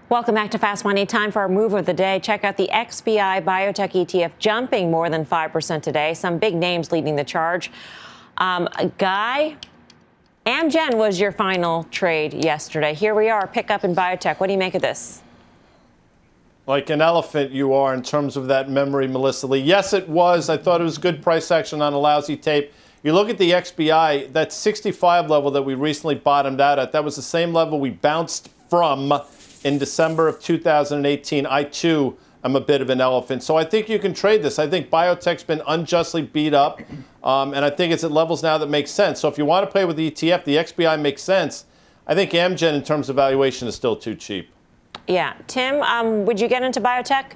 Welcome 0.08 0.34
back 0.34 0.50
to 0.50 0.58
Fast 0.58 0.84
Money. 0.84 1.06
Time 1.06 1.30
for 1.30 1.42
our 1.42 1.48
move 1.48 1.74
of 1.74 1.86
the 1.86 1.94
day. 1.94 2.18
Check 2.18 2.42
out 2.42 2.56
the 2.56 2.68
XBI 2.72 3.44
Biotech 3.44 3.92
ETF 3.92 4.32
jumping 4.40 4.90
more 4.90 5.08
than 5.08 5.24
5% 5.24 5.82
today. 5.82 6.14
Some 6.14 6.38
big 6.38 6.56
names 6.56 6.90
leading 6.90 7.14
the 7.14 7.22
charge. 7.22 7.70
Um, 8.38 8.68
Guy, 8.98 9.56
Amgen 10.46 10.96
was 10.96 11.20
your 11.20 11.30
final 11.30 11.84
trade 11.84 12.34
yesterday. 12.34 12.92
Here 12.92 13.14
we 13.14 13.30
are, 13.30 13.46
pick 13.46 13.70
up 13.70 13.84
in 13.84 13.94
biotech. 13.94 14.40
What 14.40 14.48
do 14.48 14.52
you 14.52 14.58
make 14.58 14.74
of 14.74 14.82
this? 14.82 15.23
Like 16.66 16.90
an 16.90 17.02
elephant 17.02 17.50
you 17.50 17.74
are 17.74 17.92
in 17.92 18.02
terms 18.02 18.36
of 18.36 18.46
that 18.48 18.70
memory, 18.70 19.06
Melissa 19.06 19.46
Lee. 19.46 19.60
Yes, 19.60 19.92
it 19.92 20.08
was. 20.08 20.48
I 20.48 20.56
thought 20.56 20.80
it 20.80 20.84
was 20.84 20.98
good 20.98 21.22
price 21.22 21.50
action 21.50 21.82
on 21.82 21.92
a 21.92 21.98
lousy 21.98 22.36
tape. 22.36 22.72
You 23.02 23.12
look 23.12 23.28
at 23.28 23.36
the 23.36 23.50
XBI, 23.50 24.32
that 24.32 24.50
65 24.50 25.28
level 25.28 25.50
that 25.50 25.62
we 25.62 25.74
recently 25.74 26.14
bottomed 26.14 26.60
out 26.60 26.78
at, 26.78 26.92
that 26.92 27.04
was 27.04 27.16
the 27.16 27.22
same 27.22 27.52
level 27.52 27.78
we 27.78 27.90
bounced 27.90 28.48
from 28.70 29.12
in 29.62 29.76
December 29.76 30.26
of 30.26 30.40
2018. 30.40 31.44
I 31.44 31.64
too 31.64 32.16
am 32.42 32.56
a 32.56 32.60
bit 32.60 32.80
of 32.80 32.88
an 32.88 33.02
elephant. 33.02 33.42
So 33.42 33.56
I 33.56 33.64
think 33.64 33.90
you 33.90 33.98
can 33.98 34.14
trade 34.14 34.42
this. 34.42 34.58
I 34.58 34.66
think 34.66 34.88
biotech's 34.88 35.44
been 35.44 35.60
unjustly 35.66 36.22
beat 36.22 36.54
up, 36.54 36.80
um, 37.22 37.52
and 37.52 37.62
I 37.62 37.68
think 37.68 37.92
it's 37.92 38.04
at 38.04 38.10
levels 38.10 38.42
now 38.42 38.56
that 38.56 38.70
make 38.70 38.88
sense. 38.88 39.20
So 39.20 39.28
if 39.28 39.36
you 39.36 39.44
want 39.44 39.66
to 39.66 39.70
play 39.70 39.84
with 39.84 39.96
the 39.96 40.10
ETF, 40.10 40.44
the 40.44 40.56
XBI 40.56 40.98
makes 40.98 41.22
sense. 41.22 41.66
I 42.06 42.14
think 42.14 42.30
Amgen, 42.30 42.74
in 42.74 42.82
terms 42.82 43.10
of 43.10 43.16
valuation, 43.16 43.68
is 43.68 43.74
still 43.74 43.96
too 43.96 44.14
cheap. 44.14 44.53
Yeah. 45.06 45.34
Tim, 45.46 45.82
um, 45.82 46.24
would 46.24 46.40
you 46.40 46.48
get 46.48 46.62
into 46.62 46.80
biotech? 46.80 47.32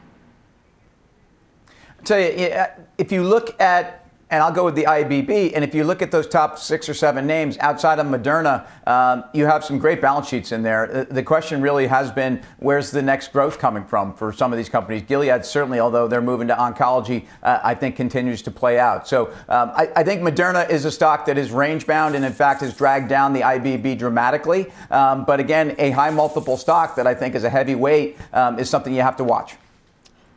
I'll 1.99 2.05
tell 2.05 2.19
you, 2.19 2.65
if 2.97 3.13
you 3.13 3.23
look 3.23 3.61
at 3.61 4.08
and 4.31 4.43
I'll 4.43 4.53
go 4.53 4.65
with 4.65 4.75
the 4.75 4.85
IBB. 4.85 5.53
And 5.55 5.65
if 5.65 5.75
you 5.75 5.85
look 5.85 6.03
at 6.03 6.11
those 6.11 6.27
top 6.27 6.59
six 6.59 6.89
or 6.89 6.95
seven 6.95 7.27
names 7.27 7.57
outside 7.59 7.99
of 7.99 8.07
Moderna, 8.07 8.67
um, 8.87 9.25
you 9.33 9.47
have 9.47 9.65
some 9.65 9.79
great 9.79 10.01
balance 10.01 10.29
sheets 10.29 10.53
in 10.53 10.63
there. 10.63 11.07
The 11.11 11.23
question 11.23 11.63
really 11.63 11.87
has 11.87 12.11
been 12.11 12.43
where's 12.59 12.91
the 12.91 13.01
next 13.01 13.33
growth 13.33 13.59
coming 13.59 13.85
from 13.85 14.15
for 14.15 14.33
some 14.33 14.53
of 14.53 14.59
these 14.59 14.69
companies? 14.69 15.03
Gilead 15.03 15.45
certainly, 15.45 15.81
although 15.81 16.09
they're 16.09 16.21
moving 16.21 16.49
to 16.49 16.55
oncology, 16.55 17.27
uh, 17.43 17.61
I 17.63 17.75
think 17.75 17.97
continues 17.97 18.43
to 18.43 18.51
play 18.51 18.79
out. 18.79 19.09
So 19.09 19.29
um, 19.49 19.73
I, 19.75 19.91
I, 19.97 20.05
think 20.05 20.23
Moderna 20.23 20.69
is 20.69 20.85
a 20.85 20.91
stock 20.91 21.27
that 21.27 21.39
is 21.39 21.51
range 21.51 21.87
bound 21.87 22.15
and 22.15 22.25
in 22.25 22.33
fact 22.33 22.61
has 22.61 22.75
dragged 22.75 23.09
down 23.09 23.33
the 23.33 23.41
IBB 23.41 23.99
dramatically. 23.99 24.67
Um, 24.91 25.25
but 25.25 25.41
again, 25.41 25.75
a 25.79 25.91
high 25.91 26.11
multiple 26.11 26.57
stock 26.57 26.97
that 26.97 27.07
I 27.07 27.15
think 27.15 27.35
is 27.35 27.45
a 27.45 27.51
heavy 27.51 27.75
weight 27.75 28.19
um, 28.33 28.59
is 28.59 28.69
something 28.69 28.95
you 28.95 29.03
have 29.03 29.17
to 29.17 29.25
watch. 29.25 29.57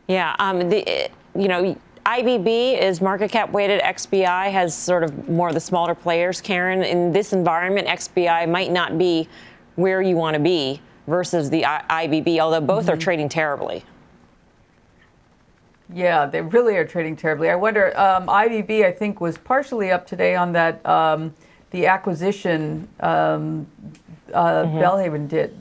Yeah, 0.08 0.34
um, 0.38 0.68
the, 0.68 1.10
you 1.34 1.48
know 1.48 1.76
IBB 2.04 2.80
is 2.80 3.00
market 3.00 3.30
cap 3.30 3.50
weighted. 3.52 3.80
XBI 3.80 4.50
has 4.50 4.74
sort 4.74 5.04
of 5.04 5.28
more 5.28 5.48
of 5.48 5.54
the 5.54 5.60
smaller 5.60 5.94
players. 5.94 6.40
Karen, 6.40 6.82
in 6.82 7.12
this 7.12 7.32
environment, 7.32 7.86
XBI 7.86 8.48
might 8.48 8.72
not 8.72 8.98
be 8.98 9.28
where 9.76 10.02
you 10.02 10.16
want 10.16 10.34
to 10.34 10.40
be 10.40 10.80
versus 11.06 11.50
the 11.50 11.62
IBB, 11.62 12.38
although 12.38 12.60
both 12.60 12.86
mm-hmm. 12.86 12.94
are 12.94 12.96
trading 12.96 13.28
terribly. 13.28 13.84
Yeah, 15.92 16.26
they 16.26 16.40
really 16.40 16.76
are 16.76 16.84
trading 16.84 17.16
terribly. 17.16 17.50
I 17.50 17.54
wonder, 17.54 17.96
um, 17.98 18.26
IBB, 18.26 18.84
I 18.84 18.92
think, 18.92 19.20
was 19.20 19.38
partially 19.38 19.90
up 19.90 20.06
today 20.06 20.34
on 20.34 20.52
that, 20.52 20.84
um, 20.86 21.34
the 21.70 21.86
acquisition 21.86 22.88
um, 23.00 23.66
uh, 24.32 24.64
mm-hmm. 24.64 24.78
Biohaven 24.78 25.28
did. 25.28 25.56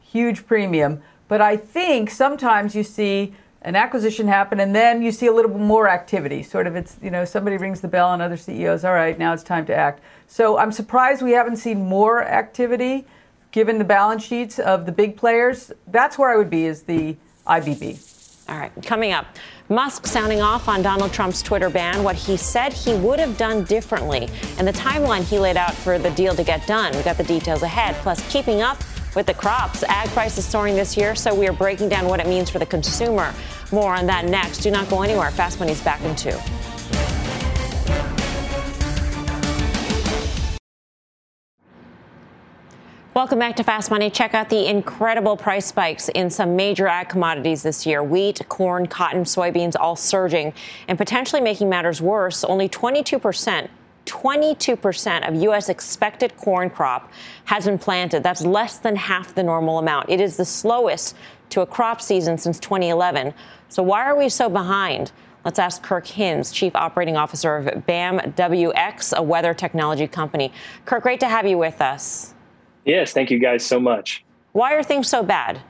Huge 0.00 0.46
premium. 0.46 1.02
But 1.26 1.40
I 1.40 1.56
think 1.56 2.08
sometimes 2.10 2.74
you 2.74 2.82
see 2.82 3.34
an 3.62 3.74
acquisition 3.74 4.28
happen 4.28 4.60
and 4.60 4.74
then 4.74 5.02
you 5.02 5.10
see 5.10 5.26
a 5.26 5.32
little 5.32 5.50
bit 5.50 5.60
more 5.60 5.88
activity. 5.88 6.42
Sort 6.42 6.66
of 6.66 6.76
it's 6.76 6.96
you 7.02 7.10
know 7.10 7.24
somebody 7.24 7.56
rings 7.56 7.80
the 7.80 7.88
bell 7.88 8.12
and 8.12 8.22
other 8.22 8.36
ceos 8.36 8.84
all 8.84 8.92
right 8.92 9.18
now 9.18 9.32
it's 9.32 9.42
time 9.42 9.66
to 9.66 9.74
act. 9.74 10.02
So 10.26 10.58
i'm 10.58 10.72
surprised 10.72 11.22
we 11.22 11.32
haven't 11.32 11.56
seen 11.56 11.84
more 11.84 12.22
activity 12.22 13.06
given 13.50 13.78
the 13.78 13.84
balance 13.84 14.24
sheets 14.24 14.58
of 14.58 14.86
the 14.86 14.92
big 14.92 15.16
players. 15.16 15.72
That's 15.88 16.18
where 16.18 16.30
i 16.30 16.36
would 16.36 16.50
be 16.50 16.66
is 16.66 16.82
the 16.82 17.16
ibb 17.46 18.44
all 18.48 18.58
right 18.58 18.72
coming 18.84 19.12
up. 19.12 19.26
Musk 19.70 20.06
sounding 20.06 20.40
off 20.40 20.66
on 20.66 20.80
Donald 20.80 21.12
Trump's 21.12 21.42
Twitter 21.42 21.68
ban, 21.68 22.02
what 22.02 22.16
he 22.16 22.38
said 22.38 22.72
he 22.72 22.94
would 22.94 23.18
have 23.18 23.36
done 23.36 23.64
differently, 23.64 24.30
and 24.56 24.66
the 24.66 24.72
timeline 24.72 25.22
he 25.22 25.38
laid 25.38 25.58
out 25.58 25.74
for 25.74 25.98
the 25.98 26.10
deal 26.12 26.34
to 26.34 26.42
get 26.42 26.66
done. 26.66 26.96
We 26.96 27.02
got 27.02 27.18
the 27.18 27.24
details 27.24 27.62
ahead, 27.62 27.94
plus 27.96 28.26
keeping 28.32 28.62
up 28.62 28.82
with 29.14 29.26
the 29.26 29.34
crops. 29.34 29.82
Ag 29.84 30.08
prices 30.10 30.44
soaring 30.44 30.74
this 30.74 30.96
year, 30.96 31.14
so 31.14 31.34
we 31.34 31.48
are 31.48 31.52
breaking 31.52 31.88
down 31.88 32.06
what 32.06 32.20
it 32.20 32.26
means 32.26 32.50
for 32.50 32.58
the 32.58 32.66
consumer. 32.66 33.34
More 33.72 33.94
on 33.94 34.06
that 34.06 34.24
next. 34.24 34.58
Do 34.58 34.70
not 34.70 34.88
go 34.88 35.02
anywhere. 35.02 35.30
Fast 35.30 35.60
Money's 35.60 35.82
back 35.82 36.02
in 36.02 36.14
two. 36.16 36.38
Welcome 43.18 43.40
back 43.40 43.56
to 43.56 43.64
Fast 43.64 43.90
Money. 43.90 44.10
Check 44.10 44.34
out 44.34 44.48
the 44.48 44.66
incredible 44.68 45.36
price 45.36 45.66
spikes 45.66 46.08
in 46.10 46.30
some 46.30 46.54
major 46.54 46.86
ag 46.86 47.08
commodities 47.08 47.64
this 47.64 47.84
year 47.84 48.00
wheat, 48.00 48.40
corn, 48.48 48.86
cotton, 48.86 49.24
soybeans, 49.24 49.74
all 49.74 49.96
surging. 49.96 50.54
And 50.86 50.96
potentially 50.96 51.42
making 51.42 51.68
matters 51.68 52.00
worse, 52.00 52.44
only 52.44 52.68
22%. 52.68 53.68
22% 54.08 55.28
of 55.28 55.34
U.S. 55.42 55.68
expected 55.68 56.36
corn 56.36 56.70
crop 56.70 57.12
has 57.44 57.66
been 57.66 57.78
planted. 57.78 58.22
That's 58.22 58.42
less 58.42 58.78
than 58.78 58.96
half 58.96 59.34
the 59.34 59.42
normal 59.42 59.78
amount. 59.78 60.08
It 60.08 60.20
is 60.20 60.36
the 60.36 60.44
slowest 60.44 61.14
to 61.50 61.60
a 61.60 61.66
crop 61.66 62.00
season 62.00 62.38
since 62.38 62.58
2011. 62.58 63.34
So, 63.68 63.82
why 63.82 64.04
are 64.04 64.16
we 64.16 64.28
so 64.28 64.48
behind? 64.48 65.12
Let's 65.44 65.58
ask 65.58 65.82
Kirk 65.82 66.06
Hinz, 66.06 66.50
Chief 66.50 66.74
Operating 66.74 67.16
Officer 67.16 67.56
of 67.56 67.86
BAM 67.86 68.18
WX, 68.32 69.16
a 69.16 69.22
weather 69.22 69.54
technology 69.54 70.08
company. 70.08 70.52
Kirk, 70.84 71.02
great 71.02 71.20
to 71.20 71.28
have 71.28 71.46
you 71.46 71.58
with 71.58 71.80
us. 71.80 72.34
Yes, 72.84 73.12
thank 73.12 73.30
you 73.30 73.38
guys 73.38 73.64
so 73.64 73.78
much. 73.78 74.24
Why 74.52 74.74
are 74.74 74.82
things 74.82 75.08
so 75.08 75.22
bad? 75.22 75.60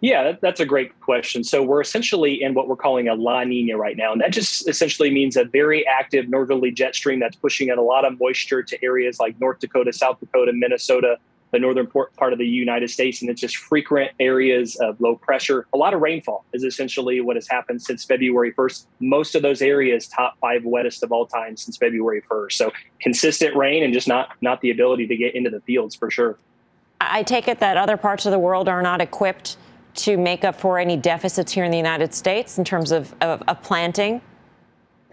Yeah, 0.00 0.32
that's 0.40 0.60
a 0.60 0.66
great 0.66 0.98
question. 1.00 1.44
So 1.44 1.62
we're 1.62 1.82
essentially 1.82 2.42
in 2.42 2.54
what 2.54 2.68
we're 2.68 2.76
calling 2.76 3.08
a 3.08 3.14
La 3.14 3.44
Nina 3.44 3.76
right 3.76 3.96
now, 3.96 4.12
and 4.12 4.20
that 4.22 4.32
just 4.32 4.66
essentially 4.66 5.10
means 5.10 5.36
a 5.36 5.44
very 5.44 5.86
active 5.86 6.28
northerly 6.28 6.70
jet 6.70 6.94
stream 6.94 7.20
that's 7.20 7.36
pushing 7.36 7.68
in 7.68 7.78
a 7.78 7.82
lot 7.82 8.06
of 8.06 8.18
moisture 8.18 8.62
to 8.62 8.82
areas 8.82 9.20
like 9.20 9.38
North 9.40 9.58
Dakota, 9.58 9.92
South 9.92 10.18
Dakota, 10.18 10.52
Minnesota, 10.54 11.18
the 11.50 11.58
northern 11.58 11.86
part 11.86 12.32
of 12.32 12.38
the 12.38 12.46
United 12.46 12.88
States, 12.88 13.20
and 13.20 13.30
it's 13.30 13.40
just 13.40 13.56
frequent 13.56 14.12
areas 14.20 14.76
of 14.76 14.98
low 15.00 15.16
pressure. 15.16 15.66
A 15.74 15.76
lot 15.76 15.92
of 15.92 16.00
rainfall 16.00 16.44
is 16.52 16.64
essentially 16.64 17.20
what 17.20 17.36
has 17.36 17.48
happened 17.48 17.82
since 17.82 18.04
February 18.04 18.52
1st. 18.52 18.86
Most 19.00 19.34
of 19.34 19.42
those 19.42 19.60
areas 19.60 20.06
top 20.06 20.38
five 20.40 20.64
wettest 20.64 21.02
of 21.02 21.12
all 21.12 21.26
time 21.26 21.56
since 21.56 21.76
February 21.76 22.22
1st. 22.30 22.52
So 22.52 22.72
consistent 23.00 23.56
rain 23.56 23.82
and 23.82 23.92
just 23.92 24.08
not 24.08 24.30
not 24.40 24.60
the 24.60 24.70
ability 24.70 25.08
to 25.08 25.16
get 25.16 25.34
into 25.34 25.50
the 25.50 25.60
fields 25.60 25.94
for 25.94 26.10
sure. 26.10 26.38
I 27.00 27.22
take 27.22 27.48
it 27.48 27.60
that 27.60 27.76
other 27.76 27.96
parts 27.96 28.26
of 28.26 28.32
the 28.32 28.38
world 28.38 28.68
are 28.68 28.82
not 28.82 29.00
equipped 29.00 29.56
to 30.04 30.16
make 30.16 30.44
up 30.44 30.54
for 30.54 30.78
any 30.78 30.96
deficits 30.96 31.52
here 31.52 31.64
in 31.64 31.70
the 31.70 31.76
United 31.76 32.14
States 32.14 32.58
in 32.58 32.64
terms 32.64 32.92
of, 32.92 33.14
of, 33.20 33.42
of 33.48 33.62
planting. 33.62 34.20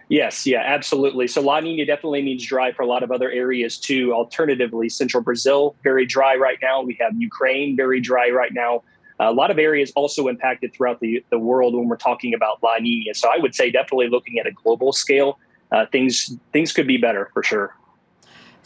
Yes, 0.10 0.48
yeah, 0.48 0.64
absolutely. 0.66 1.28
So 1.28 1.42
La 1.42 1.60
Nina 1.60 1.86
definitely 1.86 2.22
means 2.22 2.46
dry 2.46 2.72
for 2.72 2.84
a 2.84 2.88
lot 2.88 3.04
of 3.04 3.12
other 3.12 3.30
areas 3.30 3.78
too. 3.78 4.14
Alternatively, 4.14 4.88
central 4.88 5.22
Brazil, 5.22 5.76
very 5.84 6.06
dry 6.06 6.36
right 6.36 6.58
now. 6.62 6.82
We 6.82 6.98
have 7.02 7.14
Ukraine, 7.20 7.76
very 7.76 8.00
dry 8.00 8.30
right 8.30 8.54
now. 8.54 8.84
A 9.20 9.34
lot 9.34 9.52
of 9.52 9.58
areas 9.58 9.92
also 9.96 10.28
impacted 10.28 10.74
throughout 10.74 11.00
the, 11.00 11.24
the 11.30 11.40
world 11.40 11.76
when 11.76 11.88
we're 11.88 11.98
talking 11.98 12.34
about 12.34 12.64
La 12.64 12.78
Nina. 12.78 13.14
So 13.16 13.30
I 13.30 13.38
would 13.38 13.56
say 13.56 13.70
definitely 13.70 14.10
looking 14.10 14.40
at 14.40 14.48
a 14.48 14.52
global 14.52 14.94
scale, 14.94 15.40
uh, 15.72 15.88
things 15.92 16.38
things 16.54 16.72
could 16.72 16.88
be 16.88 16.98
better 16.98 17.30
for 17.34 17.44
sure. 17.44 17.76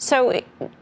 So, 0.02 0.32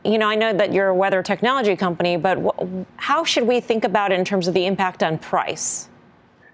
you 0.03 0.16
know, 0.16 0.31
I 0.31 0.35
know 0.35 0.55
that 0.55 0.73
you're 0.73 0.89
a 0.89 0.95
weather 0.95 1.23
technology 1.23 1.77
company, 1.77 2.16
but 2.16 2.39
wh- 2.39 2.85
how 2.97 3.23
should 3.23 3.47
we 3.47 3.61
think 3.61 3.85
about 3.85 4.12
it 4.12 4.18
in 4.18 4.25
terms 4.25 4.49
of 4.49 4.55
the 4.55 4.64
impact 4.64 5.03
on 5.03 5.18
price? 5.18 5.91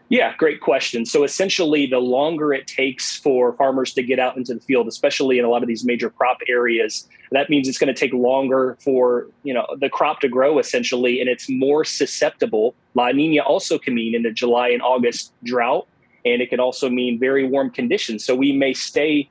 Yeah, 0.09 0.35
great 0.37 0.61
question. 0.61 1.07
So 1.07 1.23
essentially, 1.23 1.87
the 1.87 2.01
longer 2.01 2.53
it 2.53 2.67
takes 2.67 3.17
for 3.17 3.53
farmers 3.53 3.95
to 3.95 4.03
get 4.03 4.19
out 4.19 4.37
into 4.37 4.55
the 4.55 4.61
field, 4.61 4.89
especially 4.89 5.39
in 5.39 5.45
a 5.45 5.49
lot 5.49 5.63
of 5.63 5.69
these 5.69 5.85
major 5.85 6.11
crop 6.11 6.39
areas, 6.49 7.09
that 7.31 7.49
means 7.49 7.69
it's 7.69 7.79
going 7.79 7.95
to 7.95 7.99
take 7.99 8.13
longer 8.13 8.77
for 8.81 9.29
you 9.45 9.55
know 9.55 9.65
the 9.79 9.89
crop 9.89 10.19
to 10.23 10.29
grow 10.29 10.59
essentially, 10.59 11.21
and 11.21 11.31
it's 11.31 11.49
more 11.49 11.85
susceptible. 11.85 12.75
La 12.97 13.13
Nina 13.13 13.43
also 13.43 13.79
can 13.79 13.95
mean 13.95 14.13
in 14.13 14.25
the 14.25 14.33
July 14.33 14.71
and 14.71 14.83
August 14.83 15.33
drought, 15.45 15.87
and 16.25 16.43
it 16.43 16.51
can 16.51 16.59
also 16.59 16.91
mean 16.91 17.17
very 17.17 17.47
warm 17.47 17.71
conditions. 17.71 18.25
So 18.25 18.35
we 18.35 18.51
may 18.51 18.75
stay 18.75 19.29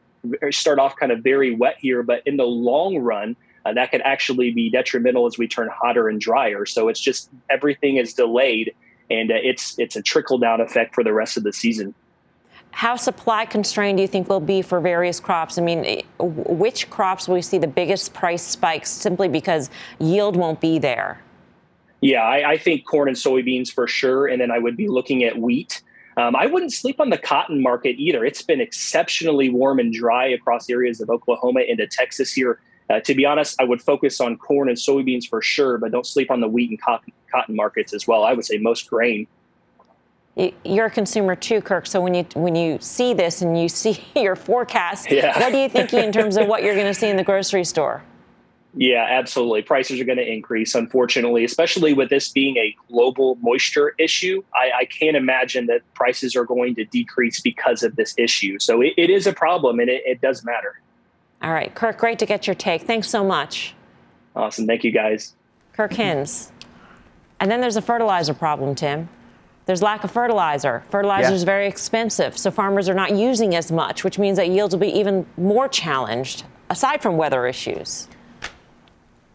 start 0.51 0.79
off 0.79 0.95
kind 0.95 1.11
of 1.11 1.19
very 1.19 1.55
wet 1.55 1.75
here, 1.79 2.03
but 2.03 2.21
in 2.25 2.37
the 2.37 2.45
long 2.45 2.97
run, 2.97 3.35
uh, 3.65 3.73
that 3.73 3.91
could 3.91 4.01
actually 4.01 4.51
be 4.51 4.69
detrimental 4.69 5.25
as 5.25 5.37
we 5.37 5.47
turn 5.47 5.69
hotter 5.69 6.07
and 6.07 6.21
drier. 6.21 6.65
So 6.65 6.87
it's 6.87 6.99
just 6.99 7.29
everything 7.49 7.97
is 7.97 8.13
delayed 8.13 8.73
and 9.09 9.31
uh, 9.31 9.35
it's 9.35 9.77
it's 9.79 9.95
a 9.95 10.01
trickle 10.01 10.37
down 10.37 10.61
effect 10.61 10.95
for 10.95 11.03
the 11.03 11.13
rest 11.13 11.37
of 11.37 11.43
the 11.43 11.53
season. 11.53 11.93
How 12.71 12.97
supply 12.97 13.45
constrained 13.45 13.97
do 13.97 14.01
you 14.01 14.07
think 14.07 14.27
will 14.27 14.41
be 14.41 14.61
for 14.61 14.81
various 14.81 15.19
crops? 15.19 15.57
I 15.57 15.61
mean, 15.61 15.85
eh, 15.85 16.01
which 16.19 16.89
crops 16.89 17.27
will 17.27 17.35
we 17.35 17.41
see 17.41 17.57
the 17.57 17.67
biggest 17.67 18.13
price 18.13 18.43
spikes 18.43 18.89
simply 18.89 19.29
because 19.29 19.69
yield 19.99 20.35
won't 20.35 20.59
be 20.59 20.77
there? 20.77 21.21
Yeah, 22.01 22.23
I, 22.23 22.51
I 22.51 22.57
think 22.57 22.85
corn 22.85 23.07
and 23.07 23.15
soybeans 23.15 23.71
for 23.71 23.87
sure, 23.87 24.27
and 24.27 24.41
then 24.41 24.51
I 24.51 24.59
would 24.59 24.75
be 24.75 24.89
looking 24.89 25.23
at 25.23 25.37
wheat. 25.37 25.81
Um, 26.17 26.35
I 26.35 26.45
wouldn't 26.45 26.71
sleep 26.71 26.99
on 26.99 27.09
the 27.09 27.17
cotton 27.17 27.61
market 27.61 27.95
either. 27.97 28.23
It's 28.23 28.41
been 28.41 28.61
exceptionally 28.61 29.49
warm 29.49 29.79
and 29.79 29.93
dry 29.93 30.27
across 30.27 30.69
areas 30.69 31.01
of 31.01 31.09
Oklahoma 31.09 31.61
into 31.67 31.87
Texas 31.87 32.31
here 32.31 32.59
uh, 32.89 32.99
to 32.99 33.15
be 33.15 33.25
honest, 33.25 33.59
I 33.59 33.63
would 33.63 33.81
focus 33.81 34.21
on 34.21 34.37
corn 34.37 34.69
and 34.69 34.77
soybeans 34.77 35.27
for 35.27 35.41
sure, 35.41 35.77
but 35.77 35.91
don't 35.91 36.05
sleep 36.05 36.29
on 36.29 36.39
the 36.39 36.47
wheat 36.47 36.69
and 36.69 36.81
cotton, 36.81 37.13
cotton 37.31 37.55
markets 37.55 37.93
as 37.93 38.07
well. 38.07 38.23
I 38.23 38.33
would 38.33 38.45
say 38.45 38.57
most 38.57 38.89
grain. 38.89 39.27
You're 40.65 40.87
a 40.87 40.91
consumer 40.91 41.35
too, 41.35 41.61
Kirk. 41.61 41.87
So 41.87 42.01
when 42.01 42.13
you 42.13 42.25
when 42.35 42.55
you 42.55 42.77
see 42.81 43.13
this 43.13 43.41
and 43.41 43.59
you 43.59 43.69
see 43.69 44.03
your 44.15 44.35
forecast, 44.35 45.09
yeah. 45.09 45.39
what 45.39 45.53
are 45.53 45.63
you 45.63 45.69
thinking 45.69 46.03
in 46.03 46.11
terms 46.11 46.35
of 46.35 46.47
what 46.47 46.61
you're 46.61 46.75
going 46.75 46.87
to 46.87 46.93
see 46.93 47.07
in 47.07 47.15
the 47.15 47.23
grocery 47.23 47.63
store? 47.63 48.03
Yeah, 48.77 49.07
absolutely. 49.09 49.61
Prices 49.61 50.01
are 50.01 50.03
going 50.03 50.17
to 50.17 50.29
increase, 50.29 50.75
unfortunately, 50.75 51.45
especially 51.45 51.93
with 51.93 52.09
this 52.09 52.29
being 52.29 52.57
a 52.57 52.75
global 52.89 53.35
moisture 53.41 53.95
issue. 53.97 54.43
I, 54.53 54.81
I 54.81 54.85
can't 54.85 55.15
imagine 55.15 55.67
that 55.67 55.81
prices 55.93 56.35
are 56.35 56.43
going 56.43 56.75
to 56.75 56.83
decrease 56.85 57.39
because 57.39 57.83
of 57.83 57.95
this 57.95 58.13
issue. 58.17 58.59
So 58.59 58.81
it, 58.81 58.93
it 58.97 59.09
is 59.09 59.27
a 59.27 59.33
problem 59.33 59.79
and 59.79 59.89
it, 59.89 60.03
it 60.05 60.19
does 60.19 60.43
matter. 60.43 60.81
All 61.41 61.53
right, 61.53 61.73
Kirk, 61.73 61.97
great 61.97 62.19
to 62.19 62.25
get 62.25 62.47
your 62.47 62.55
take. 62.55 62.81
Thanks 62.81 63.09
so 63.09 63.23
much. 63.23 63.73
Awesome. 64.35 64.67
Thank 64.67 64.83
you, 64.83 64.91
guys. 64.91 65.33
Kirk 65.71 65.93
Hinz. 65.93 66.51
And 67.39 67.49
then 67.49 67.61
there's 67.61 67.77
a 67.77 67.81
fertilizer 67.81 68.33
problem, 68.33 68.75
Tim. 68.75 69.07
There's 69.65 69.81
lack 69.81 70.03
of 70.03 70.11
fertilizer. 70.11 70.83
Fertilizer 70.89 71.33
is 71.33 71.41
yeah. 71.41 71.45
very 71.45 71.67
expensive, 71.67 72.37
so 72.37 72.51
farmers 72.51 72.89
are 72.89 72.93
not 72.93 73.15
using 73.15 73.55
as 73.55 73.71
much, 73.71 74.03
which 74.03 74.19
means 74.19 74.37
that 74.37 74.49
yields 74.49 74.75
will 74.75 74.81
be 74.81 74.99
even 74.99 75.25
more 75.37 75.67
challenged, 75.67 76.43
aside 76.69 77.01
from 77.01 77.17
weather 77.17 77.47
issues. 77.47 78.07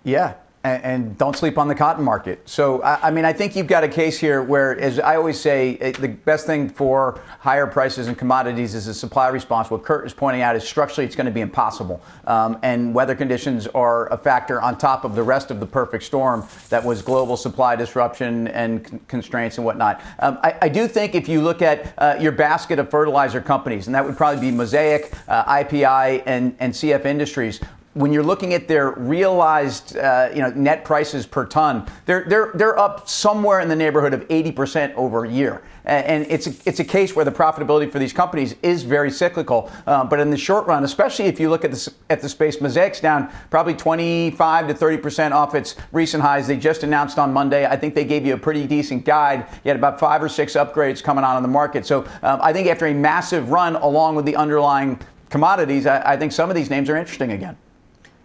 Yeah, 0.04 0.34
and, 0.62 0.84
and, 0.84 1.18
don't 1.18 1.34
sleep 1.34 1.56
on 1.56 1.68
the 1.68 1.74
cotton 1.74 2.04
market. 2.04 2.46
So, 2.46 2.82
I, 2.82 3.08
I, 3.08 3.10
mean, 3.10 3.24
I 3.24 3.32
think 3.32 3.56
you've 3.56 3.66
got 3.66 3.82
a 3.82 3.88
case 3.88 4.18
here 4.18 4.42
where, 4.42 4.78
as 4.78 4.98
I 4.98 5.16
always 5.16 5.40
say, 5.40 5.72
it, 5.72 5.96
the 5.96 6.08
best 6.08 6.44
thing 6.44 6.68
for 6.68 7.20
higher 7.38 7.66
prices 7.66 8.08
and 8.08 8.18
commodities 8.18 8.74
is 8.74 8.86
a 8.86 8.92
supply 8.92 9.28
response. 9.28 9.70
What 9.70 9.82
Kirk 9.82 10.04
is 10.04 10.12
pointing 10.12 10.42
out 10.42 10.56
is 10.56 10.68
structurally 10.68 11.06
it's 11.06 11.16
going 11.16 11.26
to 11.26 11.32
be 11.32 11.40
impossible. 11.40 12.02
Um, 12.26 12.58
and 12.62 12.94
weather 12.94 13.14
conditions 13.14 13.66
are 13.68 14.12
a 14.12 14.18
factor 14.18 14.60
on 14.60 14.76
top 14.76 15.04
of 15.04 15.14
the 15.14 15.22
rest 15.22 15.50
of 15.50 15.60
the 15.60 15.66
perfect 15.66 16.04
storm 16.04 16.46
that 16.68 16.84
was 16.84 17.00
global 17.00 17.38
supply 17.38 17.74
disruption 17.74 18.48
and 18.48 18.84
con- 18.84 19.00
constraints 19.08 19.56
and 19.56 19.64
whatnot. 19.64 20.02
Um, 20.18 20.38
I, 20.42 20.58
I, 20.62 20.68
do 20.68 20.86
think 20.86 21.14
if 21.14 21.26
you 21.26 21.40
look 21.40 21.62
at 21.62 21.94
uh, 21.96 22.16
your 22.20 22.32
basket 22.32 22.78
of 22.78 22.90
fertilizer 22.90 23.40
companies, 23.40 23.86
and 23.86 23.94
that 23.94 24.04
would 24.04 24.16
probably 24.16 24.40
be 24.40 24.54
Mosaic, 24.54 25.12
uh, 25.26 25.44
IPI, 25.44 26.22
and, 26.26 26.54
and 26.60 26.72
CF 26.74 27.06
Industries, 27.06 27.60
when 27.94 28.12
you're 28.12 28.22
looking 28.22 28.54
at 28.54 28.68
their 28.68 28.92
realized 28.92 29.96
uh, 29.96 30.28
you 30.32 30.40
know 30.40 30.50
net 30.50 30.84
prices 30.84 31.26
per 31.26 31.44
ton, 31.44 31.86
they're 32.06 32.24
they're 32.28 32.52
they're 32.54 32.78
up 32.78 33.08
somewhere 33.08 33.60
in 33.60 33.68
the 33.68 33.76
neighborhood 33.76 34.14
of 34.14 34.26
80% 34.28 34.94
over 34.94 35.24
a 35.24 35.30
year. 35.30 35.62
And 35.84 36.26
it's 36.28 36.46
a, 36.46 36.52
it's 36.66 36.78
a 36.78 36.84
case 36.84 37.16
where 37.16 37.24
the 37.24 37.32
profitability 37.32 37.90
for 37.90 37.98
these 37.98 38.12
companies 38.12 38.54
is 38.62 38.82
very 38.82 39.10
cyclical. 39.10 39.72
Uh, 39.86 40.04
but 40.04 40.20
in 40.20 40.30
the 40.30 40.36
short 40.36 40.66
run, 40.66 40.84
especially 40.84 41.24
if 41.24 41.40
you 41.40 41.48
look 41.48 41.64
at 41.64 41.72
the, 41.72 41.92
at 42.10 42.20
the 42.20 42.28
space, 42.28 42.58
Mosaic's 42.58 43.00
down 43.00 43.32
probably 43.48 43.74
25 43.74 44.68
to 44.68 44.74
30% 44.74 45.32
off 45.32 45.54
its 45.54 45.76
recent 45.90 46.22
highs. 46.22 46.46
They 46.46 46.58
just 46.58 46.82
announced 46.82 47.18
on 47.18 47.32
Monday. 47.32 47.64
I 47.64 47.76
think 47.76 47.94
they 47.94 48.04
gave 48.04 48.26
you 48.26 48.34
a 48.34 48.38
pretty 48.38 48.66
decent 48.66 49.06
guide. 49.06 49.46
You 49.64 49.70
had 49.70 49.76
about 49.76 49.98
five 49.98 50.22
or 50.22 50.28
six 50.28 50.52
upgrades 50.52 51.02
coming 51.02 51.24
on 51.24 51.38
in 51.38 51.42
the 51.42 51.48
market. 51.48 51.86
So 51.86 52.02
um, 52.22 52.40
I 52.42 52.52
think 52.52 52.68
after 52.68 52.86
a 52.86 52.94
massive 52.94 53.50
run 53.50 53.74
along 53.76 54.16
with 54.16 54.26
the 54.26 54.36
underlying 54.36 55.00
commodities, 55.30 55.86
I, 55.86 56.12
I 56.12 56.16
think 56.18 56.30
some 56.30 56.50
of 56.50 56.56
these 56.56 56.68
names 56.68 56.90
are 56.90 56.96
interesting 56.96 57.32
again 57.32 57.56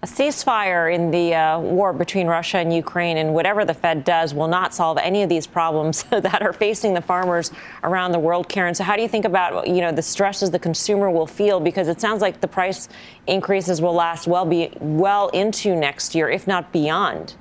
a 0.03 0.07
ceasefire 0.07 0.93
in 0.93 1.09
the 1.09 1.33
uh, 1.33 1.59
war 1.59 1.91
between 1.91 2.27
Russia 2.27 2.57
and 2.57 2.73
Ukraine 2.73 3.17
and 3.17 3.33
whatever 3.33 3.65
the 3.65 3.73
Fed 3.73 4.03
does 4.03 4.33
will 4.33 4.47
not 4.47 4.73
solve 4.73 4.97
any 4.97 5.23
of 5.23 5.29
these 5.29 5.47
problems 5.47 6.03
that 6.11 6.41
are 6.41 6.53
facing 6.53 6.93
the 6.93 7.01
farmers 7.01 7.51
around 7.83 8.11
the 8.11 8.19
world, 8.19 8.47
Karen. 8.47 8.75
So 8.75 8.83
how 8.83 8.95
do 8.95 9.01
you 9.01 9.07
think 9.07 9.25
about 9.25 9.67
you 9.67 9.81
know 9.81 9.91
the 9.91 10.01
stresses 10.01 10.51
the 10.51 10.59
consumer 10.59 11.09
will 11.09 11.25
feel 11.27 11.59
because 11.59 11.87
it 11.87 11.99
sounds 11.99 12.21
like 12.21 12.41
the 12.41 12.47
price 12.47 12.87
increases 13.27 13.81
will 13.81 13.93
last 13.93 14.27
well 14.27 14.45
be 14.45 14.71
well 14.79 15.29
into 15.29 15.75
next 15.75 16.13
year, 16.13 16.29
if 16.29 16.45
not 16.45 16.71
beyond. 16.71 17.35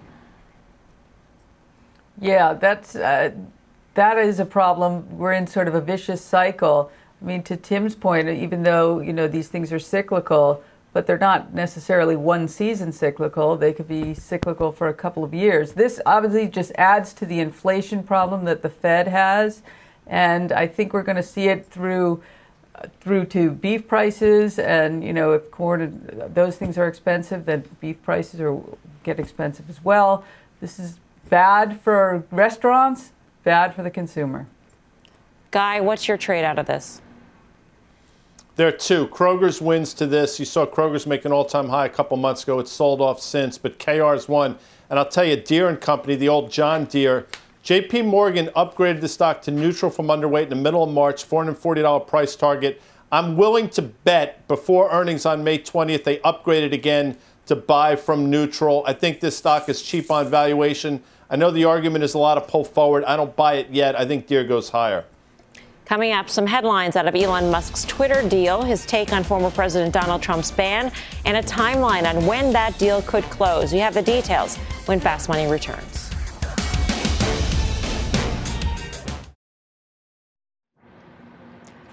Yeah, 2.21 2.55
that's 2.55 2.97
uh, 2.97 3.33
that 3.95 4.19
is 4.19 4.41
a 4.41 4.47
problem. 4.47 5.19
We're 5.19 5.33
in 5.33 5.47
sort 5.47 5.69
of 5.69 5.75
a 5.75 5.81
vicious 5.81 6.23
cycle. 6.23 6.91
I 7.21 7.25
mean, 7.25 7.43
to 7.45 7.57
Tim's 7.57 7.95
point, 7.95 8.29
even 8.29 8.63
though 8.63 9.01
you 9.01 9.13
know 9.13 9.29
these 9.29 9.49
things 9.49 9.73
are 9.73 9.79
cyclical 9.79 10.63
but 10.95 11.09
they're 11.09 11.19
not 11.19 11.53
necessarily 11.53 12.15
one 12.15 12.47
season 12.47 12.93
cyclical. 12.93 13.57
They 13.57 13.73
could 13.73 13.89
be 13.89 14.15
cyclical 14.15 14.71
for 14.71 14.89
a 14.89 14.95
couple 14.95 15.25
of 15.25 15.35
years. 15.35 15.73
This 15.73 16.01
obviously 16.07 16.47
just 16.47 16.73
adds 16.77 17.13
to 17.15 17.27
the 17.27 17.41
inflation 17.41 18.05
problem 18.05 18.45
that 18.45 18.63
the 18.63 18.71
Fed 18.71 19.09
has, 19.09 19.63
and 20.07 20.53
I 20.53 20.69
think 20.69 20.95
we're 20.95 21.03
going 21.03 21.17
to 21.17 21.23
see 21.23 21.49
it 21.49 21.67
through 21.67 22.23
through 23.01 23.25
to 23.25 23.51
beef 23.51 23.87
prices. 23.87 24.59
And 24.59 25.05
you 25.05 25.13
know, 25.13 25.33
if 25.33 25.51
corn 25.51 26.31
those 26.33 26.57
things 26.57 26.79
are 26.79 26.87
expensive, 26.87 27.45
then 27.45 27.65
beef 27.81 28.01
prices 28.03 28.41
are 28.41 28.57
get 29.03 29.19
expensive 29.19 29.69
as 29.69 29.85
well. 29.85 30.25
This 30.61 30.79
is 30.79 30.99
bad 31.29 31.81
for 31.81 32.25
restaurants, 32.31 33.11
bad 33.43 33.75
for 33.75 33.83
the 33.83 33.91
consumer. 33.91 34.47
Guy, 35.51 35.81
what's 35.81 36.07
your 36.07 36.17
trade 36.17 36.45
out 36.45 36.59
of 36.59 36.67
this? 36.67 37.01
There 38.57 38.69
are 38.69 38.73
two. 38.73 39.09
Kroger's 39.09 39.61
wins 39.61 39.93
to 39.95 40.07
this. 40.07 40.39
You 40.39 40.45
saw 40.45 40.65
Kroger's 40.65 41.09
make 41.09 41.25
an 41.25 41.33
all-time 41.33 41.69
high 41.69 41.87
a 41.87 41.89
couple 41.89 42.17
months 42.17 42.45
ago. 42.45 42.61
It's 42.61 42.71
sold 42.71 43.01
off 43.01 43.21
since, 43.21 43.59
but 43.59 43.81
KR's 43.81 44.29
won. 44.29 44.57
And 44.89 44.97
I'll 44.97 45.09
tell 45.09 45.25
you, 45.25 45.35
Deere 45.35 45.69
and 45.69 45.81
Company, 45.81 46.15
the 46.15 46.29
old 46.29 46.53
John 46.53 46.85
Deere, 46.85 47.27
J.P. 47.65 48.03
Morgan 48.03 48.51
upgraded 48.55 49.01
the 49.01 49.09
stock 49.09 49.43
to 49.43 49.51
neutral 49.51 49.91
from 49.91 50.07
underweight 50.07 50.45
in 50.45 50.49
the 50.51 50.57
middle 50.57 50.85
of 50.85 50.91
March, 50.91 51.29
$440 51.29 52.07
price 52.07 52.37
target. 52.37 52.81
I'm 53.11 53.37
willing 53.37 53.71
to 53.71 53.83
bet 53.83 54.47
before 54.47 54.89
earnings 54.91 55.27
on 55.27 55.43
May 55.43 55.59
20th 55.59 56.05
they 56.05 56.19
upgraded 56.19 56.73
again 56.73 57.17
to 57.47 57.57
buy 57.57 57.97
from 57.97 58.31
neutral. 58.31 58.85
I 58.87 58.93
think 58.93 59.19
this 59.19 59.37
stock 59.37 59.69
is 59.69 59.83
cheap 59.83 60.13
on 60.13 60.31
valuation. 60.31 61.03
I 61.29 61.35
know 61.35 61.51
the 61.51 61.65
argument 61.65 62.05
is 62.05 62.15
a 62.15 62.19
lot 62.19 62.39
of 62.39 62.47
pull 62.47 62.65
forward. 62.65 63.03
I 63.05 63.17
don't 63.17 63.35
buy 63.35 63.55
it 63.55 63.71
yet. 63.71 63.99
I 63.99 64.05
think 64.05 64.29
Deere 64.29 64.45
goes 64.45 64.69
higher. 64.69 65.07
Coming 65.87 66.13
up, 66.13 66.31
some 66.31 66.47
headlines 66.47 66.97
out 66.97 67.07
of 67.07 67.15
Elon 67.15 67.51
Musk's 67.51 67.85
Twitter 67.85 68.27
deal, 68.27 68.63
his 68.63 68.87
take 68.87 69.13
on 69.13 69.23
former 69.23 69.51
President 69.51 69.93
Donald 69.93 70.23
Trump's 70.23 70.51
ban, 70.51 70.91
and 71.27 71.37
a 71.37 71.43
timeline 71.43 72.09
on 72.09 72.25
when 72.25 72.55
that 72.55 72.79
deal 72.79 73.03
could 73.03 73.25
close. 73.25 73.71
You 73.71 73.81
have 73.81 73.93
the 73.93 74.01
details 74.01 74.57
when 74.87 74.99
Fast 74.99 75.29
Money 75.29 75.47
returns. 75.47 76.11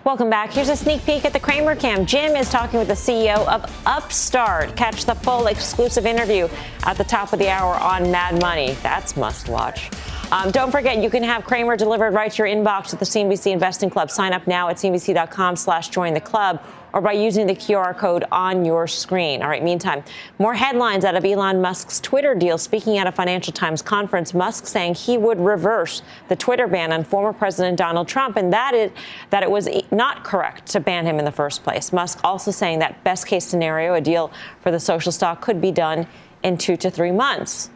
Welcome 0.06 0.30
back. 0.30 0.52
Here's 0.52 0.70
a 0.70 0.76
sneak 0.76 1.06
peek 1.06 1.26
at 1.26 1.34
the 1.34 1.40
Cramer 1.40 1.76
Cam. 1.76 2.06
Jim 2.06 2.38
is 2.38 2.50
talking 2.50 2.80
with 2.80 2.88
the 2.88 2.94
CEO 2.94 3.46
of 3.48 3.70
Upstart. 3.86 4.76
Catch 4.78 5.06
the 5.06 5.16
full 5.16 5.48
exclusive 5.48 6.06
interview 6.06 6.48
at 6.86 6.98
the 6.98 7.04
top 7.04 7.34
of 7.34 7.40
the 7.40 7.50
hour 7.50 7.76
on 7.76 8.10
Mad 8.10 8.42
Money. 8.42 8.72
That's 8.84 9.18
must 9.18 9.50
watch. 9.50 9.90
Um, 10.32 10.50
don't 10.50 10.72
forget, 10.72 11.04
you 11.04 11.10
can 11.10 11.24
have 11.24 11.44
Cramer 11.44 11.76
delivered 11.76 12.14
right 12.14 12.32
to 12.32 12.38
your 12.38 12.48
inbox 12.48 12.94
at 12.94 13.00
the 13.00 13.06
CNBC 13.06 13.52
Investing 13.52 13.90
Club. 13.90 14.10
Sign 14.10 14.32
up 14.32 14.48
now 14.48 14.70
at 14.70 14.78
cnbc.com 14.78 15.58
slash 15.58 15.90
join 15.90 16.14
the 16.14 16.22
club 16.22 16.64
or 16.94 17.02
by 17.02 17.12
using 17.12 17.48
the 17.48 17.54
QR 17.54 17.98
code 17.98 18.24
on 18.32 18.64
your 18.64 18.88
screen. 18.88 19.42
All 19.42 19.50
right, 19.50 19.62
meantime, 19.62 20.06
more 20.40 20.54
headlines 20.54 21.04
out 21.04 21.16
of 21.16 21.26
Elon 21.26 21.62
Musk's 21.62 22.00
Twitter 22.00 22.34
deal. 22.34 22.58
Speaking 22.58 22.98
at 22.98 23.08
a 23.08 23.12
Financial 23.12 23.52
Times 23.52 23.82
conference, 23.82 24.34
Musk 24.34 24.68
saying 24.68 24.96
he 24.96 25.18
would 25.18 25.40
reverse 25.40 26.02
the 26.30 26.36
Twitter 26.38 26.66
ban 26.66 26.94
on 26.94 27.04
former 27.04 27.34
President 27.34 27.78
Donald 27.78 28.08
Trump, 28.08 28.38
and 28.38 28.54
that 28.54 28.74
is 28.74 28.92
that 29.32 29.44
it 29.44 29.52
was 29.52 29.68
not 29.92 30.24
correct 30.24 30.66
to 30.68 30.80
ban 30.80 31.06
him 31.06 31.20
in 31.20 31.26
the 31.26 31.32
first 31.32 31.62
place. 31.62 31.92
Musk 31.92 32.22
also 32.24 32.52
saying 32.52 32.80
that 32.80 33.04
best 33.04 33.28
case 33.28 33.44
scenario, 33.44 33.96
a 33.96 34.02
deal 34.02 34.32
for 34.62 34.72
the 34.72 34.80
social 34.80 35.12
stock 35.12 35.42
could 35.42 35.60
be 35.60 35.72
done 35.72 36.08
in 36.42 36.58
two 36.58 36.78
to 36.78 36.90
three 36.90 37.12
months. 37.12 37.70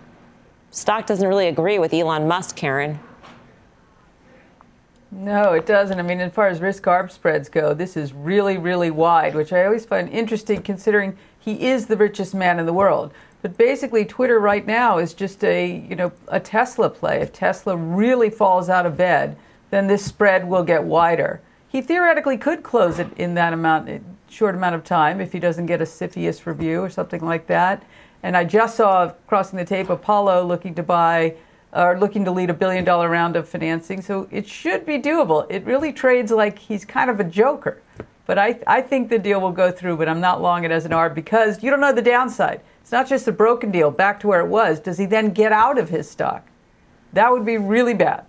Stock 0.75 1.05
doesn't 1.05 1.25
really 1.25 1.47
agree 1.47 1.79
with 1.79 1.93
Elon 1.93 2.27
Musk, 2.27 2.57
Karen. 2.57 2.99
No, 5.09 5.53
it 5.53 5.65
doesn't. 5.65 5.97
I 5.97 6.01
mean, 6.01 6.19
as 6.19 6.33
far 6.33 6.49
as 6.49 6.59
risk 6.59 6.83
arb 6.83 7.09
spreads 7.09 7.47
go, 7.47 7.73
this 7.73 7.95
is 7.95 8.11
really, 8.11 8.57
really 8.57 8.91
wide, 8.91 9.35
which 9.35 9.53
I 9.53 9.63
always 9.63 9.85
find 9.85 10.09
interesting 10.09 10.61
considering 10.61 11.17
he 11.39 11.67
is 11.67 11.85
the 11.85 11.95
richest 11.95 12.35
man 12.35 12.59
in 12.59 12.65
the 12.65 12.73
world. 12.73 13.13
But 13.41 13.57
basically, 13.57 14.03
Twitter 14.03 14.37
right 14.37 14.67
now 14.67 14.97
is 14.97 15.13
just 15.13 15.45
a, 15.45 15.77
you 15.89 15.95
know, 15.95 16.11
a 16.27 16.41
Tesla 16.41 16.89
play. 16.89 17.21
If 17.21 17.31
Tesla 17.31 17.77
really 17.77 18.29
falls 18.29 18.67
out 18.67 18.85
of 18.85 18.97
bed, 18.97 19.37
then 19.69 19.87
this 19.87 20.03
spread 20.03 20.45
will 20.45 20.63
get 20.63 20.83
wider. 20.83 21.39
He 21.69 21.81
theoretically 21.81 22.37
could 22.37 22.63
close 22.63 22.99
it 22.99 23.13
in 23.15 23.35
that 23.35 23.53
amount, 23.53 24.03
short 24.27 24.55
amount 24.55 24.75
of 24.75 24.83
time, 24.83 25.21
if 25.21 25.31
he 25.31 25.39
doesn't 25.39 25.67
get 25.67 25.79
a 25.79 25.85
CFIUS 25.85 26.45
review 26.45 26.81
or 26.81 26.89
something 26.89 27.21
like 27.21 27.47
that. 27.47 27.81
And 28.25 28.35
I 28.35 28.43
just 28.43 28.75
saw 28.75 29.11
crossing 29.27 29.57
the 29.57 29.65
tape 29.65 29.87
Apollo 29.87 30.47
looking 30.47 30.73
to 30.75 30.81
buy 30.81 31.35
or 31.71 31.95
looking 31.99 32.25
to 32.25 32.31
lead 32.31 32.49
a 32.49 32.55
billion 32.55 32.83
dollar 32.83 33.07
round 33.07 33.35
of 33.35 33.47
financing. 33.47 34.01
So 34.01 34.27
it 34.31 34.47
should 34.47 34.83
be 34.83 34.97
doable. 34.97 35.45
It 35.47 35.63
really 35.63 35.93
trades 35.93 36.31
like 36.31 36.57
he's 36.57 36.85
kind 36.85 37.11
of 37.11 37.19
a 37.19 37.23
joker. 37.23 37.83
But 38.25 38.39
I, 38.39 38.59
I 38.65 38.81
think 38.81 39.09
the 39.09 39.19
deal 39.19 39.39
will 39.39 39.51
go 39.51 39.69
through, 39.69 39.97
but 39.97 40.09
I'm 40.09 40.21
not 40.21 40.41
long 40.41 40.63
it 40.63 40.71
as 40.71 40.85
an 40.85 40.91
R 40.91 41.07
because 41.07 41.61
you 41.61 41.69
don't 41.69 41.79
know 41.79 41.93
the 41.93 42.01
downside. 42.01 42.61
It's 42.81 42.91
not 42.91 43.07
just 43.07 43.27
a 43.27 43.31
broken 43.31 43.69
deal 43.69 43.91
back 43.91 44.19
to 44.21 44.27
where 44.27 44.39
it 44.39 44.47
was. 44.47 44.79
Does 44.79 44.97
he 44.97 45.05
then 45.05 45.29
get 45.29 45.51
out 45.51 45.77
of 45.77 45.89
his 45.89 46.09
stock? 46.09 46.47
That 47.13 47.31
would 47.31 47.45
be 47.45 47.59
really 47.59 47.93
bad. 47.93 48.25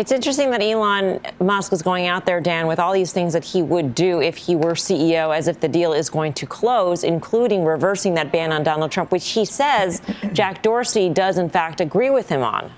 It's 0.00 0.12
interesting 0.12 0.50
that 0.52 0.62
Elon 0.62 1.20
Musk 1.40 1.74
is 1.74 1.82
going 1.82 2.06
out 2.06 2.24
there, 2.24 2.40
Dan, 2.40 2.66
with 2.66 2.78
all 2.78 2.94
these 2.94 3.12
things 3.12 3.34
that 3.34 3.44
he 3.44 3.60
would 3.60 3.94
do 3.94 4.22
if 4.22 4.34
he 4.34 4.56
were 4.56 4.72
CEO, 4.72 5.36
as 5.36 5.46
if 5.46 5.60
the 5.60 5.68
deal 5.68 5.92
is 5.92 6.08
going 6.08 6.32
to 6.32 6.46
close, 6.46 7.04
including 7.04 7.66
reversing 7.66 8.14
that 8.14 8.32
ban 8.32 8.50
on 8.50 8.62
Donald 8.62 8.90
Trump, 8.90 9.12
which 9.12 9.28
he 9.28 9.44
says 9.44 10.00
Jack 10.32 10.62
Dorsey 10.62 11.10
does, 11.10 11.36
in 11.36 11.50
fact, 11.50 11.82
agree 11.82 12.08
with 12.08 12.30
him 12.30 12.42
on. 12.42 12.72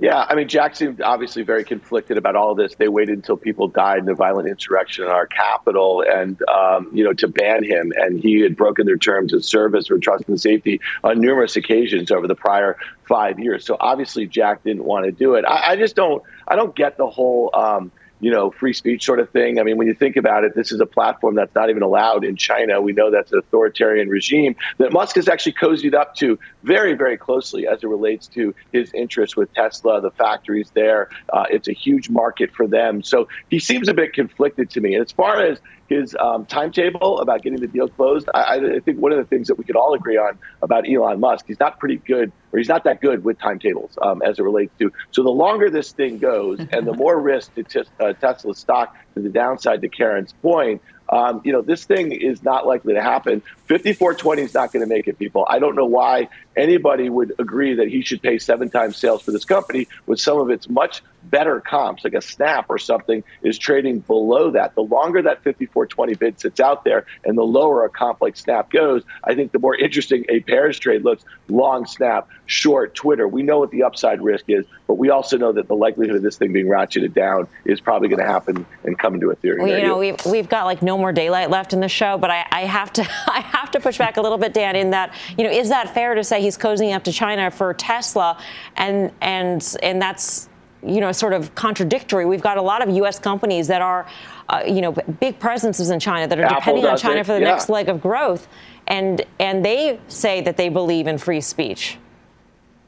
Yeah, 0.00 0.26
I 0.28 0.34
mean, 0.34 0.48
Jack 0.48 0.74
seemed 0.74 1.00
obviously 1.00 1.44
very 1.44 1.62
conflicted 1.62 2.18
about 2.18 2.34
all 2.34 2.56
this. 2.56 2.74
They 2.74 2.88
waited 2.88 3.14
until 3.16 3.36
people 3.36 3.68
died 3.68 4.00
in 4.00 4.08
a 4.08 4.14
violent 4.14 4.48
insurrection 4.48 5.04
in 5.04 5.10
our 5.10 5.26
capital, 5.26 6.04
and 6.06 6.36
um, 6.48 6.90
you 6.92 7.04
know, 7.04 7.12
to 7.14 7.28
ban 7.28 7.62
him. 7.62 7.92
And 7.96 8.18
he 8.18 8.40
had 8.40 8.56
broken 8.56 8.86
their 8.86 8.96
terms 8.96 9.32
of 9.32 9.44
service 9.44 9.86
for 9.86 9.98
trust 9.98 10.24
and 10.28 10.40
safety 10.40 10.80
on 11.04 11.20
numerous 11.20 11.54
occasions 11.54 12.10
over 12.10 12.26
the 12.26 12.34
prior 12.34 12.76
five 13.04 13.38
years. 13.38 13.64
So 13.64 13.76
obviously, 13.78 14.26
Jack 14.26 14.64
didn't 14.64 14.84
want 14.84 15.04
to 15.06 15.12
do 15.12 15.34
it. 15.34 15.44
I, 15.44 15.72
I 15.72 15.76
just 15.76 15.94
don't. 15.94 16.22
I 16.48 16.56
don't 16.56 16.74
get 16.74 16.96
the 16.96 17.08
whole. 17.08 17.50
Um, 17.54 17.92
you 18.20 18.30
know, 18.30 18.50
free 18.50 18.72
speech 18.72 19.04
sort 19.04 19.20
of 19.20 19.28
thing. 19.30 19.58
I 19.58 19.62
mean, 19.62 19.76
when 19.76 19.86
you 19.86 19.94
think 19.94 20.16
about 20.16 20.44
it, 20.44 20.54
this 20.54 20.72
is 20.72 20.80
a 20.80 20.86
platform 20.86 21.34
that's 21.34 21.54
not 21.54 21.70
even 21.70 21.82
allowed 21.82 22.24
in 22.24 22.36
China. 22.36 22.80
We 22.80 22.92
know 22.92 23.10
that's 23.10 23.32
an 23.32 23.38
authoritarian 23.38 24.08
regime 24.08 24.56
that 24.78 24.92
Musk 24.92 25.16
has 25.16 25.28
actually 25.28 25.54
cozied 25.54 25.94
up 25.94 26.14
to 26.16 26.38
very, 26.62 26.94
very 26.94 27.18
closely 27.18 27.66
as 27.66 27.82
it 27.82 27.88
relates 27.88 28.26
to 28.28 28.54
his 28.72 28.92
interests 28.94 29.36
with 29.36 29.52
Tesla, 29.52 30.00
the 30.00 30.10
factories 30.10 30.70
there. 30.74 31.10
Uh, 31.32 31.44
it's 31.50 31.68
a 31.68 31.72
huge 31.72 32.08
market 32.08 32.52
for 32.52 32.66
them. 32.66 33.02
So 33.02 33.28
he 33.50 33.58
seems 33.58 33.88
a 33.88 33.94
bit 33.94 34.12
conflicted 34.12 34.70
to 34.70 34.80
me. 34.80 34.94
And 34.94 35.04
as 35.04 35.12
far 35.12 35.42
as 35.42 35.60
his 35.88 36.16
um, 36.18 36.46
timetable 36.46 37.20
about 37.20 37.42
getting 37.42 37.60
the 37.60 37.66
deal 37.66 37.88
closed, 37.88 38.28
I, 38.34 38.56
I, 38.56 38.80
think 38.80 38.98
one 38.98 39.12
of 39.12 39.18
the 39.18 39.24
things 39.24 39.48
that 39.48 39.56
we 39.56 39.64
could 39.64 39.76
all 39.76 39.94
agree 39.94 40.16
on 40.16 40.38
about 40.62 40.88
Elon 40.88 41.20
Musk, 41.20 41.46
he's 41.46 41.60
not 41.60 41.78
pretty 41.78 41.96
good, 41.96 42.32
or 42.52 42.58
he's 42.58 42.68
not 42.68 42.84
that 42.84 43.00
good 43.00 43.24
with 43.24 43.38
timetables 43.38 43.98
um, 44.00 44.22
as 44.22 44.38
it 44.38 44.42
relates 44.42 44.72
to. 44.78 44.90
So 45.10 45.22
the 45.22 45.30
longer 45.30 45.68
this 45.70 45.92
thing 45.92 46.18
goes, 46.18 46.58
and 46.72 46.86
the 46.86 46.94
more 46.94 47.20
risk 47.20 47.54
to 47.54 47.62
t- 47.62 47.82
uh, 48.00 48.14
Tesla 48.14 48.54
stock 48.54 48.96
to 49.14 49.20
the 49.20 49.28
downside, 49.28 49.82
to 49.82 49.88
Karen's 49.88 50.32
point, 50.32 50.80
um, 51.10 51.42
you 51.44 51.52
know, 51.52 51.60
this 51.60 51.84
thing 51.84 52.12
is 52.12 52.42
not 52.42 52.66
likely 52.66 52.94
to 52.94 53.02
happen. 53.02 53.40
5420 53.66 54.42
is 54.42 54.54
not 54.54 54.72
going 54.72 54.80
to 54.80 54.92
make 54.92 55.06
it, 55.06 55.18
people. 55.18 55.46
I 55.48 55.58
don't 55.58 55.76
know 55.76 55.84
why 55.84 56.28
anybody 56.56 57.08
would 57.08 57.34
agree 57.38 57.74
that 57.74 57.88
he 57.88 58.02
should 58.02 58.22
pay 58.22 58.38
seven 58.38 58.70
times 58.70 58.96
sales 58.96 59.22
for 59.22 59.32
this 59.32 59.44
company 59.44 59.88
with 60.06 60.20
some 60.20 60.38
of 60.38 60.50
its 60.50 60.68
much 60.68 61.02
better 61.24 61.60
comps, 61.60 62.04
like 62.04 62.14
a 62.14 62.20
Snap 62.20 62.66
or 62.68 62.78
something, 62.78 63.24
is 63.42 63.58
trading 63.58 64.00
below 64.00 64.50
that. 64.50 64.74
The 64.74 64.82
longer 64.82 65.22
that 65.22 65.42
5420 65.42 66.14
bid 66.14 66.40
sits 66.40 66.60
out 66.60 66.84
there 66.84 67.06
and 67.24 67.36
the 67.36 67.42
lower 67.42 67.84
a 67.84 67.88
comp 67.88 68.20
like 68.20 68.36
Snap 68.36 68.70
goes, 68.70 69.02
I 69.22 69.34
think 69.34 69.52
the 69.52 69.58
more 69.58 69.74
interesting 69.74 70.24
a 70.28 70.40
pairs 70.40 70.78
trade 70.78 71.02
looks. 71.02 71.24
Long 71.48 71.86
Snap, 71.86 72.28
short 72.46 72.94
Twitter. 72.94 73.26
We 73.26 73.42
know 73.42 73.58
what 73.58 73.70
the 73.70 73.82
upside 73.82 74.22
risk 74.22 74.44
is, 74.48 74.64
but 74.86 74.94
we 74.94 75.10
also 75.10 75.38
know 75.38 75.52
that 75.52 75.68
the 75.68 75.74
likelihood 75.74 76.16
of 76.16 76.22
this 76.22 76.36
thing 76.36 76.52
being 76.52 76.66
ratcheted 76.66 77.14
down 77.14 77.48
is 77.64 77.80
probably 77.80 78.08
going 78.08 78.20
to 78.20 78.30
happen 78.30 78.66
and 78.84 78.98
come 78.98 79.14
into 79.14 79.30
a 79.30 79.34
theory. 79.34 79.60
Well, 79.60 79.78
you 79.78 79.86
know, 79.86 79.98
we've, 79.98 80.16
we've 80.26 80.48
got 80.48 80.64
like 80.64 80.82
no 80.82 80.96
more 80.98 81.12
daylight 81.12 81.50
left 81.50 81.72
in 81.72 81.80
the 81.80 81.88
show, 81.88 82.18
but 82.18 82.30
I, 82.30 82.46
I 82.50 82.60
have 82.64 82.92
to 82.94 83.02
I 83.26 83.40
have 83.40 83.70
to 83.72 83.80
push 83.80 83.98
back 83.98 84.16
a 84.16 84.20
little 84.20 84.38
bit, 84.38 84.52
Dan, 84.52 84.76
in 84.76 84.90
that 84.90 85.14
you 85.36 85.44
know 85.44 85.50
is 85.50 85.68
that 85.70 85.92
fair 85.94 86.14
to 86.14 86.24
say 86.24 86.40
he's 86.44 86.58
cozying 86.58 86.94
up 86.94 87.02
to 87.04 87.12
China 87.12 87.50
for 87.50 87.74
Tesla, 87.74 88.38
and 88.76 89.10
and 89.20 89.76
and 89.82 90.00
that's 90.00 90.48
you 90.82 91.00
know 91.00 91.10
sort 91.10 91.32
of 91.32 91.54
contradictory. 91.54 92.26
We've 92.26 92.42
got 92.42 92.58
a 92.58 92.62
lot 92.62 92.86
of 92.86 92.94
U.S. 92.96 93.18
companies 93.18 93.66
that 93.68 93.82
are 93.82 94.06
uh, 94.48 94.62
you 94.66 94.80
know 94.80 94.92
big 94.92 95.38
presences 95.38 95.90
in 95.90 95.98
China 95.98 96.28
that 96.28 96.38
are 96.38 96.44
Apple 96.44 96.60
depending 96.60 96.86
on 96.86 96.96
China 96.96 97.20
it. 97.20 97.26
for 97.26 97.32
the 97.32 97.40
yeah. 97.40 97.52
next 97.52 97.68
leg 97.68 97.88
of 97.88 98.00
growth, 98.00 98.46
and 98.86 99.24
and 99.40 99.64
they 99.64 99.98
say 100.08 100.40
that 100.42 100.56
they 100.56 100.68
believe 100.68 101.06
in 101.06 101.18
free 101.18 101.40
speech 101.40 101.98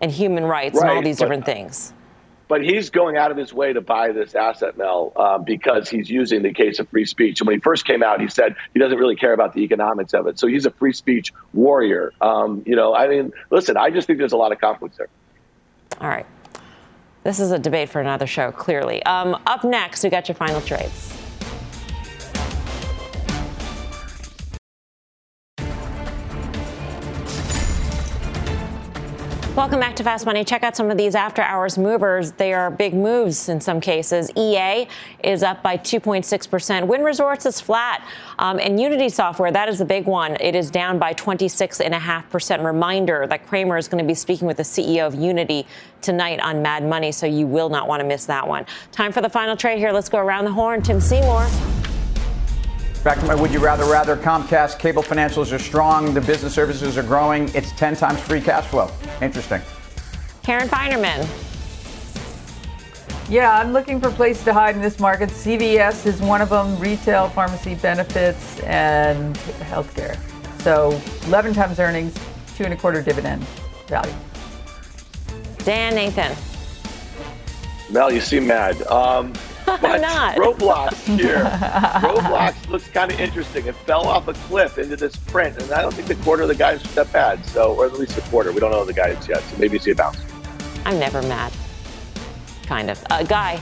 and 0.00 0.12
human 0.12 0.44
rights 0.44 0.74
right, 0.74 0.88
and 0.88 0.90
all 0.90 1.02
these 1.02 1.18
different 1.18 1.46
things 1.46 1.92
but 2.48 2.62
he's 2.62 2.90
going 2.90 3.16
out 3.16 3.30
of 3.30 3.36
his 3.36 3.52
way 3.52 3.72
to 3.72 3.80
buy 3.80 4.12
this 4.12 4.34
asset, 4.34 4.78
Mel, 4.78 5.12
um, 5.16 5.44
because 5.44 5.88
he's 5.88 6.08
using 6.08 6.42
the 6.42 6.52
case 6.52 6.78
of 6.78 6.88
free 6.88 7.04
speech. 7.04 7.40
And 7.40 7.46
when 7.46 7.56
he 7.56 7.60
first 7.60 7.86
came 7.86 8.02
out, 8.02 8.20
he 8.20 8.28
said 8.28 8.56
he 8.72 8.80
doesn't 8.80 8.98
really 8.98 9.16
care 9.16 9.32
about 9.32 9.54
the 9.54 9.60
economics 9.60 10.14
of 10.14 10.26
it. 10.26 10.38
So 10.38 10.46
he's 10.46 10.66
a 10.66 10.70
free 10.70 10.92
speech 10.92 11.32
warrior. 11.52 12.12
Um, 12.20 12.62
you 12.66 12.76
know, 12.76 12.94
I 12.94 13.08
mean, 13.08 13.32
listen, 13.50 13.76
I 13.76 13.90
just 13.90 14.06
think 14.06 14.18
there's 14.18 14.32
a 14.32 14.36
lot 14.36 14.52
of 14.52 14.60
conflicts 14.60 14.96
there. 14.98 15.08
All 16.00 16.08
right. 16.08 16.26
This 17.24 17.40
is 17.40 17.50
a 17.50 17.58
debate 17.58 17.88
for 17.88 18.00
another 18.00 18.26
show, 18.26 18.52
clearly. 18.52 19.02
Um, 19.04 19.40
up 19.46 19.64
next, 19.64 20.04
we 20.04 20.10
got 20.10 20.28
your 20.28 20.36
final 20.36 20.60
trades. 20.60 21.15
Welcome 29.56 29.80
back 29.80 29.96
to 29.96 30.04
Fast 30.04 30.26
Money. 30.26 30.44
Check 30.44 30.64
out 30.64 30.76
some 30.76 30.90
of 30.90 30.98
these 30.98 31.14
after 31.14 31.40
hours 31.40 31.78
movers. 31.78 32.32
They 32.32 32.52
are 32.52 32.70
big 32.70 32.92
moves 32.92 33.48
in 33.48 33.58
some 33.58 33.80
cases. 33.80 34.30
EA 34.36 34.86
is 35.24 35.42
up 35.42 35.62
by 35.62 35.78
2.6%. 35.78 36.86
Wynn 36.86 37.02
Resorts 37.02 37.46
is 37.46 37.58
flat. 37.58 38.06
Um, 38.38 38.60
and 38.60 38.78
Unity 38.78 39.08
Software, 39.08 39.50
that 39.50 39.70
is 39.70 39.78
the 39.78 39.86
big 39.86 40.04
one. 40.04 40.36
It 40.40 40.54
is 40.54 40.70
down 40.70 40.98
by 40.98 41.14
26.5%. 41.14 42.62
Reminder 42.62 43.26
that 43.28 43.46
Cramer 43.46 43.78
is 43.78 43.88
going 43.88 44.04
to 44.04 44.06
be 44.06 44.14
speaking 44.14 44.46
with 44.46 44.58
the 44.58 44.62
CEO 44.62 45.06
of 45.06 45.14
Unity 45.14 45.66
tonight 46.02 46.38
on 46.40 46.60
Mad 46.60 46.84
Money, 46.84 47.10
so 47.10 47.24
you 47.24 47.46
will 47.46 47.70
not 47.70 47.88
want 47.88 48.00
to 48.00 48.06
miss 48.06 48.26
that 48.26 48.46
one. 48.46 48.66
Time 48.92 49.10
for 49.10 49.22
the 49.22 49.30
final 49.30 49.56
trade 49.56 49.78
here. 49.78 49.90
Let's 49.90 50.10
go 50.10 50.18
around 50.18 50.44
the 50.44 50.52
horn. 50.52 50.82
Tim 50.82 51.00
Seymour. 51.00 51.85
Back 53.06 53.20
to 53.20 53.26
my 53.26 53.36
would 53.36 53.52
you 53.52 53.60
rather 53.60 53.84
rather 53.84 54.16
Comcast 54.16 54.80
cable 54.80 55.00
financials 55.00 55.52
are 55.52 55.60
strong, 55.60 56.12
the 56.12 56.20
business 56.20 56.52
services 56.52 56.98
are 56.98 57.04
growing, 57.04 57.48
it's 57.54 57.70
10 57.70 57.94
times 57.94 58.18
free 58.18 58.40
cash 58.40 58.66
flow. 58.66 58.90
Interesting. 59.22 59.62
Karen 60.42 60.66
Finerman. 60.68 61.24
Yeah, 63.30 63.60
I'm 63.60 63.72
looking 63.72 64.00
for 64.00 64.10
places 64.10 64.42
to 64.46 64.52
hide 64.52 64.74
in 64.74 64.82
this 64.82 64.98
market. 64.98 65.28
CVS 65.28 66.04
is 66.04 66.20
one 66.20 66.40
of 66.40 66.48
them, 66.48 66.76
retail, 66.80 67.28
pharmacy 67.28 67.76
benefits, 67.76 68.58
and 68.62 69.36
healthcare. 69.70 70.18
So 70.62 71.00
11 71.28 71.54
times 71.54 71.78
earnings, 71.78 72.12
two 72.56 72.64
and 72.64 72.72
a 72.72 72.76
quarter 72.76 73.02
dividend 73.02 73.40
value. 73.86 74.12
Dan 75.58 75.94
Nathan. 75.94 76.36
Mel, 77.88 78.10
you 78.10 78.20
seem 78.20 78.48
mad. 78.48 78.82
Um, 78.88 79.32
I'm 79.66 80.00
not. 80.00 80.36
Roblox 80.36 80.94
here. 81.18 81.44
Roblox 81.44 82.68
looks 82.68 82.88
kind 82.88 83.10
of 83.10 83.20
interesting. 83.20 83.66
It 83.66 83.74
fell 83.74 84.06
off 84.06 84.28
a 84.28 84.32
cliff 84.32 84.78
into 84.78 84.96
this 84.96 85.16
print, 85.16 85.60
and 85.60 85.72
I 85.72 85.82
don't 85.82 85.94
think 85.94 86.08
the 86.08 86.14
quarter 86.16 86.42
of 86.42 86.48
the 86.48 86.54
guys 86.54 86.82
was 86.82 86.94
that 86.94 87.12
bad. 87.12 87.44
So, 87.46 87.74
or 87.74 87.86
at 87.86 87.94
least 87.94 88.16
the 88.16 88.22
quarter. 88.22 88.52
We 88.52 88.60
don't 88.60 88.70
know 88.70 88.84
the 88.84 88.92
guidance 88.92 89.28
yet. 89.28 89.42
So 89.42 89.56
maybe 89.58 89.78
see 89.78 89.90
a 89.90 89.94
bounce. 89.94 90.18
I'm 90.84 90.98
never 90.98 91.22
mad. 91.22 91.52
Kind 92.64 92.90
of. 92.90 93.02
Uh, 93.10 93.22
guy. 93.22 93.60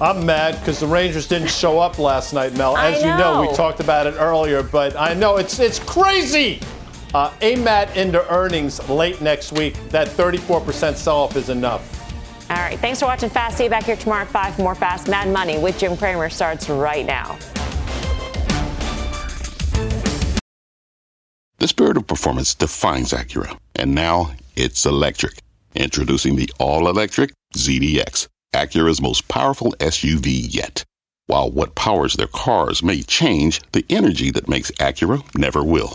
I'm 0.00 0.26
mad 0.26 0.58
because 0.58 0.80
the 0.80 0.86
Rangers 0.86 1.28
didn't 1.28 1.50
show 1.50 1.78
up 1.78 1.98
last 1.98 2.32
night, 2.32 2.56
Mel. 2.56 2.76
As 2.76 3.02
I 3.02 3.12
you 3.12 3.18
know, 3.18 3.42
know. 3.42 3.50
we 3.50 3.56
talked 3.56 3.80
about 3.80 4.06
it 4.06 4.14
earlier, 4.18 4.62
but 4.62 4.96
I 4.96 5.14
know 5.14 5.36
it's 5.36 5.58
it's 5.58 5.78
crazy. 5.78 6.60
Uh, 7.14 7.30
AMAT 7.40 7.94
into 7.94 8.26
earnings 8.32 8.88
late 8.88 9.20
next 9.20 9.52
week. 9.52 9.74
That 9.90 10.08
34% 10.08 10.96
sell-off 10.96 11.36
is 11.36 11.50
enough. 11.50 12.01
All 12.52 12.58
right. 12.58 12.78
Thanks 12.78 13.00
for 13.00 13.06
watching 13.06 13.30
Fast. 13.30 13.56
See 13.56 13.64
you 13.64 13.70
back 13.70 13.84
here 13.84 13.96
tomorrow 13.96 14.22
at 14.22 14.28
5 14.28 14.56
for 14.56 14.62
more 14.62 14.74
Fast 14.74 15.08
Mad 15.08 15.26
Money 15.28 15.58
with 15.58 15.78
Jim 15.78 15.96
Cramer 15.96 16.28
starts 16.28 16.68
right 16.68 17.06
now. 17.06 17.38
The 21.56 21.68
spirit 21.68 21.96
of 21.96 22.06
performance 22.06 22.54
defines 22.54 23.12
Acura, 23.12 23.56
and 23.74 23.94
now 23.94 24.32
it's 24.54 24.84
electric. 24.84 25.38
Introducing 25.74 26.36
the 26.36 26.52
all-electric 26.58 27.32
ZDX, 27.54 28.28
Acura's 28.54 29.00
most 29.00 29.28
powerful 29.28 29.72
SUV 29.78 30.46
yet. 30.54 30.84
While 31.28 31.50
what 31.50 31.74
powers 31.74 32.14
their 32.14 32.26
cars 32.26 32.82
may 32.82 33.02
change, 33.02 33.62
the 33.72 33.86
energy 33.88 34.30
that 34.30 34.46
makes 34.46 34.70
Acura 34.72 35.22
never 35.34 35.64
will. 35.64 35.94